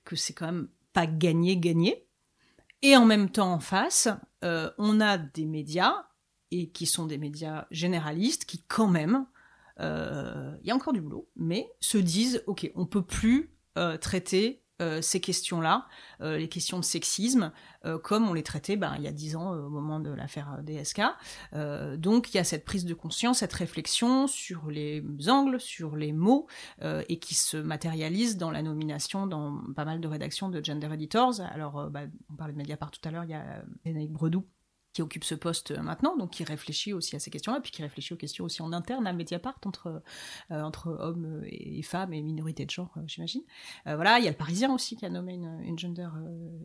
que 0.03 0.15
c'est 0.15 0.33
quand 0.33 0.47
même 0.47 0.67
pas 0.91 1.07
gagné 1.07 1.57
gagné. 1.57 2.05
Et 2.81 2.95
en 2.95 3.05
même 3.05 3.29
temps, 3.29 3.53
en 3.53 3.59
face, 3.59 4.07
euh, 4.43 4.69
on 4.77 4.99
a 4.99 5.17
des 5.17 5.45
médias 5.45 6.07
et 6.51 6.69
qui 6.69 6.85
sont 6.85 7.05
des 7.05 7.17
médias 7.17 7.67
généralistes 7.71 8.45
qui 8.45 8.63
quand 8.67 8.87
même, 8.87 9.25
euh, 9.79 10.55
il 10.61 10.67
y 10.67 10.71
a 10.71 10.75
encore 10.75 10.93
du 10.93 11.01
boulot, 11.01 11.29
mais 11.35 11.69
se 11.79 11.97
disent, 11.97 12.43
ok, 12.47 12.71
on 12.75 12.85
peut 12.85 13.03
plus 13.03 13.51
euh, 13.77 13.97
traiter 13.97 14.63
euh, 14.79 15.01
ces 15.01 15.19
questions-là, 15.19 15.87
les 16.19 16.47
questions 16.49 16.79
de 16.79 16.85
sexisme, 16.85 17.51
comme 18.03 18.29
on 18.29 18.33
les 18.33 18.43
traitait 18.43 18.75
ben, 18.75 18.93
il 18.97 19.03
y 19.03 19.07
a 19.07 19.11
dix 19.11 19.35
ans 19.35 19.51
au 19.51 19.69
moment 19.69 19.99
de 19.99 20.11
l'affaire 20.11 20.59
DSK. 20.61 21.01
donc 21.97 22.33
il 22.33 22.37
y 22.37 22.39
a 22.39 22.43
cette 22.43 22.63
prise 22.63 22.85
de 22.85 22.93
conscience, 22.93 23.39
cette 23.39 23.53
réflexion 23.53 24.27
sur 24.27 24.69
les 24.69 25.03
angles, 25.29 25.59
sur 25.59 25.95
les 25.95 26.11
mots, 26.11 26.47
et 26.83 27.17
qui 27.17 27.33
se 27.33 27.57
matérialise 27.57 28.37
dans 28.37 28.51
la 28.51 28.61
nomination 28.61 29.25
dans 29.25 29.63
pas 29.75 29.85
mal 29.85 29.99
de 29.99 30.07
rédactions 30.07 30.49
de 30.49 30.63
Gender 30.63 30.93
Editors. 30.93 31.41
Alors, 31.41 31.89
ben, 31.89 32.11
on 32.29 32.35
parlait 32.35 32.53
de 32.53 32.57
Mediapart 32.57 32.91
tout 32.91 33.07
à 33.07 33.11
l'heure, 33.11 33.23
il 33.23 33.31
y 33.31 33.35
a 33.35 33.63
Lénaïque 33.83 34.11
Bredou 34.11 34.45
qui 34.97 35.03
occupe 35.03 35.25
ce 35.25 35.35
poste 35.35 35.69
euh, 35.69 35.81
maintenant, 35.83 36.17
donc 36.17 36.31
qui 36.31 36.43
réfléchit 36.43 36.91
aussi 36.91 37.15
à 37.15 37.19
ces 37.19 37.29
questions-là, 37.29 37.61
puis 37.61 37.71
qui 37.71 37.83
réfléchit 37.83 38.13
aux 38.13 38.17
questions 38.17 38.45
aussi 38.45 38.63
en 38.63 38.73
interne 38.73 39.05
à 39.05 39.13
Mediapart 39.13 39.59
entre, 39.63 40.01
euh, 40.49 40.61
entre 40.61 40.87
hommes 40.87 41.43
et 41.45 41.83
femmes 41.83 42.13
et 42.13 42.21
minorités 42.23 42.65
de 42.65 42.71
genre, 42.71 42.91
euh, 42.97 43.01
j'imagine. 43.05 43.43
voilà, 43.85 44.17
il 44.17 44.25
y 44.25 44.27
a 44.27 44.31
le 44.31 44.37
Parisien 44.37 44.73
aussi 44.73 44.95
qui 44.95 45.05
a 45.05 45.09
nommé 45.09 45.35
une, 45.35 45.61
une 45.61 45.77
gender 45.77 46.09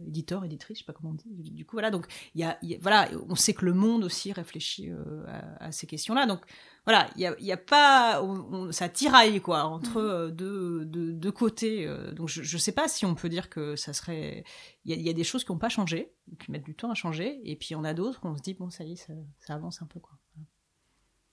éditeur, 0.07 0.47
éditrice, 0.47 0.79
je 0.79 0.83
sais 0.83 0.87
pas 0.87 0.95
comment 0.95 1.11
on 1.11 1.15
dit. 1.15 1.51
Du 1.51 1.67
coup, 1.67 1.77
voilà, 1.77 1.91
donc 1.91 2.07
il 2.35 2.41
y 2.41 2.45
a, 2.45 2.59
voilà, 2.81 3.11
on 3.29 3.35
sait 3.35 3.53
que 3.53 3.67
le 3.67 3.75
monde 3.75 4.03
aussi 4.03 4.33
réfléchit 4.33 4.91
à, 5.27 5.67
à, 5.67 5.73
ces 5.73 5.87
questions-là, 5.87 6.25
donc 6.25 6.41
voilà, 6.85 7.09
il 7.15 7.23
y 7.23 7.27
a, 7.27 7.37
y 7.39 7.53
a, 7.53 7.57
pas, 7.57 8.23
ça 8.71 8.89
tiraille 8.89 9.41
quoi 9.41 9.65
entre 9.65 10.01
mm. 10.01 10.07
euh, 10.07 10.31
deux, 10.31 10.85
deux, 10.85 11.13
deux, 11.13 11.33
côtés. 11.33 11.87
Euh, 11.87 12.13
donc 12.13 12.29
je, 12.29 12.43
je 12.43 12.59
sais 12.59 12.73
pas 12.73 12.89
si 12.89 13.07
on 13.07 13.15
peut 13.15 13.29
dire 13.29 13.49
que 13.51 13.77
ça 13.77 13.93
serait, 13.93 14.45
il 14.85 14.95
y 14.95 14.99
a, 14.99 15.01
y 15.01 15.09
a, 15.09 15.13
des 15.13 15.25
choses 15.25 15.45
qui 15.45 15.53
n'ont 15.53 15.59
pas 15.59 15.69
changé, 15.69 16.13
qui 16.41 16.51
mettent 16.51 16.65
du 16.65 16.75
temps 16.75 16.91
à 16.91 16.95
changer, 16.95 17.41
et 17.45 17.55
puis 17.57 17.69
il 17.71 17.73
y 17.75 17.77
en 17.77 17.85
a 17.85 17.95
d'autres 17.95 18.21
où 18.25 18.29
on 18.29 18.37
se 18.37 18.43
dit 18.43 18.55
bon 18.55 18.71
ça 18.71 18.85
y 18.85 18.93
est, 18.93 18.97
ça, 18.97 19.13
ça 19.39 19.55
avance 19.55 19.81
un 19.81 19.87
peu 19.87 20.01
quoi. 20.01 20.19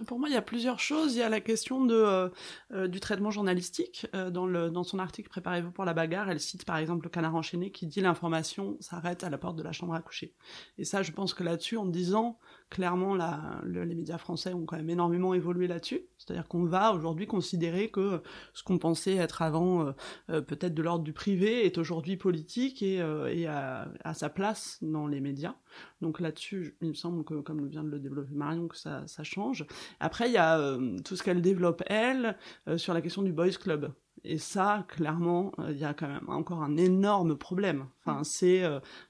Pour 0.07 0.17
moi, 0.17 0.29
il 0.29 0.33
y 0.33 0.37
a 0.37 0.41
plusieurs 0.41 0.79
choses. 0.79 1.15
Il 1.15 1.19
y 1.19 1.21
a 1.21 1.27
la 1.27 1.41
question 1.41 1.83
de, 1.83 1.93
euh, 1.93 2.29
euh, 2.71 2.87
du 2.87 3.01
traitement 3.01 3.31
journalistique. 3.31 4.07
Euh, 4.15 4.29
dans, 4.29 4.45
le, 4.45 4.69
dans 4.69 4.83
son 4.83 4.97
article 4.97 5.27
Préparez-vous 5.29 5.71
pour 5.71 5.83
la 5.83 5.93
bagarre, 5.93 6.29
elle 6.29 6.39
cite 6.39 6.63
par 6.63 6.77
exemple 6.77 7.03
le 7.03 7.09
canard 7.09 7.35
enchaîné 7.35 7.71
qui 7.71 7.85
dit 7.85 7.99
l'information 7.99 8.77
s'arrête 8.79 9.25
à 9.25 9.29
la 9.29 9.37
porte 9.37 9.57
de 9.57 9.63
la 9.63 9.73
chambre 9.73 9.93
à 9.93 10.01
coucher. 10.01 10.33
Et 10.77 10.85
ça, 10.85 11.03
je 11.03 11.11
pense 11.11 11.33
que 11.33 11.43
là-dessus, 11.43 11.75
en 11.75 11.85
disant 11.85 12.39
clairement, 12.69 13.15
la, 13.15 13.61
les 13.65 13.95
médias 13.95 14.19
français 14.19 14.53
ont 14.53 14.65
quand 14.65 14.77
même 14.77 14.89
énormément 14.89 15.33
évolué 15.33 15.67
là-dessus. 15.67 16.01
C'est-à-dire 16.17 16.47
qu'on 16.47 16.65
va 16.65 16.93
aujourd'hui 16.93 17.27
considérer 17.27 17.89
que 17.89 18.21
ce 18.53 18.63
qu'on 18.63 18.77
pensait 18.77 19.15
être 19.15 19.41
avant 19.41 19.93
peut-être 20.27 20.75
de 20.75 20.83
l'ordre 20.83 21.03
du 21.03 21.13
privé 21.13 21.65
est 21.65 21.79
aujourd'hui 21.79 22.15
politique 22.15 22.83
et, 22.83 22.97
et 23.31 23.47
a, 23.47 23.91
a, 24.03 24.13
sa 24.13 24.29
place 24.29 24.77
dans 24.83 25.07
les 25.07 25.19
médias. 25.19 25.55
Donc 26.01 26.19
là-dessus, 26.19 26.77
il 26.81 26.89
me 26.89 26.93
semble 26.93 27.23
que, 27.23 27.35
comme 27.41 27.67
vient 27.67 27.83
de 27.83 27.89
le 27.89 27.99
développer 27.99 28.35
Marion, 28.35 28.67
que 28.67 28.77
ça, 28.77 29.07
ça 29.07 29.23
change. 29.23 29.65
Après, 29.99 30.29
il 30.29 30.33
y 30.33 30.37
a 30.37 30.59
euh, 30.59 30.97
tout 31.03 31.15
ce 31.15 31.23
qu'elle 31.23 31.41
développe, 31.41 31.83
elle, 31.87 32.37
euh, 32.67 32.77
sur 32.77 32.93
la 32.93 33.01
question 33.01 33.21
du 33.21 33.31
Boys 33.31 33.51
Club. 33.51 33.93
Et 34.25 34.37
ça, 34.37 34.85
clairement, 34.89 35.53
euh, 35.59 35.71
il 35.71 35.77
y 35.77 35.85
a 35.85 35.93
quand 35.93 36.07
même 36.07 36.27
encore 36.27 36.61
un 36.61 36.75
énorme 36.75 37.37
problème. 37.37 37.85
Enfin, 38.03 38.21
mm. 38.21 38.23
c'est 38.25 38.63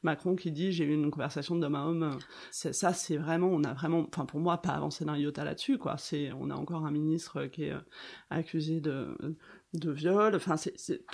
Macron 0.03 0.35
qui 0.35 0.51
dit 0.51 0.71
j'ai 0.71 0.83
eu 0.83 0.93
une 0.93 1.09
conversation 1.09 1.55
d'homme 1.55 1.75
à 1.75 1.85
homme. 1.85 2.17
Ça, 2.51 2.93
c'est 2.93 3.17
vraiment, 3.17 3.47
on 3.47 3.63
a 3.63 3.73
vraiment, 3.73 4.05
enfin 4.07 4.25
pour 4.25 4.39
moi, 4.39 4.61
pas 4.61 4.69
avancé 4.69 5.05
d'un 5.05 5.17
iota 5.17 5.43
là-dessus, 5.43 5.79
quoi. 5.79 5.97
C'est, 5.97 6.31
on 6.33 6.51
a 6.51 6.55
encore 6.55 6.85
un 6.85 6.91
ministre 6.91 7.45
qui 7.45 7.63
est 7.63 7.73
accusé 8.29 8.81
de 8.81 9.17
de 9.73 9.91
viol. 9.91 10.35
Enfin, 10.35 10.55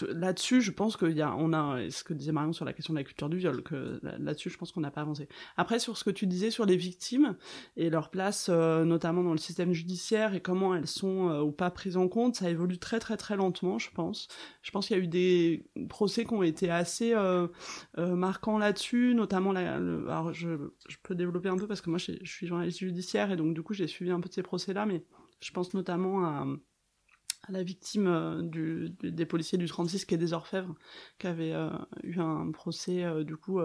là-dessus, 0.09 0.61
je 0.61 0.71
pense 0.71 0.95
qu'il 0.95 1.11
y 1.11 1.21
a, 1.21 1.35
on 1.35 1.51
a, 1.53 1.89
ce 1.89 2.03
que 2.03 2.13
disait 2.13 2.31
Marion 2.31 2.53
sur 2.53 2.65
la 2.65 2.73
question 2.73 2.93
de 2.93 2.99
la 2.99 3.03
culture 3.03 3.29
du 3.29 3.37
viol, 3.37 3.61
que 3.63 3.99
là-dessus, 4.01 4.49
je 4.49 4.57
pense 4.57 4.71
qu'on 4.71 4.81
n'a 4.81 4.91
pas 4.91 5.01
avancé. 5.01 5.27
Après, 5.57 5.79
sur 5.79 5.97
ce 5.97 6.03
que 6.03 6.09
tu 6.09 6.25
disais 6.25 6.51
sur 6.51 6.65
les 6.65 6.77
victimes 6.77 7.35
et 7.75 7.89
leur 7.89 8.09
place, 8.09 8.47
euh, 8.49 8.85
notamment 8.85 9.23
dans 9.23 9.33
le 9.33 9.37
système 9.37 9.73
judiciaire 9.73 10.33
et 10.33 10.41
comment 10.41 10.73
elles 10.73 10.87
sont 10.87 11.29
euh, 11.29 11.41
ou 11.41 11.51
pas 11.51 11.69
prises 11.69 11.97
en 11.97 12.07
compte, 12.07 12.35
ça 12.35 12.49
évolue 12.49 12.77
très 12.77 12.99
très 12.99 13.17
très 13.17 13.35
lentement, 13.35 13.77
je 13.77 13.91
pense. 13.91 14.27
Je 14.61 14.71
pense 14.71 14.87
qu'il 14.87 14.97
y 14.97 14.99
a 14.99 15.03
eu 15.03 15.07
des 15.07 15.65
procès 15.89 16.25
qui 16.25 16.33
ont 16.33 16.43
été 16.43 16.69
assez 16.69 17.13
euh, 17.13 17.47
marquants 17.97 18.57
là-dessus, 18.57 19.13
notamment 19.15 19.51
la, 19.51 19.75
alors 19.75 20.33
je, 20.33 20.49
je, 20.87 20.97
peux 21.03 21.15
développer 21.15 21.49
un 21.49 21.57
peu 21.57 21.67
parce 21.67 21.81
que 21.81 21.89
moi, 21.89 21.99
je, 21.99 22.13
je 22.21 22.31
suis 22.31 22.47
journaliste 22.47 22.79
judiciaire 22.79 23.31
et 23.31 23.35
donc 23.35 23.53
du 23.53 23.61
coup, 23.61 23.73
j'ai 23.73 23.87
suivi 23.87 24.11
un 24.11 24.19
peu 24.21 24.29
de 24.29 24.33
ces 24.33 24.43
procès-là, 24.43 24.85
mais 24.85 25.03
je 25.41 25.51
pense 25.51 25.73
notamment 25.73 26.25
à 26.25 26.47
la 27.49 27.63
victime 27.63 28.07
euh, 28.07 28.89
des 29.03 29.25
policiers 29.25 29.57
du 29.57 29.67
36 29.67 30.05
qui 30.05 30.15
est 30.15 30.17
des 30.17 30.33
Orfèvres, 30.33 30.75
qui 31.19 31.27
avait 31.27 31.53
euh, 31.53 31.69
eu 32.03 32.19
un 32.19 32.51
procès 32.51 33.03
euh, 33.03 33.23
du 33.23 33.37
coup 33.37 33.59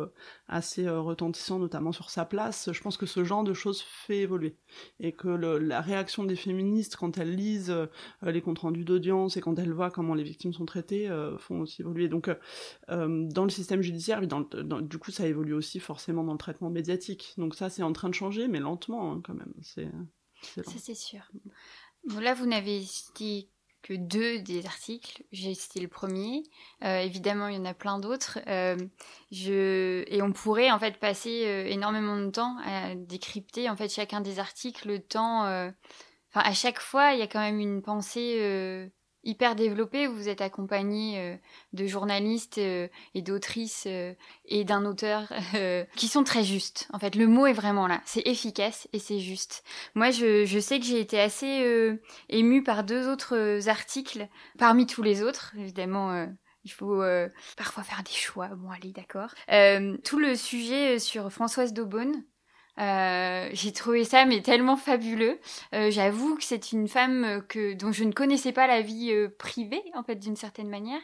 assez 0.48 0.88
retentissant, 0.88 1.58
notamment 1.58 1.92
sur 1.92 2.10
sa 2.10 2.24
place. 2.24 2.70
Je 2.72 2.80
pense 2.80 2.96
que 2.96 3.06
ce 3.06 3.24
genre 3.24 3.44
de 3.44 3.54
choses 3.54 3.80
fait 3.82 4.20
évoluer 4.20 4.56
et 4.98 5.12
que 5.12 5.28
la 5.28 5.80
réaction 5.80 6.24
des 6.24 6.36
féministes 6.36 6.96
quand 6.96 7.18
elles 7.18 7.34
lisent 7.34 7.74
les 8.22 8.40
comptes 8.40 8.60
rendus 8.60 8.84
d'audience 8.84 9.36
et 9.36 9.40
quand 9.40 9.58
elles 9.58 9.72
voient 9.72 9.90
comment 9.90 10.14
les 10.14 10.22
victimes 10.22 10.52
sont 10.52 10.66
traitées 10.66 11.08
font 11.38 11.60
aussi 11.60 11.82
évoluer. 11.82 12.08
Donc 12.08 12.30
dans 12.88 13.44
le 13.44 13.50
système 13.50 13.82
judiciaire, 13.82 14.20
du 14.22 14.98
coup, 14.98 15.10
ça 15.10 15.26
évolue 15.26 15.54
aussi 15.54 15.80
forcément 15.80 16.24
dans 16.24 16.32
le 16.32 16.38
traitement 16.38 16.70
médiatique. 16.70 17.34
Donc 17.36 17.54
ça, 17.54 17.70
c'est 17.70 17.82
en 17.82 17.92
train 17.92 18.08
de 18.08 18.14
changer, 18.14 18.48
mais 18.48 18.60
lentement 18.60 19.12
hein, 19.12 19.20
quand 19.24 19.34
même. 19.34 19.52
C'est 19.62 19.90
ça, 20.42 20.62
c'est 20.78 20.94
sûr. 20.94 21.30
Là, 22.20 22.34
vous 22.34 22.46
n'avez 22.46 22.82
dit 23.14 23.48
que 23.82 23.94
deux 23.94 24.40
des 24.40 24.66
articles. 24.66 25.22
J'ai 25.32 25.54
cité 25.54 25.80
le 25.80 25.88
premier. 25.88 26.42
Euh, 26.84 27.00
évidemment, 27.00 27.48
il 27.48 27.56
y 27.56 27.58
en 27.58 27.64
a 27.64 27.74
plein 27.74 27.98
d'autres. 27.98 28.38
Euh. 28.46 28.76
Et 29.32 30.22
on 30.22 30.32
pourrait 30.32 30.70
en 30.70 30.78
fait 30.78 30.98
passer 30.98 31.44
euh, 31.46 31.66
énormément 31.66 32.16
de 32.16 32.30
temps 32.30 32.56
à 32.64 32.94
décrypter 32.94 33.68
en 33.70 33.76
fait 33.76 33.88
chacun 33.88 34.20
des 34.20 34.38
articles. 34.38 34.88
Le 34.88 35.00
temps, 35.00 35.42
enfin 35.42 35.70
à 36.34 36.52
chaque 36.52 36.80
fois, 36.80 37.12
il 37.12 37.20
y 37.20 37.22
a 37.22 37.26
quand 37.26 37.40
même 37.40 37.60
une 37.60 37.82
pensée 37.82 38.90
hyper 39.24 39.54
développé. 39.54 40.06
Vous 40.06 40.28
êtes 40.28 40.40
accompagné 40.40 41.18
euh, 41.18 41.37
de 41.72 41.87
journalistes 41.87 42.59
euh, 42.59 42.88
et 43.14 43.22
d'autrices 43.22 43.85
euh, 43.87 44.14
et 44.46 44.64
d'un 44.64 44.85
auteur 44.85 45.33
qui 45.96 46.09
sont 46.09 46.24
très 46.24 46.44
justes. 46.44 46.88
En 46.92 46.98
fait, 46.98 47.14
le 47.14 47.26
mot 47.26 47.46
est 47.46 47.52
vraiment 47.52 47.87
là. 47.87 48.00
C'est 48.04 48.26
efficace 48.26 48.88
et 48.92 48.98
c'est 48.98 49.20
juste. 49.20 49.64
Moi, 49.94 50.11
je, 50.11 50.44
je 50.44 50.59
sais 50.59 50.78
que 50.78 50.87
j'ai 50.87 51.00
été 51.00 51.20
assez 51.20 51.98
émue 52.28 52.62
par 52.62 52.85
deux 52.85 53.09
autres 53.09 53.68
articles 53.68 54.28
parmi 54.59 54.87
tous 54.87 55.02
les 55.02 55.22
autres. 55.22 55.52
Évidemment. 55.59 56.26
Il 56.64 56.70
faut 56.70 57.02
parfois 57.56 57.83
faire 57.83 58.02
des 58.02 58.12
choix. 58.12 58.48
Bon, 58.48 58.70
allez, 58.70 58.92
d'accord. 58.92 59.35
tout 60.04 60.18
le 60.18 60.35
sujet 60.35 60.98
sur 60.98 61.33
Françoise 61.33 61.72
Daubonne, 61.72 62.24
euh, 62.78 63.48
j'ai 63.52 63.72
trouvé 63.72 64.04
ça 64.04 64.24
mais 64.24 64.40
tellement 64.40 64.76
fabuleux. 64.76 65.38
Euh, 65.74 65.90
J'avoue 65.90 66.37
que 66.37 66.44
c'est 66.44 66.72
une 66.72 66.88
femme 66.88 67.42
que 67.48 67.74
dont 67.74 67.92
je 67.92 68.04
ne 68.04 68.12
connaissais 68.12 68.52
pas 68.52 68.66
la 68.66 68.80
vie 68.80 69.12
euh, 69.12 69.28
privée 69.38 69.83
en 69.94 70.02
fait 70.02 70.16
d'une 70.16 70.37
certaine 70.37 70.68
manière 70.68 71.00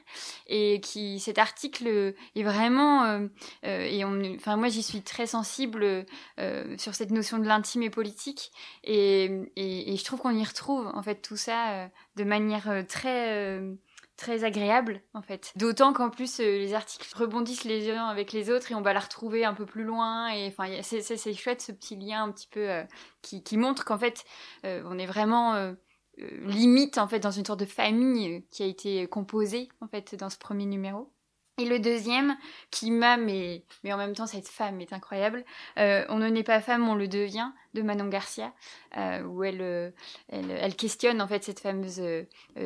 et 0.47 0.81
qui 0.81 1.21
cet 1.21 1.39
article 1.39 2.15
est 2.35 2.43
vraiment 2.43 3.05
euh, 3.05 3.29
et 3.63 4.05
on 4.05 4.21
enfin 4.35 4.57
moi 4.57 4.69
j'y 4.69 4.83
suis 4.83 5.03
très 5.03 5.27
sensible 5.27 6.07
sur 6.77 6.95
cette 6.95 7.11
notion 7.11 7.39
de 7.39 7.47
l'intime 7.47 7.83
et 7.83 7.91
politique 7.91 8.53
et, 8.85 9.25
et, 9.57 9.93
et, 9.93 9.97
je 9.97 10.05
trouve 10.05 10.21
qu'on 10.21 10.37
y 10.37 10.45
retrouve 10.45 10.87
en 10.87 11.03
fait 11.03 11.17
tout 11.17 11.37
ça 11.37 11.89
de 12.17 12.25
manière 12.25 12.85
très 12.89 13.61
très 14.17 14.45
agréable 14.45 15.03
en 15.15 15.23
fait. 15.23 15.53
D'autant 15.57 15.93
qu'en 15.93 16.11
plus 16.11 16.41
euh, 16.41 16.59
les 16.59 16.75
articles 16.75 17.09
rebondissent 17.15 17.65
les 17.65 17.91
uns 17.91 18.07
avec 18.07 18.33
les 18.33 18.51
autres 18.51 18.73
et 18.73 18.75
on 18.75 18.81
va 18.81 18.93
la 18.93 19.01
retrouver 19.01 19.45
un 19.45 19.55
peu 19.55 19.67
plus 19.67 19.85
loin 19.85 20.29
et 20.29 20.49
enfin 20.49 20.69
c'est 20.83 21.35
chouette 21.35 21.61
ce 21.61 21.73
petit 21.73 21.97
lien 21.97 22.25
un 22.25 22.33
petit 22.33 22.49
peu 22.49 22.71
euh, 22.71 22.83
qui, 23.23 23.43
qui, 23.43 23.57
montre 23.57 23.85
qu'en 23.85 23.99
fait 23.99 24.25
euh, 24.65 24.83
on 24.87 24.99
est 24.99 25.07
vraiment 25.07 25.75
limite 26.19 26.99
en 26.99 27.09
fait 27.09 27.21
dans 27.21 27.31
une 27.31 27.45
sorte 27.45 27.61
de 27.61 27.67
famille 27.67 28.47
qui 28.51 28.63
a 28.63 28.67
été 28.67 29.07
composée 29.07 29.69
en 29.81 29.89
fait 29.89 30.15
dans 30.15 30.31
ce 30.31 30.39
premier 30.39 30.67
numéro. 30.67 31.13
Et 31.59 31.65
le 31.65 31.79
deuxième, 31.79 32.37
qui 32.71 32.91
m'a, 32.91 33.17
mais, 33.17 33.65
mais 33.83 33.91
en 33.91 33.97
même 33.97 34.15
temps, 34.15 34.27
cette 34.27 34.49
femme 34.49 34.79
est 34.83 34.93
incroyable. 34.93 35.43
Euh, 35.79 36.05
on 36.11 36.19
ne 36.19 36.29
naît 36.29 36.43
pas 36.43 36.61
femme, 36.61 36.87
on 36.87 36.95
le 36.95 37.09
devient, 37.09 37.51
de 37.73 37.81
Manon 37.81 38.09
Garcia, 38.09 38.53
euh, 38.99 39.23
où 39.23 39.43
elle, 39.43 39.63
euh, 39.63 39.91
elle, 40.29 40.51
elle, 40.51 40.77
questionne 40.77 41.23
en 41.23 41.27
fait 41.27 41.45
cette 41.45 41.61
fameuse 41.61 42.03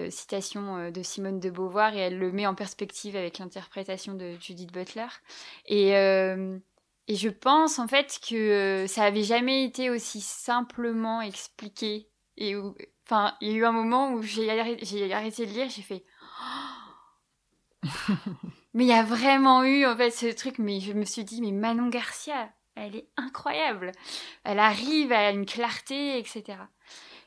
citation 0.08 0.90
de 0.90 1.02
Simone 1.04 1.38
de 1.38 1.50
Beauvoir 1.50 1.94
et 1.94 1.98
elle 1.98 2.18
le 2.18 2.32
met 2.32 2.48
en 2.48 2.56
perspective 2.56 3.14
avec 3.14 3.38
l'interprétation 3.38 4.14
de 4.14 4.34
Judith 4.40 4.72
Butler. 4.72 5.06
Et, 5.66 5.90
et 5.90 7.14
je 7.14 7.28
pense 7.28 7.78
en 7.78 7.86
fait 7.86 8.18
que 8.28 8.86
ça 8.88 9.04
avait 9.04 9.22
jamais 9.22 9.64
été 9.64 9.88
aussi 9.88 10.20
simplement 10.20 11.22
expliqué. 11.22 12.08
Et 12.36 12.56
enfin, 13.06 13.36
il 13.40 13.50
y 13.50 13.52
a 13.52 13.54
eu 13.54 13.64
un 13.64 13.72
moment 13.72 14.12
où 14.12 14.22
j'ai 14.22 14.50
arrêté, 14.50 15.12
arrêté 15.12 15.46
de 15.46 15.52
lire, 15.52 15.68
j'ai 15.68 15.82
fait. 15.82 16.04
Mais 18.74 18.84
il 18.84 18.88
y 18.88 18.92
a 18.92 19.02
vraiment 19.02 19.64
eu 19.64 19.84
en 19.86 19.96
fait 19.96 20.10
ce 20.10 20.26
truc, 20.26 20.58
mais 20.58 20.80
je 20.80 20.92
me 20.92 21.04
suis 21.04 21.24
dit, 21.24 21.40
mais 21.40 21.52
Manon 21.52 21.88
Garcia, 21.88 22.50
elle 22.76 22.96
est 22.96 23.08
incroyable. 23.16 23.92
Elle 24.44 24.58
arrive 24.58 25.12
à 25.12 25.30
une 25.30 25.46
clarté, 25.46 26.18
etc. 26.18 26.58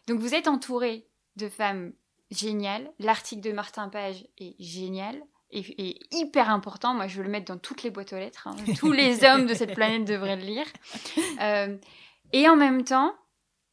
Donc 0.07 0.19
vous 0.19 0.33
êtes 0.33 0.47
entouré 0.47 1.07
de 1.35 1.49
femmes 1.49 1.93
géniales. 2.31 2.91
L'article 2.99 3.41
de 3.41 3.51
Martin 3.51 3.89
Page 3.89 4.25
est 4.37 4.55
génial 4.59 5.21
et, 5.51 5.99
hyper 6.11 6.49
important. 6.49 6.93
Moi, 6.93 7.07
je 7.07 7.17
veux 7.17 7.23
le 7.23 7.29
mettre 7.29 7.53
dans 7.53 7.59
toutes 7.59 7.83
les 7.83 7.89
boîtes 7.89 8.13
aux 8.13 8.17
lettres. 8.17 8.47
Hein. 8.47 8.55
Tous 8.77 8.91
les 8.91 9.23
hommes 9.25 9.45
de 9.45 9.53
cette 9.53 9.75
planète 9.75 10.05
devraient 10.05 10.35
le 10.35 10.43
lire. 10.43 10.65
Euh, 11.41 11.77
et 12.31 12.49
en 12.49 12.55
même 12.55 12.83
temps, 12.83 13.13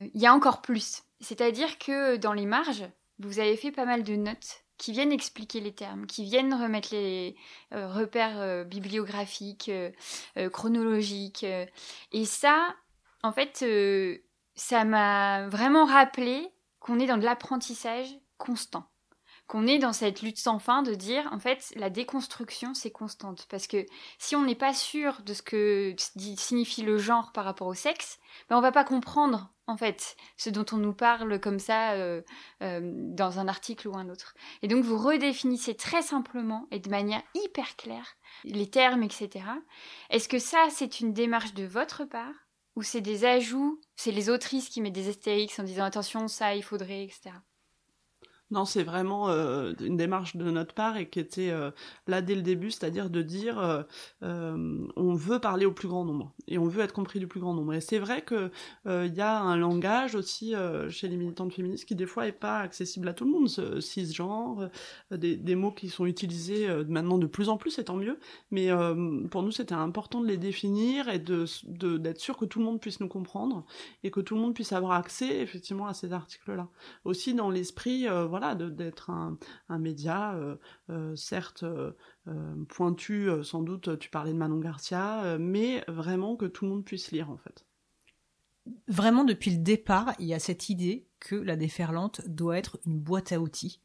il 0.01 0.21
y 0.21 0.27
a 0.27 0.35
encore 0.35 0.61
plus. 0.61 1.03
C'est-à-dire 1.21 1.79
que 1.79 2.17
dans 2.17 2.33
les 2.33 2.47
marges, 2.47 2.85
vous 3.19 3.39
avez 3.39 3.57
fait 3.57 3.73
pas 3.73 3.85
mal 3.85 4.03
de 4.03 4.17
notes 4.17 4.65
qui 4.81 4.93
viennent 4.93 5.13
expliquer 5.13 5.61
les 5.61 5.73
termes, 5.73 6.07
qui 6.07 6.25
viennent 6.25 6.55
remettre 6.55 6.89
les 6.93 7.37
euh, 7.75 7.87
repères 7.93 8.41
euh, 8.41 8.65
bibliographiques, 8.65 9.69
euh, 9.69 10.49
chronologiques. 10.49 11.45
et 12.13 12.25
ça, 12.25 12.75
en 13.23 13.31
fait, 13.31 13.63
ça 14.55 14.85
m'a 14.87 15.47
vraiment 15.49 15.85
rappelé 15.85 16.49
qu'on 16.79 16.99
est 16.99 17.07
dans 17.07 17.19
de 17.19 17.25
l'apprentissage 17.25 18.09
constant 18.39 18.87
qu'on 19.51 19.67
est 19.67 19.81
dans 19.81 19.93
cette 19.93 20.23
lutte 20.23 20.39
sans 20.39 20.61
fin 20.61 20.83
de 20.83 20.95
dire 20.95 21.29
en 21.33 21.41
fait 21.41 21.73
la 21.75 21.91
déconstruction 21.91 22.73
c'est 22.73 22.93
constante. 22.93 23.49
Parce 23.51 23.67
que 23.67 23.85
si 24.17 24.37
on 24.37 24.45
n'est 24.45 24.55
pas 24.55 24.73
sûr 24.73 25.23
de 25.23 25.35
ce 25.35 25.43
que 25.43 25.93
signifie 25.99 26.83
le 26.83 26.99
genre 26.99 27.33
par 27.33 27.45
rapport 27.45 27.67
au 27.67 27.75
sexe 27.75 28.21
ben 28.49 28.57
on 28.57 28.61
va 28.61 28.71
pas 28.71 28.85
comprendre 28.85 29.53
en 29.67 29.77
fait 29.77 30.17
ce 30.37 30.51
dont 30.51 30.67
on 30.71 30.77
nous 30.77 30.93
parle 30.93 31.41
comme 31.41 31.59
ça 31.59 31.95
euh, 31.95 32.23
euh, 32.63 32.81
dans 32.81 33.41
un 33.41 33.49
article 33.49 33.89
ou 33.89 33.97
un 33.97 34.09
autre. 34.09 34.35
Et 34.63 34.69
donc 34.69 34.85
vous 34.85 34.97
redéfinissez 34.97 35.75
très 35.75 36.03
simplement 36.03 36.69
et 36.71 36.79
de 36.79 36.89
manière 36.89 37.23
hyper 37.35 37.75
claire 37.75 38.07
les 38.45 38.71
termes 38.71 39.03
etc 39.03 39.45
est-ce 40.11 40.29
que 40.29 40.39
ça 40.39 40.69
c'est 40.71 41.01
une 41.01 41.13
démarche 41.13 41.55
de 41.55 41.65
votre 41.65 42.05
part 42.05 42.47
ou 42.77 42.85
c'est 42.85 43.01
des 43.01 43.25
ajouts 43.25 43.81
c'est 43.97 44.13
les 44.13 44.31
autrices 44.31 44.69
qui 44.69 44.81
mettent 44.81 44.93
des 44.93 45.09
astérix 45.09 45.59
en 45.59 45.65
disant 45.65 45.85
attention 45.87 46.29
ça 46.29 46.55
il 46.55 46.63
faudrait 46.63 47.03
etc 47.03 47.33
non, 48.51 48.65
c'est 48.65 48.83
vraiment 48.83 49.29
euh, 49.29 49.73
une 49.81 49.97
démarche 49.97 50.35
de 50.37 50.51
notre 50.51 50.75
part 50.75 50.97
et 50.97 51.09
qui 51.09 51.21
était 51.21 51.51
euh, 51.51 51.71
là 52.09 52.21
dès 52.21 52.35
le 52.35 52.43
début, 52.43 52.73
c'est-à-dire 52.73 53.09
de 53.09 53.23
dire 53.23 53.85
euh, 54.23 54.89
on 54.97 55.15
veut 55.15 55.39
parler 55.39 55.67
au 55.67 55.73
plus 55.73 55.87
grand 55.87 56.05
nombre 56.05 56.33
et 56.49 56.59
on 56.59 56.67
veut 56.67 56.83
être 56.83 56.93
compris 56.93 57.21
du 57.21 57.29
plus 57.29 57.39
grand 57.39 57.55
nombre. 57.55 57.75
Et 57.75 57.81
c'est 57.81 58.01
vrai 58.01 58.23
que 58.23 58.51
il 58.87 59.15
y 59.15 59.21
a 59.21 59.41
un 59.41 59.57
langage 59.57 60.15
aussi 60.15 60.55
chez 60.89 61.09
les 61.09 61.17
militantes 61.17 61.53
féministes 61.53 61.85
qui 61.85 61.95
des 61.95 62.07
fois 62.07 62.27
est 62.27 62.33
pas 62.33 62.59
accessible 62.59 63.09
à 63.09 63.15
tout 63.15 63.25
le 63.25 63.31
monde, 63.31 63.49
ce 63.49 63.81
cisgenre, 63.81 64.69
des, 65.13 65.55
mots 65.55 65.73
qui 65.73 65.89
sont 65.89 66.07
utilisés 66.07 66.69
maintenant 66.89 67.19
de 67.19 67.27
plus 67.27 67.49
en 67.49 67.57
plus, 67.57 67.71
c'est 67.71 67.85
tant 67.85 67.97
mieux. 67.97 68.19
Mais 68.51 68.71
pour 69.31 69.43
nous, 69.43 69.53
c'était 69.53 69.75
important 69.75 70.21
de 70.21 70.27
les 70.27 70.39
définir 70.39 71.09
et 71.09 71.19
de 71.19 71.45
d'être 71.99 72.21
sûr 72.21 72.37
que 72.37 72.45
tout 72.45 72.59
le 72.59 72.65
monde 72.65 72.81
puisse 72.81 73.01
nous 73.01 73.09
comprendre 73.09 73.65
et 74.03 74.11
que 74.11 74.21
tout 74.21 74.35
le 74.35 74.41
monde 74.41 74.55
puisse 74.55 74.73
avoir 74.73 74.93
accès 74.93 75.41
effectivement 75.41 75.87
à 75.87 75.95
ces 75.95 76.13
articles-là. 76.13 76.69
Aussi 77.05 77.35
dans 77.35 77.51
l'esprit, 77.51 78.07
voilà 78.29 78.40
d'être 78.55 79.11
un, 79.11 79.39
média, 79.79 80.35
euh, 80.35 80.57
euh, 80.91 81.17
certes 81.17 81.63
euh, 81.63 81.93
pointu, 82.69 83.29
sans 83.43 83.63
doute, 83.63 83.99
tu 83.99 84.11
parlais 84.11 84.33
de 84.33 84.39
Manon 84.39 84.59
Garcia, 84.59 85.37
mais 85.39 85.85
vraiment 85.89 86.37
que 86.37 86.47
tout 86.47 86.65
le 86.65 86.73
monde 86.73 86.85
puisse 86.85 87.11
lire 87.11 87.31
en 87.31 87.37
fait. 87.37 87.67
Vraiment, 88.89 89.25
depuis 89.25 89.51
le 89.51 89.59
départ, 89.59 90.15
il 90.19 90.27
y 90.27 90.35
a 90.35 90.39
cette 90.39 90.69
idée 90.69 91.07
que 91.19 91.35
la 91.35 91.57
déferlante 91.57 92.21
doit 92.29 92.59
être 92.59 92.79
une 92.87 93.01
boîte 93.01 93.33
à 93.33 93.41
outils 93.41 93.81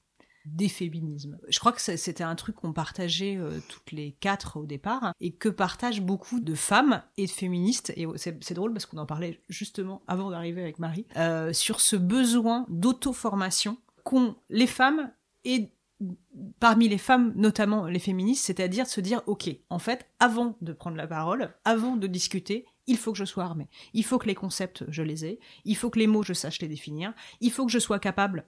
des 0.46 0.70
féminismes. 0.70 1.40
Je 1.48 1.58
crois 1.58 1.72
que 1.72 1.82
c'était 1.82 2.24
un 2.24 2.36
truc 2.36 2.58
qu'on 2.58 2.72
partageait 2.72 3.40
toutes 3.68 3.92
les 3.92 4.12
quatre 4.12 4.58
au 4.58 4.68
départ 4.68 5.12
et 5.20 5.32
que 5.32 5.50
partagent 5.50 6.02
beaucoup 6.02 6.40
de 6.40 6.54
femmes 6.54 7.02
et 7.18 7.26
de 7.26 7.32
féministes. 7.32 7.92
Et 7.96 8.06
c'est 8.16 8.54
drôle 8.54 8.74
parce 8.74 8.86
qu'on 8.86 9.00
en 9.00 9.08
parlait 9.08 9.42
justement 9.50 10.04
avant 10.08 10.30
d'arriver 10.30 10.62
avec 10.62 10.78
Marie 10.78 11.08
sur 11.54 11.82
ce 11.82 11.96
besoin 11.96 12.68
d'auto-formation 12.70 13.80
qu'ont 14.06 14.36
les 14.50 14.68
femmes 14.68 15.12
et 15.44 15.72
parmi 16.60 16.88
les 16.88 16.98
femmes, 16.98 17.34
notamment 17.36 17.88
les 17.88 18.00
féministes, 18.00 18.46
c'est-à-dire 18.46 18.88
se 18.88 19.02
dire, 19.02 19.22
ok, 19.28 19.50
en 19.70 19.80
fait, 19.80 20.08
avant 20.20 20.56
de 20.62 20.74
prendre 20.74 20.98
la 20.98 21.08
parole, 21.08 21.54
avant 21.66 21.98
de 21.98 22.08
discuter, 22.08 22.66
il 22.88 22.98
faut 22.98 23.12
que 23.12 23.18
je 23.18 23.26
sois 23.26 23.44
armée. 23.44 23.68
Il 23.94 24.04
faut 24.06 24.18
que 24.18 24.28
les 24.28 24.36
concepts, 24.36 24.86
je 24.90 25.02
les 25.02 25.26
ai. 25.26 25.40
Il 25.64 25.76
faut 25.76 25.90
que 25.90 26.00
les 26.00 26.08
mots, 26.08 26.24
je 26.24 26.34
sache 26.34 26.62
les 26.62 26.68
définir. 26.68 27.14
Il 27.42 27.52
faut 27.52 27.66
que 27.66 27.72
je 27.72 27.80
sois 27.80 28.00
capable 28.00 28.46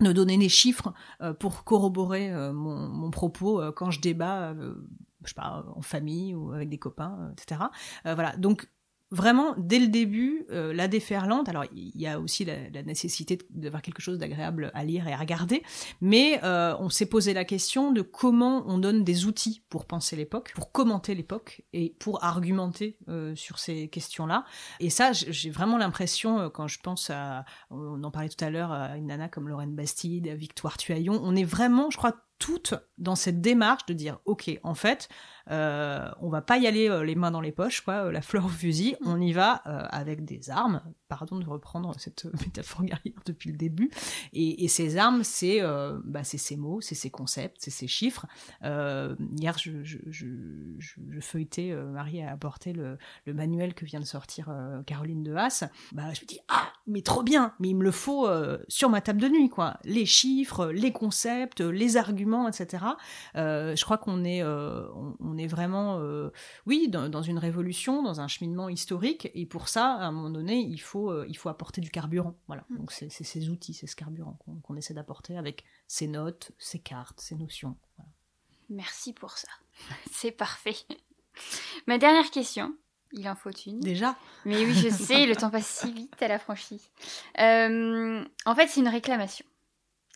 de 0.00 0.12
donner 0.12 0.38
des 0.38 0.48
chiffres 0.48 0.92
euh, 1.20 1.34
pour 1.34 1.64
corroborer 1.64 2.30
euh, 2.32 2.52
mon, 2.52 3.10
propos 3.10 3.60
euh, 3.60 3.72
quand 3.72 3.90
je 3.90 4.00
débat, 4.00 4.54
je 4.54 5.28
sais 5.28 5.34
pas, 5.34 5.64
en 5.74 5.82
famille 5.82 6.34
ou 6.34 6.52
avec 6.52 6.68
des 6.68 6.78
copains, 6.78 7.32
etc. 7.32 7.62
voilà. 8.04 8.36
Donc, 8.36 8.68
vraiment, 9.10 9.54
dès 9.56 9.78
le 9.78 9.88
début, 9.88 10.46
euh, 10.50 10.72
la 10.72 10.88
déferlante, 10.88 11.48
alors 11.48 11.64
il 11.74 11.92
y 12.00 12.06
a 12.06 12.18
aussi 12.20 12.44
la, 12.44 12.82
nécessité 12.82 13.38
d'avoir 13.50 13.82
quelque 13.82 14.02
chose 14.02 14.18
d'agréable 14.18 14.70
à 14.74 14.84
lire 14.84 15.06
et 15.06 15.12
à 15.12 15.16
regarder, 15.16 15.62
mais 16.00 16.40
euh, 16.44 16.74
on 16.78 16.88
s'est 16.88 17.06
posé 17.06 17.32
la 17.34 17.44
question 17.44 17.92
de 17.92 18.02
comment 18.02 18.64
on 18.66 18.78
donne 18.78 19.04
des 19.04 19.26
outils 19.26 19.62
pour 19.68 19.86
penser 19.86 20.16
l'époque, 20.16 20.52
pour 20.54 20.72
commenter 20.72 21.14
l'époque 21.14 21.62
et 21.72 21.94
pour 21.98 22.24
argumenter 22.24 22.98
euh, 23.08 23.34
sur 23.36 23.58
ces 23.58 23.88
questions-là. 23.88 24.44
Et 24.80 24.90
ça, 24.90 25.12
j'ai 25.12 25.50
vraiment 25.50 25.78
l'impression, 25.78 26.50
quand 26.50 26.68
je 26.68 26.80
pense 26.80 27.10
à, 27.10 27.44
on 27.70 28.02
en 28.02 28.10
parlait 28.10 28.28
tout 28.28 28.44
à 28.44 28.50
l'heure, 28.50 28.72
à 28.72 28.96
une 28.96 29.06
nana 29.06 29.28
comme 29.28 29.48
Lorraine 29.48 29.74
Bastide, 29.74 30.28
à 30.28 30.34
Victoire 30.34 30.76
Tuaillon, 30.76 31.20
on 31.22 31.36
est 31.36 31.44
vraiment, 31.44 31.90
je 31.90 31.96
crois, 31.96 32.25
toutes 32.38 32.74
dans 32.98 33.16
cette 33.16 33.40
démarche 33.40 33.86
de 33.86 33.94
dire, 33.94 34.18
ok, 34.24 34.58
en 34.62 34.74
fait, 34.74 35.08
euh, 35.50 36.08
on 36.20 36.28
va 36.28 36.42
pas 36.42 36.58
y 36.58 36.66
aller 36.66 36.88
euh, 36.88 37.04
les 37.04 37.14
mains 37.14 37.30
dans 37.30 37.40
les 37.40 37.52
poches, 37.52 37.82
quoi, 37.82 38.06
euh, 38.06 38.12
la 38.12 38.20
fleur 38.20 38.46
au 38.46 38.48
fusil. 38.48 38.96
On 39.04 39.20
y 39.20 39.32
va 39.32 39.52
avec 39.54 40.24
des 40.24 40.50
armes. 40.50 40.82
Pardon 41.08 41.38
de 41.38 41.46
reprendre 41.46 41.94
cette 41.98 42.24
métaphore 42.44 42.84
guerrière 42.84 43.20
depuis 43.24 43.50
le 43.50 43.56
début. 43.56 43.90
Et, 44.32 44.66
ces 44.68 44.96
armes, 44.96 45.22
c'est 45.22 45.60
bah, 46.04 46.24
ces 46.24 46.56
mots, 46.56 46.80
c'est 46.80 46.94
ces 46.94 47.10
concepts, 47.10 47.56
c'est 47.60 47.70
ces 47.70 47.86
chiffres. 47.86 48.26
hier, 48.62 49.56
je, 49.58 49.82
je, 49.84 51.20
feuilletais, 51.20 51.74
Marie 51.74 52.22
a 52.22 52.32
apporté 52.32 52.72
le, 52.72 52.98
manuel 53.26 53.74
que 53.74 53.84
vient 53.84 54.00
de 54.00 54.04
sortir 54.04 54.50
Caroline 54.86 55.22
de 55.22 55.34
Haas. 55.34 55.64
Bah, 55.92 56.12
je 56.12 56.22
me 56.22 56.26
dis 56.26 56.40
ah, 56.48 56.72
mais 56.86 57.02
trop 57.02 57.22
bien, 57.22 57.54
mais 57.60 57.68
il 57.68 57.76
me 57.76 57.84
le 57.84 57.92
faut 57.92 58.28
sur 58.68 58.90
ma 58.90 59.00
table 59.00 59.20
de 59.20 59.28
nuit, 59.28 59.48
quoi. 59.48 59.78
Les 59.84 60.06
chiffres, 60.06 60.66
les 60.66 60.92
concepts, 60.92 61.60
les 61.60 61.96
arguments, 61.96 62.25
etc. 62.48 62.84
je 63.34 63.84
crois 63.84 63.98
qu'on 63.98 64.24
est, 64.24 64.42
on 64.42 65.38
est 65.38 65.46
vraiment, 65.46 65.98
euh, 66.00 66.30
oui, 66.66 66.88
dans, 66.88 67.22
une 67.22 67.38
révolution, 67.38 68.02
dans 68.02 68.20
un 68.20 68.28
cheminement 68.28 68.68
historique, 68.68 69.30
et 69.34 69.46
pour 69.46 69.68
ça, 69.68 69.94
à 69.94 70.04
un 70.04 70.12
moment 70.12 70.30
donné, 70.30 70.58
il 70.58 70.78
faut, 70.78 71.10
euh, 71.10 71.26
il 71.28 71.36
faut 71.36 71.48
apporter 71.48 71.80
du 71.80 71.90
carburant. 71.90 72.34
Voilà. 72.46 72.64
Mm. 72.70 72.76
Donc 72.78 72.92
c'est 72.92 73.10
ces 73.10 73.48
outils, 73.48 73.74
c'est 73.74 73.86
ce 73.86 73.96
carburant 73.96 74.38
qu'on 74.62 74.76
essaie 74.76 74.94
d'apporter 74.94 75.36
avec 75.36 75.64
ces 75.86 76.06
notes, 76.06 76.52
ces 76.58 76.78
cartes, 76.78 77.20
ces 77.20 77.34
notions. 77.34 77.76
Merci 78.68 79.12
pour 79.12 79.32
ça. 79.32 79.48
c'est 80.10 80.32
parfait. 80.32 80.76
Ma 81.86 81.98
dernière 81.98 82.30
question, 82.30 82.74
il 83.12 83.28
en 83.28 83.36
faut 83.36 83.50
une. 83.50 83.80
Déjà? 83.80 84.16
Mais 84.44 84.64
oui, 84.64 84.74
je 84.74 84.88
sais, 84.88 85.26
le 85.26 85.36
temps 85.36 85.50
passe 85.50 85.66
si 85.66 85.92
vite 85.92 86.20
à 86.22 86.28
la 86.28 86.38
franchise. 86.38 86.90
Euh, 87.38 88.24
en 88.44 88.54
fait, 88.54 88.68
c'est 88.68 88.80
une 88.80 88.88
réclamation. 88.88 89.46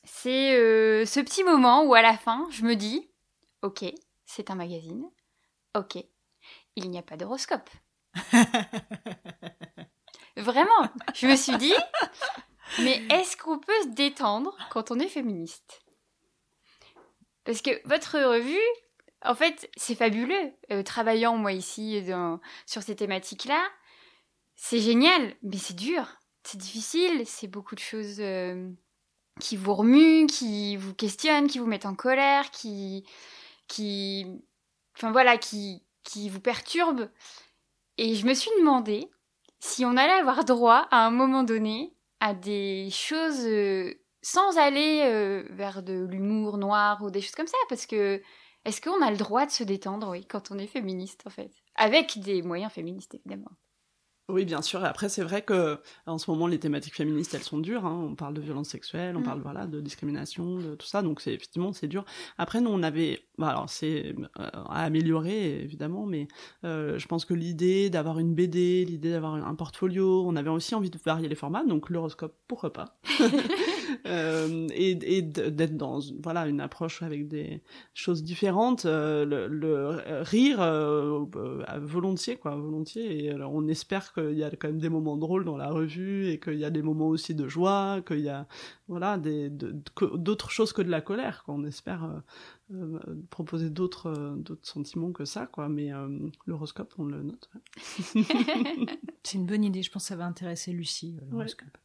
C'est 0.05 1.07
ce 1.07 1.21
petit 1.21 1.45
moment 1.45 1.85
où 1.85 1.95
à 1.95 2.03
la 2.03 2.17
fin, 2.17 2.47
je 2.51 2.65
me 2.65 2.75
dis, 2.75 3.11
ok, 3.63 3.85
c'est 4.25 4.51
un 4.51 4.55
magazine. 4.55 5.05
Ok, 5.77 5.97
il 6.77 6.91
n'y 6.91 6.99
a 6.99 7.03
pas 7.03 7.17
d'horoscope. 7.17 7.71
Vraiment, 10.37 10.89
je 11.15 11.27
me 11.27 11.37
suis 11.37 11.57
dit, 11.59 11.75
mais 12.81 13.03
est-ce 13.11 13.37
qu'on 13.37 13.59
peut 13.59 13.83
se 13.83 13.89
détendre 13.89 14.57
quand 14.71 14.91
on 14.91 14.99
est 14.99 15.09
féministe? 15.09 15.83
Parce 17.45 17.63
que 17.63 17.87
votre 17.87 18.19
revue, 18.19 18.59
en 19.23 19.35
fait, 19.35 19.71
c'est 19.77 19.95
fabuleux. 19.95 20.53
Euh, 20.71 20.83
travaillant 20.83 21.37
moi 21.37 21.53
ici 21.53 22.03
sur 22.67 22.83
ces 22.83 22.97
thématiques-là, 22.97 23.63
c'est 24.57 24.79
génial, 24.79 25.35
mais 25.43 25.57
c'est 25.57 25.75
dur, 25.75 26.07
c'est 26.43 26.59
difficile, 26.59 27.27
c'est 27.27 27.49
beaucoup 27.49 27.75
de 27.75 27.81
choses 27.81 28.21
euh, 28.21 28.71
qui 29.39 29.57
vous 29.57 29.75
remuent, 29.75 30.27
qui 30.27 30.77
vous 30.77 30.95
questionnent, 30.95 31.47
qui 31.47 31.59
vous 31.59 31.67
mettent 31.67 31.87
en 31.87 31.95
colère, 31.95 32.51
qui 32.51 33.05
qui 33.69 34.27
enfin 34.97 35.13
voilà, 35.13 35.39
qui, 35.39 35.83
qui 36.03 36.29
vous 36.29 36.41
perturbent. 36.41 37.11
Et 37.99 38.15
je 38.15 38.27
me 38.27 38.35
suis 38.35 38.51
demandé 38.59 39.11
si 39.61 39.85
on 39.85 39.97
allait 39.97 40.13
avoir 40.13 40.45
droit 40.45 40.89
à 40.91 41.07
un 41.07 41.11
moment 41.11 41.43
donné 41.43 41.95
à 42.21 42.35
des 42.35 42.89
choses 42.91 43.45
euh, 43.47 43.95
sans 44.23 44.59
aller 44.59 45.03
euh, 45.05 45.45
vers 45.51 45.83
de 45.83 46.05
l'humour 46.05 46.59
noir 46.59 47.03
ou 47.03 47.11
des 47.11 47.21
choses 47.21 47.35
comme 47.35 47.47
ça, 47.47 47.57
parce 47.69 47.87
que 47.87 48.23
est-ce 48.65 48.81
qu'on 48.81 49.03
a 49.03 49.11
le 49.11 49.17
droit 49.17 49.47
de 49.47 49.51
se 49.51 49.65
détendre, 49.65 50.11
oui, 50.11 50.27
quand 50.27 50.51
on 50.51 50.59
est 50.59 50.67
féministe 50.67 51.23
en 51.27 51.31
fait, 51.31 51.51
avec 51.77 52.19
des 52.21 52.43
moyens 52.43 52.73
féministes 52.73 53.15
évidemment. 53.15 53.51
Oui, 54.33 54.45
bien 54.45 54.63
sûr. 54.63 54.83
Et 54.83 54.87
après, 54.87 55.09
c'est 55.09 55.23
vrai 55.23 55.43
que 55.43 55.79
en 56.07 56.19
ce 56.19 56.31
moment, 56.31 56.47
les 56.47 56.59
thématiques 56.59 56.95
féministes, 56.95 57.35
elles 57.35 57.43
sont 57.43 57.59
dures. 57.59 57.85
Hein. 57.85 58.09
On 58.11 58.15
parle 58.15 58.35
de 58.35 58.41
violence 58.41 58.69
sexuelle, 58.69 59.17
on 59.17 59.21
mm. 59.21 59.25
parle 59.25 59.41
voilà 59.41 59.67
de 59.67 59.81
discrimination, 59.81 60.57
de 60.57 60.75
tout 60.75 60.87
ça. 60.87 61.03
Donc, 61.03 61.21
c'est 61.21 61.33
effectivement, 61.33 61.73
c'est 61.73 61.89
dur. 61.89 62.05
Après, 62.39 62.61
nous, 62.61 62.71
on 62.71 62.83
avait, 62.83 63.21
bah, 63.39 63.49
alors 63.49 63.69
c'est 63.69 64.15
euh, 64.39 64.49
à 64.53 64.85
améliorer 64.85 65.61
évidemment, 65.61 66.07
mais 66.07 66.29
euh, 66.65 66.99
je 66.99 67.07
pense 67.07 67.25
que 67.25 67.35
l'idée 67.35 67.91
d'avoir 67.91 68.19
une 68.19 68.35
BD, 68.35 68.85
l'idée 68.85 69.11
d'avoir 69.11 69.35
un 69.35 69.55
portfolio, 69.55 70.25
on 70.27 70.37
avait 70.37 70.51
aussi 70.51 70.75
envie 70.75 70.91
de 70.91 70.99
varier 71.05 71.29
les 71.29 71.35
formats. 71.35 71.65
Donc, 71.65 71.91
l'horoscope, 71.91 72.35
pourquoi 72.47 72.73
pas? 72.73 72.99
euh, 74.07 74.69
Et, 74.75 75.23
d'être 75.23 75.77
dans 75.77 76.01
voilà 76.23 76.47
une 76.47 76.61
approche 76.61 77.03
avec 77.03 77.29
des 77.29 77.63
choses 77.95 78.23
différentes. 78.23 78.85
Euh, 78.87 79.25
le, 79.25 80.01
rire 80.23 80.61
volontiers, 81.81 82.37
quoi, 82.37 82.57
volontiers. 82.57 83.27
Et 83.27 83.35
on 83.35 83.67
espère 83.69 84.13
qu'il 84.13 84.39
y 84.39 84.45
a 84.45 84.51
quand 84.51 84.69
même 84.69 84.79
des 84.79 84.89
moments 84.89 85.17
drôles 85.17 85.45
dans 85.45 85.57
la 85.57 85.71
revue 85.71 86.29
et 86.29 86.39
qu'il 86.39 86.59
y 86.59 86.65
a 86.65 86.71
des 86.71 86.83
moments 86.83 87.09
aussi 87.09 87.35
de 87.35 87.49
joie, 87.49 88.01
qu'il 88.07 88.21
y 88.21 88.29
a 88.29 88.47
voilà 88.89 89.19
d'autres 89.19 90.51
choses 90.51 90.73
que 90.73 90.83
de 90.83 90.91
la 90.91 91.01
colère. 91.01 91.43
qu'on 91.47 91.61
On 91.61 91.65
espère 91.65 92.05
euh, 92.05 92.21
euh, 92.73 92.99
proposer 93.31 93.69
d'autres 93.69 94.11
euh, 94.11 94.37
sentiments 94.63 95.11
que 95.11 95.25
ça 95.25 95.47
quoi 95.47 95.69
mais 95.69 95.93
euh, 95.93 96.07
l'horoscope 96.47 96.95
on 96.99 97.05
le 97.05 97.25
note 97.25 97.51
c'est 99.23 99.39
une 99.39 99.47
bonne 99.47 99.65
idée. 99.65 99.83
Je 99.83 99.91
pense 99.91 100.05
que 100.05 100.09
ça 100.09 100.17
va 100.17 100.25
intéresser 100.25 100.73
Lucie 100.73 101.17
l'horoscope. 101.31 101.77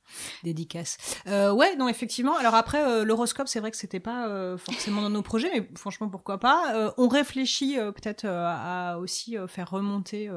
Dédicace. 0.44 0.98
Ouais 1.26 1.76
non 1.78 1.88
effectivement. 1.88 2.36
Alors 2.38 2.56
après 2.56 3.04
l'horoscope 3.04 3.48
c'est 3.48 3.60
vrai 3.60 3.72
que 3.72 3.78
c'était 3.78 4.00
pas 4.00 4.56
forcément 4.58 5.02
dans 5.02 5.10
nos 5.10 5.24
projets 5.24 5.50
mais 5.54 5.70
franchement 5.76 6.10
pourquoi 6.10 6.40
pas. 6.40 6.94
On 6.98 7.08
réfléchit 7.08 7.76
peut-être 7.78 8.26
à 8.26 9.00
aussi 9.00 9.36
faire 9.48 9.70
remonter 9.72 10.30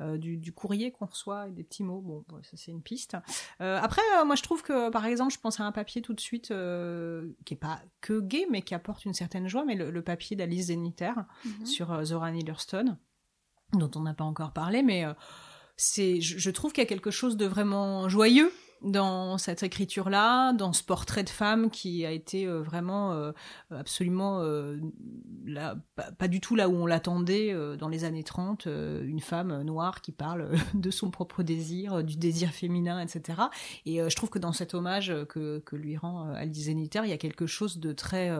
du, 0.00 0.36
du, 0.36 0.52
courrier 0.52 0.92
qu'on 0.92 1.06
reçoit 1.06 1.48
et 1.48 1.52
des 1.52 1.64
petits 1.64 1.82
mots. 1.82 2.02
Bon 2.02 2.24
ça 2.42 2.56
c'est 2.56 2.70
une 2.70 2.82
piste. 2.82 3.16
Après 3.60 4.02
moi 4.26 4.36
je 4.36 4.42
trouve 4.42 4.62
que 4.62 4.90
par 4.90 5.06
exemple 5.06 5.32
je 5.32 5.40
pense 5.40 5.58
à 5.58 5.64
un 5.64 5.72
papier 5.72 6.02
tout 6.02 6.12
de 6.12 6.20
suite 6.20 6.48
qui 6.48 7.54
est 7.54 7.58
pas 7.58 7.80
que 8.02 8.20
gay 8.20 8.46
mais 8.50 8.62
qui 8.62 8.74
apporte 8.74 9.06
une 9.06 9.14
certaine 9.14 9.48
joie 9.48 9.64
mais 9.64 9.74
le, 9.74 10.02
papier 10.02 10.36
d'Alice 10.36 10.66
Zeniter 10.66 11.12
mhm. 11.44 11.66
sur 11.66 11.92
euh, 11.92 12.04
Zora 12.04 12.30
Neale 12.30 12.54
dont 13.74 13.90
on 13.96 14.00
n'a 14.00 14.14
pas 14.14 14.24
encore 14.24 14.52
parlé, 14.52 14.82
mais 14.82 15.04
euh, 15.04 15.12
c'est, 15.78 16.20
je, 16.20 16.50
trouve 16.50 16.72
qu'il 16.72 16.82
y 16.82 16.86
a 16.86 16.88
quelque 16.88 17.12
chose 17.12 17.36
de 17.36 17.46
vraiment 17.46 18.08
joyeux 18.08 18.52
dans 18.82 19.38
cette 19.38 19.62
écriture-là, 19.62 20.52
dans 20.52 20.72
ce 20.72 20.82
portrait 20.82 21.24
de 21.24 21.28
femme 21.28 21.70
qui 21.70 22.06
a 22.06 22.10
été 22.10 22.46
euh, 22.46 22.60
vraiment 22.60 23.12
euh, 23.12 23.32
absolument 23.70 24.40
euh, 24.42 24.78
là, 25.46 25.76
pas, 26.18 26.28
du 26.28 26.40
tout 26.40 26.54
là 26.54 26.68
où 26.68 26.74
on 26.74 26.86
l'attendait 26.86 27.54
dans 27.76 27.88
les 27.88 28.04
années 28.04 28.22
30, 28.22 28.66
une 28.66 29.20
femme 29.20 29.62
noire 29.62 30.00
qui 30.00 30.12
parle 30.12 30.50
de 30.74 30.90
son 30.90 31.10
propre 31.10 31.42
désir, 31.42 32.04
du 32.04 32.16
désir 32.16 32.50
féminin, 32.50 33.00
etc. 33.00 33.42
Et 33.86 33.98
je 34.08 34.14
trouve 34.16 34.30
que 34.30 34.38
dans 34.38 34.52
cet 34.52 34.74
hommage 34.74 35.12
que, 35.28 35.58
que 35.60 35.76
lui 35.76 35.96
rend 35.96 36.30
Alice 36.34 36.64
Zeniter, 36.64 37.00
il 37.04 37.10
y 37.10 37.12
a 37.12 37.18
quelque 37.18 37.46
chose 37.46 37.78
de 37.78 37.92
très 37.92 38.30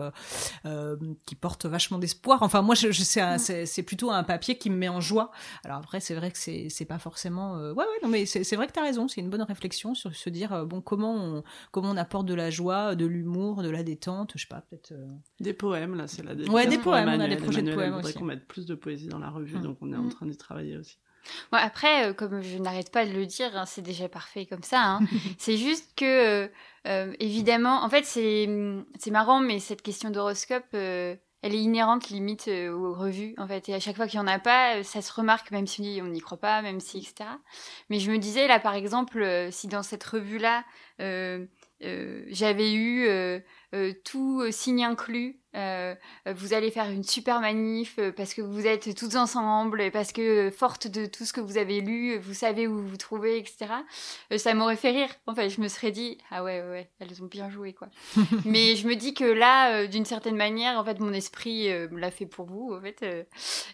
qui 1.25 1.35
porte 1.35 1.65
vachement 1.65 1.97
d'espoir. 1.97 2.43
Enfin 2.43 2.61
moi, 2.61 2.75
je, 2.75 2.91
je 2.91 3.01
mm. 3.01 3.65
c'est 3.65 3.83
plutôt 3.83 4.11
un 4.11 4.23
papier 4.23 4.57
qui 4.57 4.69
me 4.69 4.75
met 4.75 4.89
en 4.89 5.01
joie. 5.01 5.31
Alors 5.63 5.77
après, 5.77 5.99
c'est 5.99 6.15
vrai 6.15 6.31
que 6.31 6.37
c'est 6.37 6.85
pas 6.87 6.99
forcément. 6.99 7.55
ouais 7.55 7.73
ouais 7.73 7.85
non 8.03 8.09
mais 8.09 8.25
c'est 8.25 8.55
vrai 8.55 8.67
que 8.67 8.73
tu 8.73 8.79
as 8.79 8.83
raison. 8.83 9.07
C'est 9.07 9.21
une 9.21 9.29
bonne 9.29 9.41
réflexion 9.41 9.95
sur 9.95 10.15
ce 10.15 10.28
dire 10.29 10.53
euh, 10.53 10.65
bon 10.65 10.81
comment 10.81 11.15
on, 11.15 11.43
comment 11.71 11.89
on 11.91 11.97
apporte 11.97 12.25
de 12.25 12.33
la 12.33 12.49
joie, 12.49 12.95
de 12.95 13.05
l'humour, 13.05 13.63
de 13.63 13.69
la 13.69 13.83
détente, 13.83 14.33
je 14.35 14.41
sais 14.41 14.47
pas 14.47 14.61
peut-être. 14.61 14.91
Euh. 14.91 15.07
Des 15.39 15.53
poèmes 15.53 15.95
là, 15.95 16.07
c'est 16.07 16.23
la 16.23 16.33
Ouais, 16.51 16.67
des 16.67 16.77
poèmes. 16.77 17.09
On 17.09 17.19
a 17.19 17.27
des 17.27 17.37
projets 17.37 17.61
de 17.61 17.73
poèmes 17.73 17.95
aussi. 17.95 18.13
qu'on 18.13 18.25
mette 18.25 18.47
plus 18.47 18.65
de 18.65 18.75
poésie 18.75 19.07
dans 19.07 19.19
la 19.19 19.29
revue, 19.29 19.57
mm. 19.57 19.61
donc 19.61 19.77
on 19.81 19.91
est 19.93 19.97
en 19.97 20.03
mm. 20.03 20.09
train 20.09 20.25
d'y 20.25 20.37
travailler 20.37 20.77
aussi. 20.77 20.97
après, 21.51 22.09
euh, 22.09 22.13
comme 22.13 22.41
je 22.41 22.57
n'arrête 22.57 22.91
pas 22.91 23.05
de 23.05 23.11
le 23.11 23.25
dire, 23.25 23.55
hein, 23.55 23.65
c'est 23.65 23.81
déjà 23.81 24.09
parfait 24.09 24.45
comme 24.45 24.63
ça. 24.63 24.83
Hein. 24.83 24.99
c'est 25.37 25.57
juste 25.57 25.93
que, 25.95 26.49
évidemment, 27.19 27.83
en 27.83 27.89
fait, 27.89 28.05
c'est 28.05 29.11
marrant, 29.11 29.39
mais 29.39 29.59
cette 29.59 29.81
question 29.81 30.09
d'horoscope, 30.09 30.75
elle 31.41 31.55
est 31.55 31.61
inhérente 31.61 32.09
limite 32.09 32.47
euh, 32.47 32.71
aux 32.71 32.93
revues 32.93 33.33
en 33.37 33.47
fait. 33.47 33.69
Et 33.69 33.73
à 33.73 33.79
chaque 33.79 33.95
fois 33.95 34.07
qu'il 34.07 34.17
y 34.17 34.21
en 34.21 34.27
a 34.27 34.39
pas 34.39 34.77
euh, 34.77 34.83
ça 34.83 35.01
se 35.01 35.11
remarque 35.13 35.51
même 35.51 35.67
si 35.67 35.99
on 36.03 36.07
n'y 36.07 36.19
croit 36.19 36.39
pas 36.39 36.61
même 36.61 36.79
si 36.79 36.97
etc 36.97 37.29
mais 37.89 37.99
je 37.99 38.11
me 38.11 38.17
disais 38.17 38.47
là 38.47 38.59
par 38.59 38.73
exemple 38.73 39.21
euh, 39.21 39.51
si 39.51 39.67
dans 39.67 39.83
cette 39.83 40.03
revue 40.03 40.37
là 40.37 40.63
j'avais 41.79 42.73
eu 42.73 43.41
tout 44.03 44.51
signe 44.51 44.83
inclus 44.83 45.38
euh, 45.55 45.95
vous 46.27 46.53
allez 46.53 46.69
faire 46.69 46.89
une 46.89 47.03
super 47.03 47.39
manif 47.39 47.95
euh, 47.97 48.11
parce 48.11 48.35
que 48.35 48.41
vous 48.41 48.67
êtes 48.67 48.95
toutes 48.95 49.15
ensemble 49.15 49.81
et 49.81 49.89
parce 49.89 50.11
que 50.11 50.51
forte 50.51 50.87
de 50.87 51.07
tout 51.07 51.25
ce 51.25 51.33
que 51.33 51.41
vous 51.41 51.57
avez 51.57 51.81
lu, 51.81 52.17
vous 52.19 52.35
savez 52.35 52.67
où 52.67 52.77
vous 52.77 52.87
vous 52.87 52.97
trouvez, 52.97 53.39
etc. 53.39 53.65
Euh, 54.31 54.37
ça 54.37 54.53
m'aurait 54.53 54.75
fait 54.75 54.91
rire. 54.91 55.09
En 55.25 55.33
fait, 55.33 55.49
je 55.49 55.59
me 55.59 55.67
serais 55.67 55.91
dit 55.91 56.19
ah 56.29 56.43
ouais 56.43 56.61
ouais, 56.61 56.69
ouais 56.69 56.89
elles 56.99 57.23
ont 57.23 57.25
bien 57.25 57.49
joué 57.49 57.73
quoi. 57.73 57.87
Mais 58.45 58.75
je 58.75 58.87
me 58.87 58.95
dis 58.95 59.15
que 59.15 59.23
là, 59.23 59.87
d'une 59.87 60.05
certaine 60.05 60.35
manière, 60.35 60.77
en 60.77 60.83
fait, 60.83 60.99
mon 60.99 61.13
esprit 61.13 61.69
l'a 61.91 62.11
fait 62.11 62.27
pour 62.27 62.45
vous 62.45 62.73
en 62.73 62.81
fait. 62.81 63.03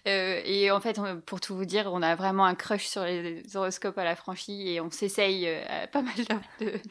et 0.06 0.72
en 0.72 0.80
fait, 0.80 1.00
pour 1.26 1.42
tout 1.42 1.56
vous 1.56 1.66
dire, 1.66 1.92
on 1.92 2.02
a 2.02 2.16
vraiment 2.16 2.46
un 2.46 2.56
crush 2.56 2.86
sur 2.86 3.04
les 3.04 3.44
horoscopes 3.56 3.98
à 3.98 4.04
la 4.06 4.16
franchie 4.16 4.70
et 4.70 4.82
on 4.82 4.90
s'essaye 4.92 5.48
à 5.50 5.88
pas 5.88 6.02
mal 6.02 6.16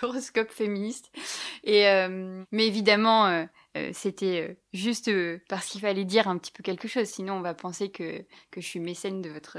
d'horoscopes 0.00 0.50
féministes. 0.50 1.10
Et 1.64 1.84
mais 2.52 2.66
évidemment 2.66 3.46
euh, 3.76 3.90
c'était 3.92 4.48
euh, 4.48 4.54
juste 4.72 5.06
euh, 5.08 5.38
parce 5.48 5.66
qu'il 5.66 5.80
fallait 5.80 6.04
dire 6.04 6.26
un 6.26 6.38
petit 6.38 6.50
peu 6.50 6.62
quelque 6.62 6.88
chose. 6.88 7.06
Sinon, 7.06 7.34
on 7.34 7.40
va 7.40 7.54
penser 7.54 7.90
que, 7.90 8.24
que 8.50 8.60
je 8.60 8.66
suis 8.66 8.80
mécène 8.80 9.22
de 9.22 9.30
votre, 9.30 9.58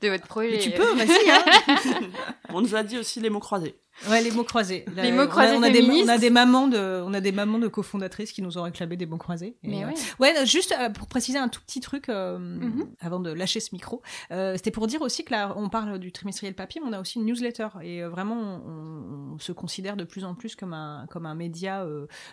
de 0.00 0.08
votre 0.08 0.26
projet. 0.28 0.52
Mais 0.52 0.58
tu 0.58 0.70
peux, 0.70 0.94
vas-y. 0.94 1.30
Hein 1.30 2.10
on 2.50 2.60
nous 2.60 2.76
a 2.76 2.84
dit 2.84 2.98
aussi 2.98 3.20
les 3.20 3.30
mots 3.30 3.40
croisés. 3.40 3.74
Ouais, 4.08 4.22
les 4.22 4.30
mots 4.30 4.44
croisés. 4.44 4.84
Les 4.96 5.12
mots 5.12 5.26
croisés 5.26 5.54
on 5.56 5.62
a, 5.62 5.70
des, 5.70 5.82
on 5.82 6.08
a 6.08 6.18
des 6.18 6.30
mamans 6.30 6.68
de, 6.68 7.02
on 7.04 7.14
a 7.14 7.20
des 7.20 7.32
mamans 7.32 7.58
de 7.58 7.68
cofondatrices 7.68 8.32
qui 8.32 8.42
nous 8.42 8.58
ont 8.58 8.62
réclamé 8.62 8.96
des 8.96 9.06
mots 9.06 9.18
croisés. 9.18 9.56
Mais 9.62 9.84
ouais. 9.84 9.94
ouais. 10.18 10.46
juste 10.46 10.74
pour 10.94 11.06
préciser 11.06 11.38
un 11.38 11.48
tout 11.48 11.60
petit 11.60 11.80
truc 11.80 12.08
mhm. 12.08 12.88
avant 13.00 13.20
de 13.20 13.32
lâcher 13.32 13.60
ce 13.60 13.70
micro, 13.72 14.02
c'était 14.30 14.70
pour 14.70 14.86
dire 14.86 15.02
aussi 15.02 15.24
que 15.24 15.32
là, 15.32 15.54
on 15.56 15.68
parle 15.68 15.98
du 15.98 16.12
trimestriel 16.12 16.54
papier, 16.54 16.80
mais 16.82 16.90
on 16.90 16.92
a 16.92 17.00
aussi 17.00 17.18
une 17.18 17.26
newsletter 17.26 17.68
et 17.82 18.02
vraiment, 18.02 18.62
on, 18.66 19.34
on, 19.34 19.38
se 19.38 19.52
considère 19.52 19.96
de 19.96 20.04
plus 20.04 20.24
en 20.24 20.34
plus 20.34 20.56
comme 20.56 20.72
un, 20.74 21.06
comme 21.10 21.26
un 21.26 21.34
média 21.34 21.86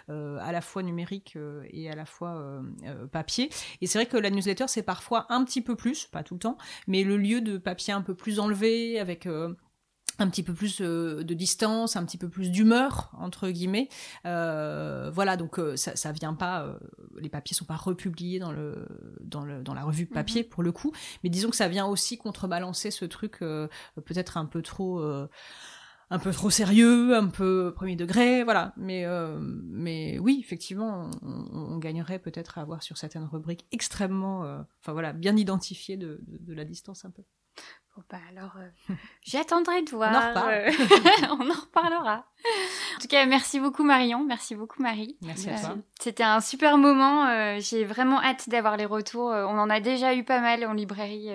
à 0.07 0.51
la 0.51 0.62
fois 0.62 0.84
numérique 0.84 1.34
euh, 1.36 1.64
et 1.72 1.89
à 1.89 1.95
la 1.95 2.05
fois 2.05 2.36
euh, 2.36 2.62
euh, 2.86 3.07
papier. 3.07 3.49
Et 3.82 3.88
c'est 3.88 3.97
vrai 3.97 4.05
que 4.05 4.18
la 4.18 4.30
newsletter, 4.30 4.66
c'est 4.68 4.84
parfois 4.84 5.26
un 5.30 5.43
petit 5.43 5.62
peu 5.62 5.76
plus, 5.76 6.05
pas 6.05 6.24
tout 6.24 6.36
le 6.36 6.39
temps, 6.39 6.57
mais 6.88 7.03
le 7.03 7.18
lieu 7.18 7.41
de 7.41 7.57
papier 7.57 7.93
un 7.93 8.01
peu 8.01 8.16
plus 8.16 8.39
enlevé, 8.39 8.99
avec 8.99 9.28
un 10.22 10.30
petit 10.30 10.43
peu 10.43 10.53
plus 10.53 10.82
de 10.82 11.34
distance, 11.34 11.95
un 11.95 12.05
petit 12.05 12.17
peu 12.17 12.30
plus 12.30 12.51
d'humeur 12.51 13.11
entre 13.17 13.49
guillemets. 13.49 13.89
voilà, 14.24 15.38
donc 15.38 15.59
ça, 15.76 15.95
ça 15.95 16.11
vient 16.11 16.34
pas, 16.34 16.78
les 17.20 17.30
papiers 17.30 17.55
sont 17.55 17.65
pas 17.65 17.76
republiés 17.76 18.39
dans 18.39 18.51
le 18.51 18.88
dans 19.22 19.45
le 19.45 19.61
dans 19.61 19.74
la 19.74 19.84
revue 19.84 20.05
papier 20.05 20.43
mhm. 20.43 20.49
pour 20.49 20.63
le 20.63 20.72
coup, 20.72 20.91
mais 21.24 21.30
disons 21.30 21.49
que 21.49 21.55
ça 21.55 21.67
vient 21.67 21.86
aussi 21.86 22.17
contrebalancer 22.17 22.91
ce 22.91 23.05
truc 23.05 23.39
peut-être 23.39 24.38
un 24.38 24.45
peu 24.45 24.61
trop 24.61 24.99
un 26.11 26.20
peu 26.20 26.32
trop 26.32 26.49
sérieux, 26.49 27.15
un 27.15 27.28
peu 27.28 27.72
premier 27.76 27.95
degré, 27.95 28.43
voilà. 28.43 28.74
Mais 28.78 29.05
euh, 29.05 29.38
mais 29.39 30.17
oui, 30.20 30.38
effectivement, 30.39 31.09
on, 31.22 31.78
gagnerait 31.78 32.20
peut-être 32.20 32.57
à 32.57 32.61
avoir 32.61 32.84
sur 32.84 32.97
certaines 32.97 33.26
rubriques 33.26 33.65
extrêmement, 33.72 34.43
euh, 34.43 34.61
enfin 34.82 34.93
voilà, 34.93 35.13
bien 35.13 35.38
identifiées 35.38 35.97
de, 35.97 36.20
de, 36.28 36.53
la 36.53 36.65
distance 36.65 37.05
un 37.05 37.11
peu. 37.11 37.24
Bon 37.99 38.05
bah 38.09 38.23
alors, 38.29 38.53
euh, 38.57 38.93
j'attendrai 39.23 39.81
de 39.81 39.89
voir. 39.89 40.11
On 40.11 40.15
en 40.15 40.29
reparle. 40.29 41.33
on 41.41 41.49
en 41.49 41.53
reparlera. 41.61 42.25
En 42.95 43.01
tout 43.01 43.09
cas, 43.09 43.25
merci 43.25 43.59
beaucoup 43.59 43.83
Marion, 43.83 44.23
merci 44.23 44.55
beaucoup 44.55 44.81
Marie. 44.81 45.17
Merci 45.21 45.49
à 45.49 45.59
toi. 45.59 45.75
C'était 45.99 46.23
un 46.23 46.39
super 46.39 46.77
moment. 46.77 47.59
J'ai 47.59 47.83
vraiment 47.83 48.21
hâte 48.23 48.47
d'avoir 48.47 48.77
les 48.77 48.85
retours. 48.85 49.27
on 49.27 49.59
en 49.59 49.69
a 49.69 49.81
déjà 49.81 50.15
eu 50.15 50.23
pas 50.23 50.39
mal 50.39 50.65
en 50.65 50.71
librairie 50.71 51.29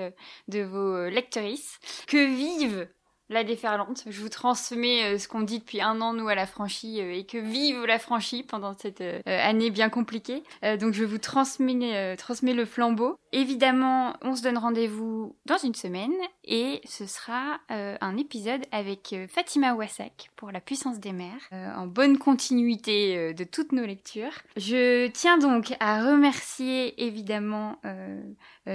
de 0.49 0.63
vos 0.63 1.07
lectrices. 1.11 1.79
Que 2.07 2.35
vive 2.35 2.89
la 3.29 3.45
déferlante. 3.45 4.05
Je 4.07 4.21
vous 4.21 4.29
transmets 4.29 5.15
euh, 5.15 5.19
ce 5.19 5.29
qu'on 5.29 5.43
dit 5.43 5.59
depuis 5.59 5.81
un 5.81 6.01
an, 6.01 6.13
nous, 6.13 6.29
à 6.29 6.35
la 6.35 6.47
franchie, 6.47 7.01
euh, 7.01 7.15
et 7.15 7.25
que 7.25 7.39
vive 7.39 7.85
la 7.85 7.99
franchie 7.99 8.43
pendant 8.43 8.75
cette 8.77 9.01
euh, 9.01 9.21
année 9.27 9.71
bien 9.71 9.89
compliquée. 9.89 10.43
donc, 10.79 10.93
je 10.95 11.05
vous 11.05 11.19
transmets, 11.19 12.17
transmets 12.17 12.55
le 12.55 12.65
flambeau. 12.65 13.19
Évidemment, 13.35 14.15
on 14.23 14.37
se 14.37 14.43
donne 14.43 14.59
rendez-vous 14.59 15.37
dans 15.45 15.59
une 15.59 15.75
semaine 15.75 16.15
et 16.45 16.81
ce 16.85 17.05
sera 17.07 17.59
euh, 17.73 17.97
un 18.01 18.17
épisode 18.17 18.63
avec 18.71 19.13
euh, 19.13 19.27
Fatima 19.27 19.75
Wassak 19.75 20.31
pour 20.37 20.53
La 20.53 20.61
puissance 20.61 21.01
des 21.01 21.13
mers, 21.13 21.41
euh, 21.53 21.75
en 21.75 21.89
bonne 21.89 22.17
continuité 22.17 23.35
de 23.35 23.45
toutes 23.45 23.73
nos 23.73 23.85
lectures. 23.85 24.33
Je 24.57 25.09
tiens 25.09 25.39
donc 25.39 25.75
à 25.81 26.05
remercier 26.05 27.05
évidemment 27.05 27.81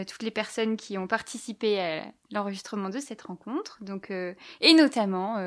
toutes 0.08 0.24
les 0.24 0.32
personnes 0.32 0.78
qui 0.78 0.98
ont 0.98 1.08
participé 1.08 1.80
à 1.80 2.04
l'enregistrement 2.32 2.90
de 2.90 3.00
cette 3.00 3.22
rencontre, 3.24 3.78
donc 3.82 4.12
et 4.12 4.74
notamment 4.74 5.38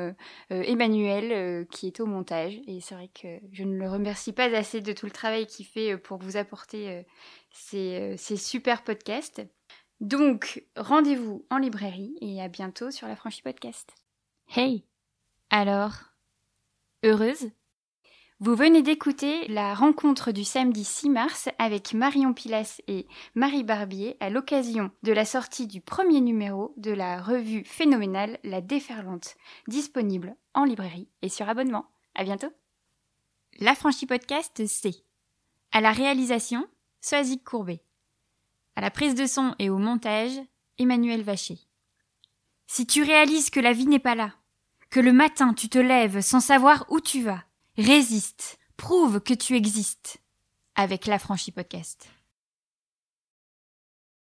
Emmanuel 0.49 1.65
qui 1.67 1.87
est 1.87 1.99
au 1.99 2.05
montage. 2.05 2.59
Et 2.67 2.79
c'est 2.81 2.95
vrai 2.95 3.09
que 3.13 3.39
je 3.51 3.63
ne 3.63 3.77
le 3.77 3.89
remercie 3.89 4.33
pas 4.33 4.53
assez 4.55 4.81
de 4.81 4.91
tout 4.93 5.05
le 5.05 5.11
travail 5.11 5.47
qu'il 5.47 5.65
fait 5.65 5.97
pour 5.97 6.17
vous 6.17 6.37
apporter 6.37 7.05
ces, 7.53 8.15
ces 8.17 8.37
super 8.37 8.83
podcasts. 8.83 9.41
Donc, 10.01 10.65
rendez-vous 10.75 11.45
en 11.49 11.57
librairie 11.57 12.17
et 12.19 12.41
à 12.41 12.49
bientôt 12.49 12.91
sur 12.91 13.07
la 13.07 13.15
franchise 13.15 13.41
podcast. 13.41 13.95
Hey 14.55 14.85
Alors, 15.49 15.93
heureuse? 17.03 17.51
Vous 18.39 18.55
venez 18.55 18.81
d'écouter 18.81 19.47
la 19.47 19.73
rencontre 19.73 20.33
du 20.33 20.43
samedi 20.43 20.83
6 20.83 21.09
mars 21.09 21.47
avec 21.59 21.93
Marion 21.93 22.33
Pilas 22.33 22.81
et 22.87 23.07
Marie 23.35 23.63
Barbier 23.63 24.17
à 24.19 24.29
l'occasion 24.29 24.91
de 25.03 25.13
la 25.13 25.23
sortie 25.23 25.65
du 25.65 25.79
premier 25.79 26.19
numéro 26.19 26.73
de 26.75 26.91
la 26.91 27.21
revue 27.21 27.63
phénoménale 27.63 28.39
La 28.43 28.59
Déferlante, 28.59 29.35
disponible 29.69 30.35
en 30.53 30.65
librairie 30.65 31.07
et 31.21 31.29
sur 31.29 31.47
abonnement. 31.47 31.85
À 32.15 32.25
bientôt 32.25 32.51
La 33.59 33.75
franchise 33.75 34.09
podcast, 34.09 34.61
c'est 34.67 35.05
à 35.71 35.79
la 35.79 35.93
réalisation, 35.93 36.67
Soazic 37.05 37.43
Courbet. 37.43 37.83
À 38.77 38.81
la 38.81 38.89
prise 38.89 39.13
de 39.13 39.25
son 39.25 39.55
et 39.59 39.69
au 39.69 39.77
montage, 39.77 40.39
Emmanuel 40.77 41.21
Vacher. 41.21 41.59
Si 42.65 42.87
tu 42.87 43.03
réalises 43.03 43.49
que 43.49 43.59
la 43.59 43.73
vie 43.73 43.87
n'est 43.87 43.99
pas 43.99 44.15
là, 44.15 44.31
que 44.89 45.01
le 45.01 45.11
matin 45.11 45.53
tu 45.53 45.67
te 45.67 45.77
lèves 45.77 46.21
sans 46.21 46.39
savoir 46.39 46.85
où 46.89 47.01
tu 47.01 47.21
vas, 47.21 47.43
résiste, 47.77 48.57
prouve 48.77 49.19
que 49.19 49.33
tu 49.33 49.57
existes 49.57 50.21
avec 50.75 51.05
l'affranchi 51.05 51.51
podcast. 51.51 52.07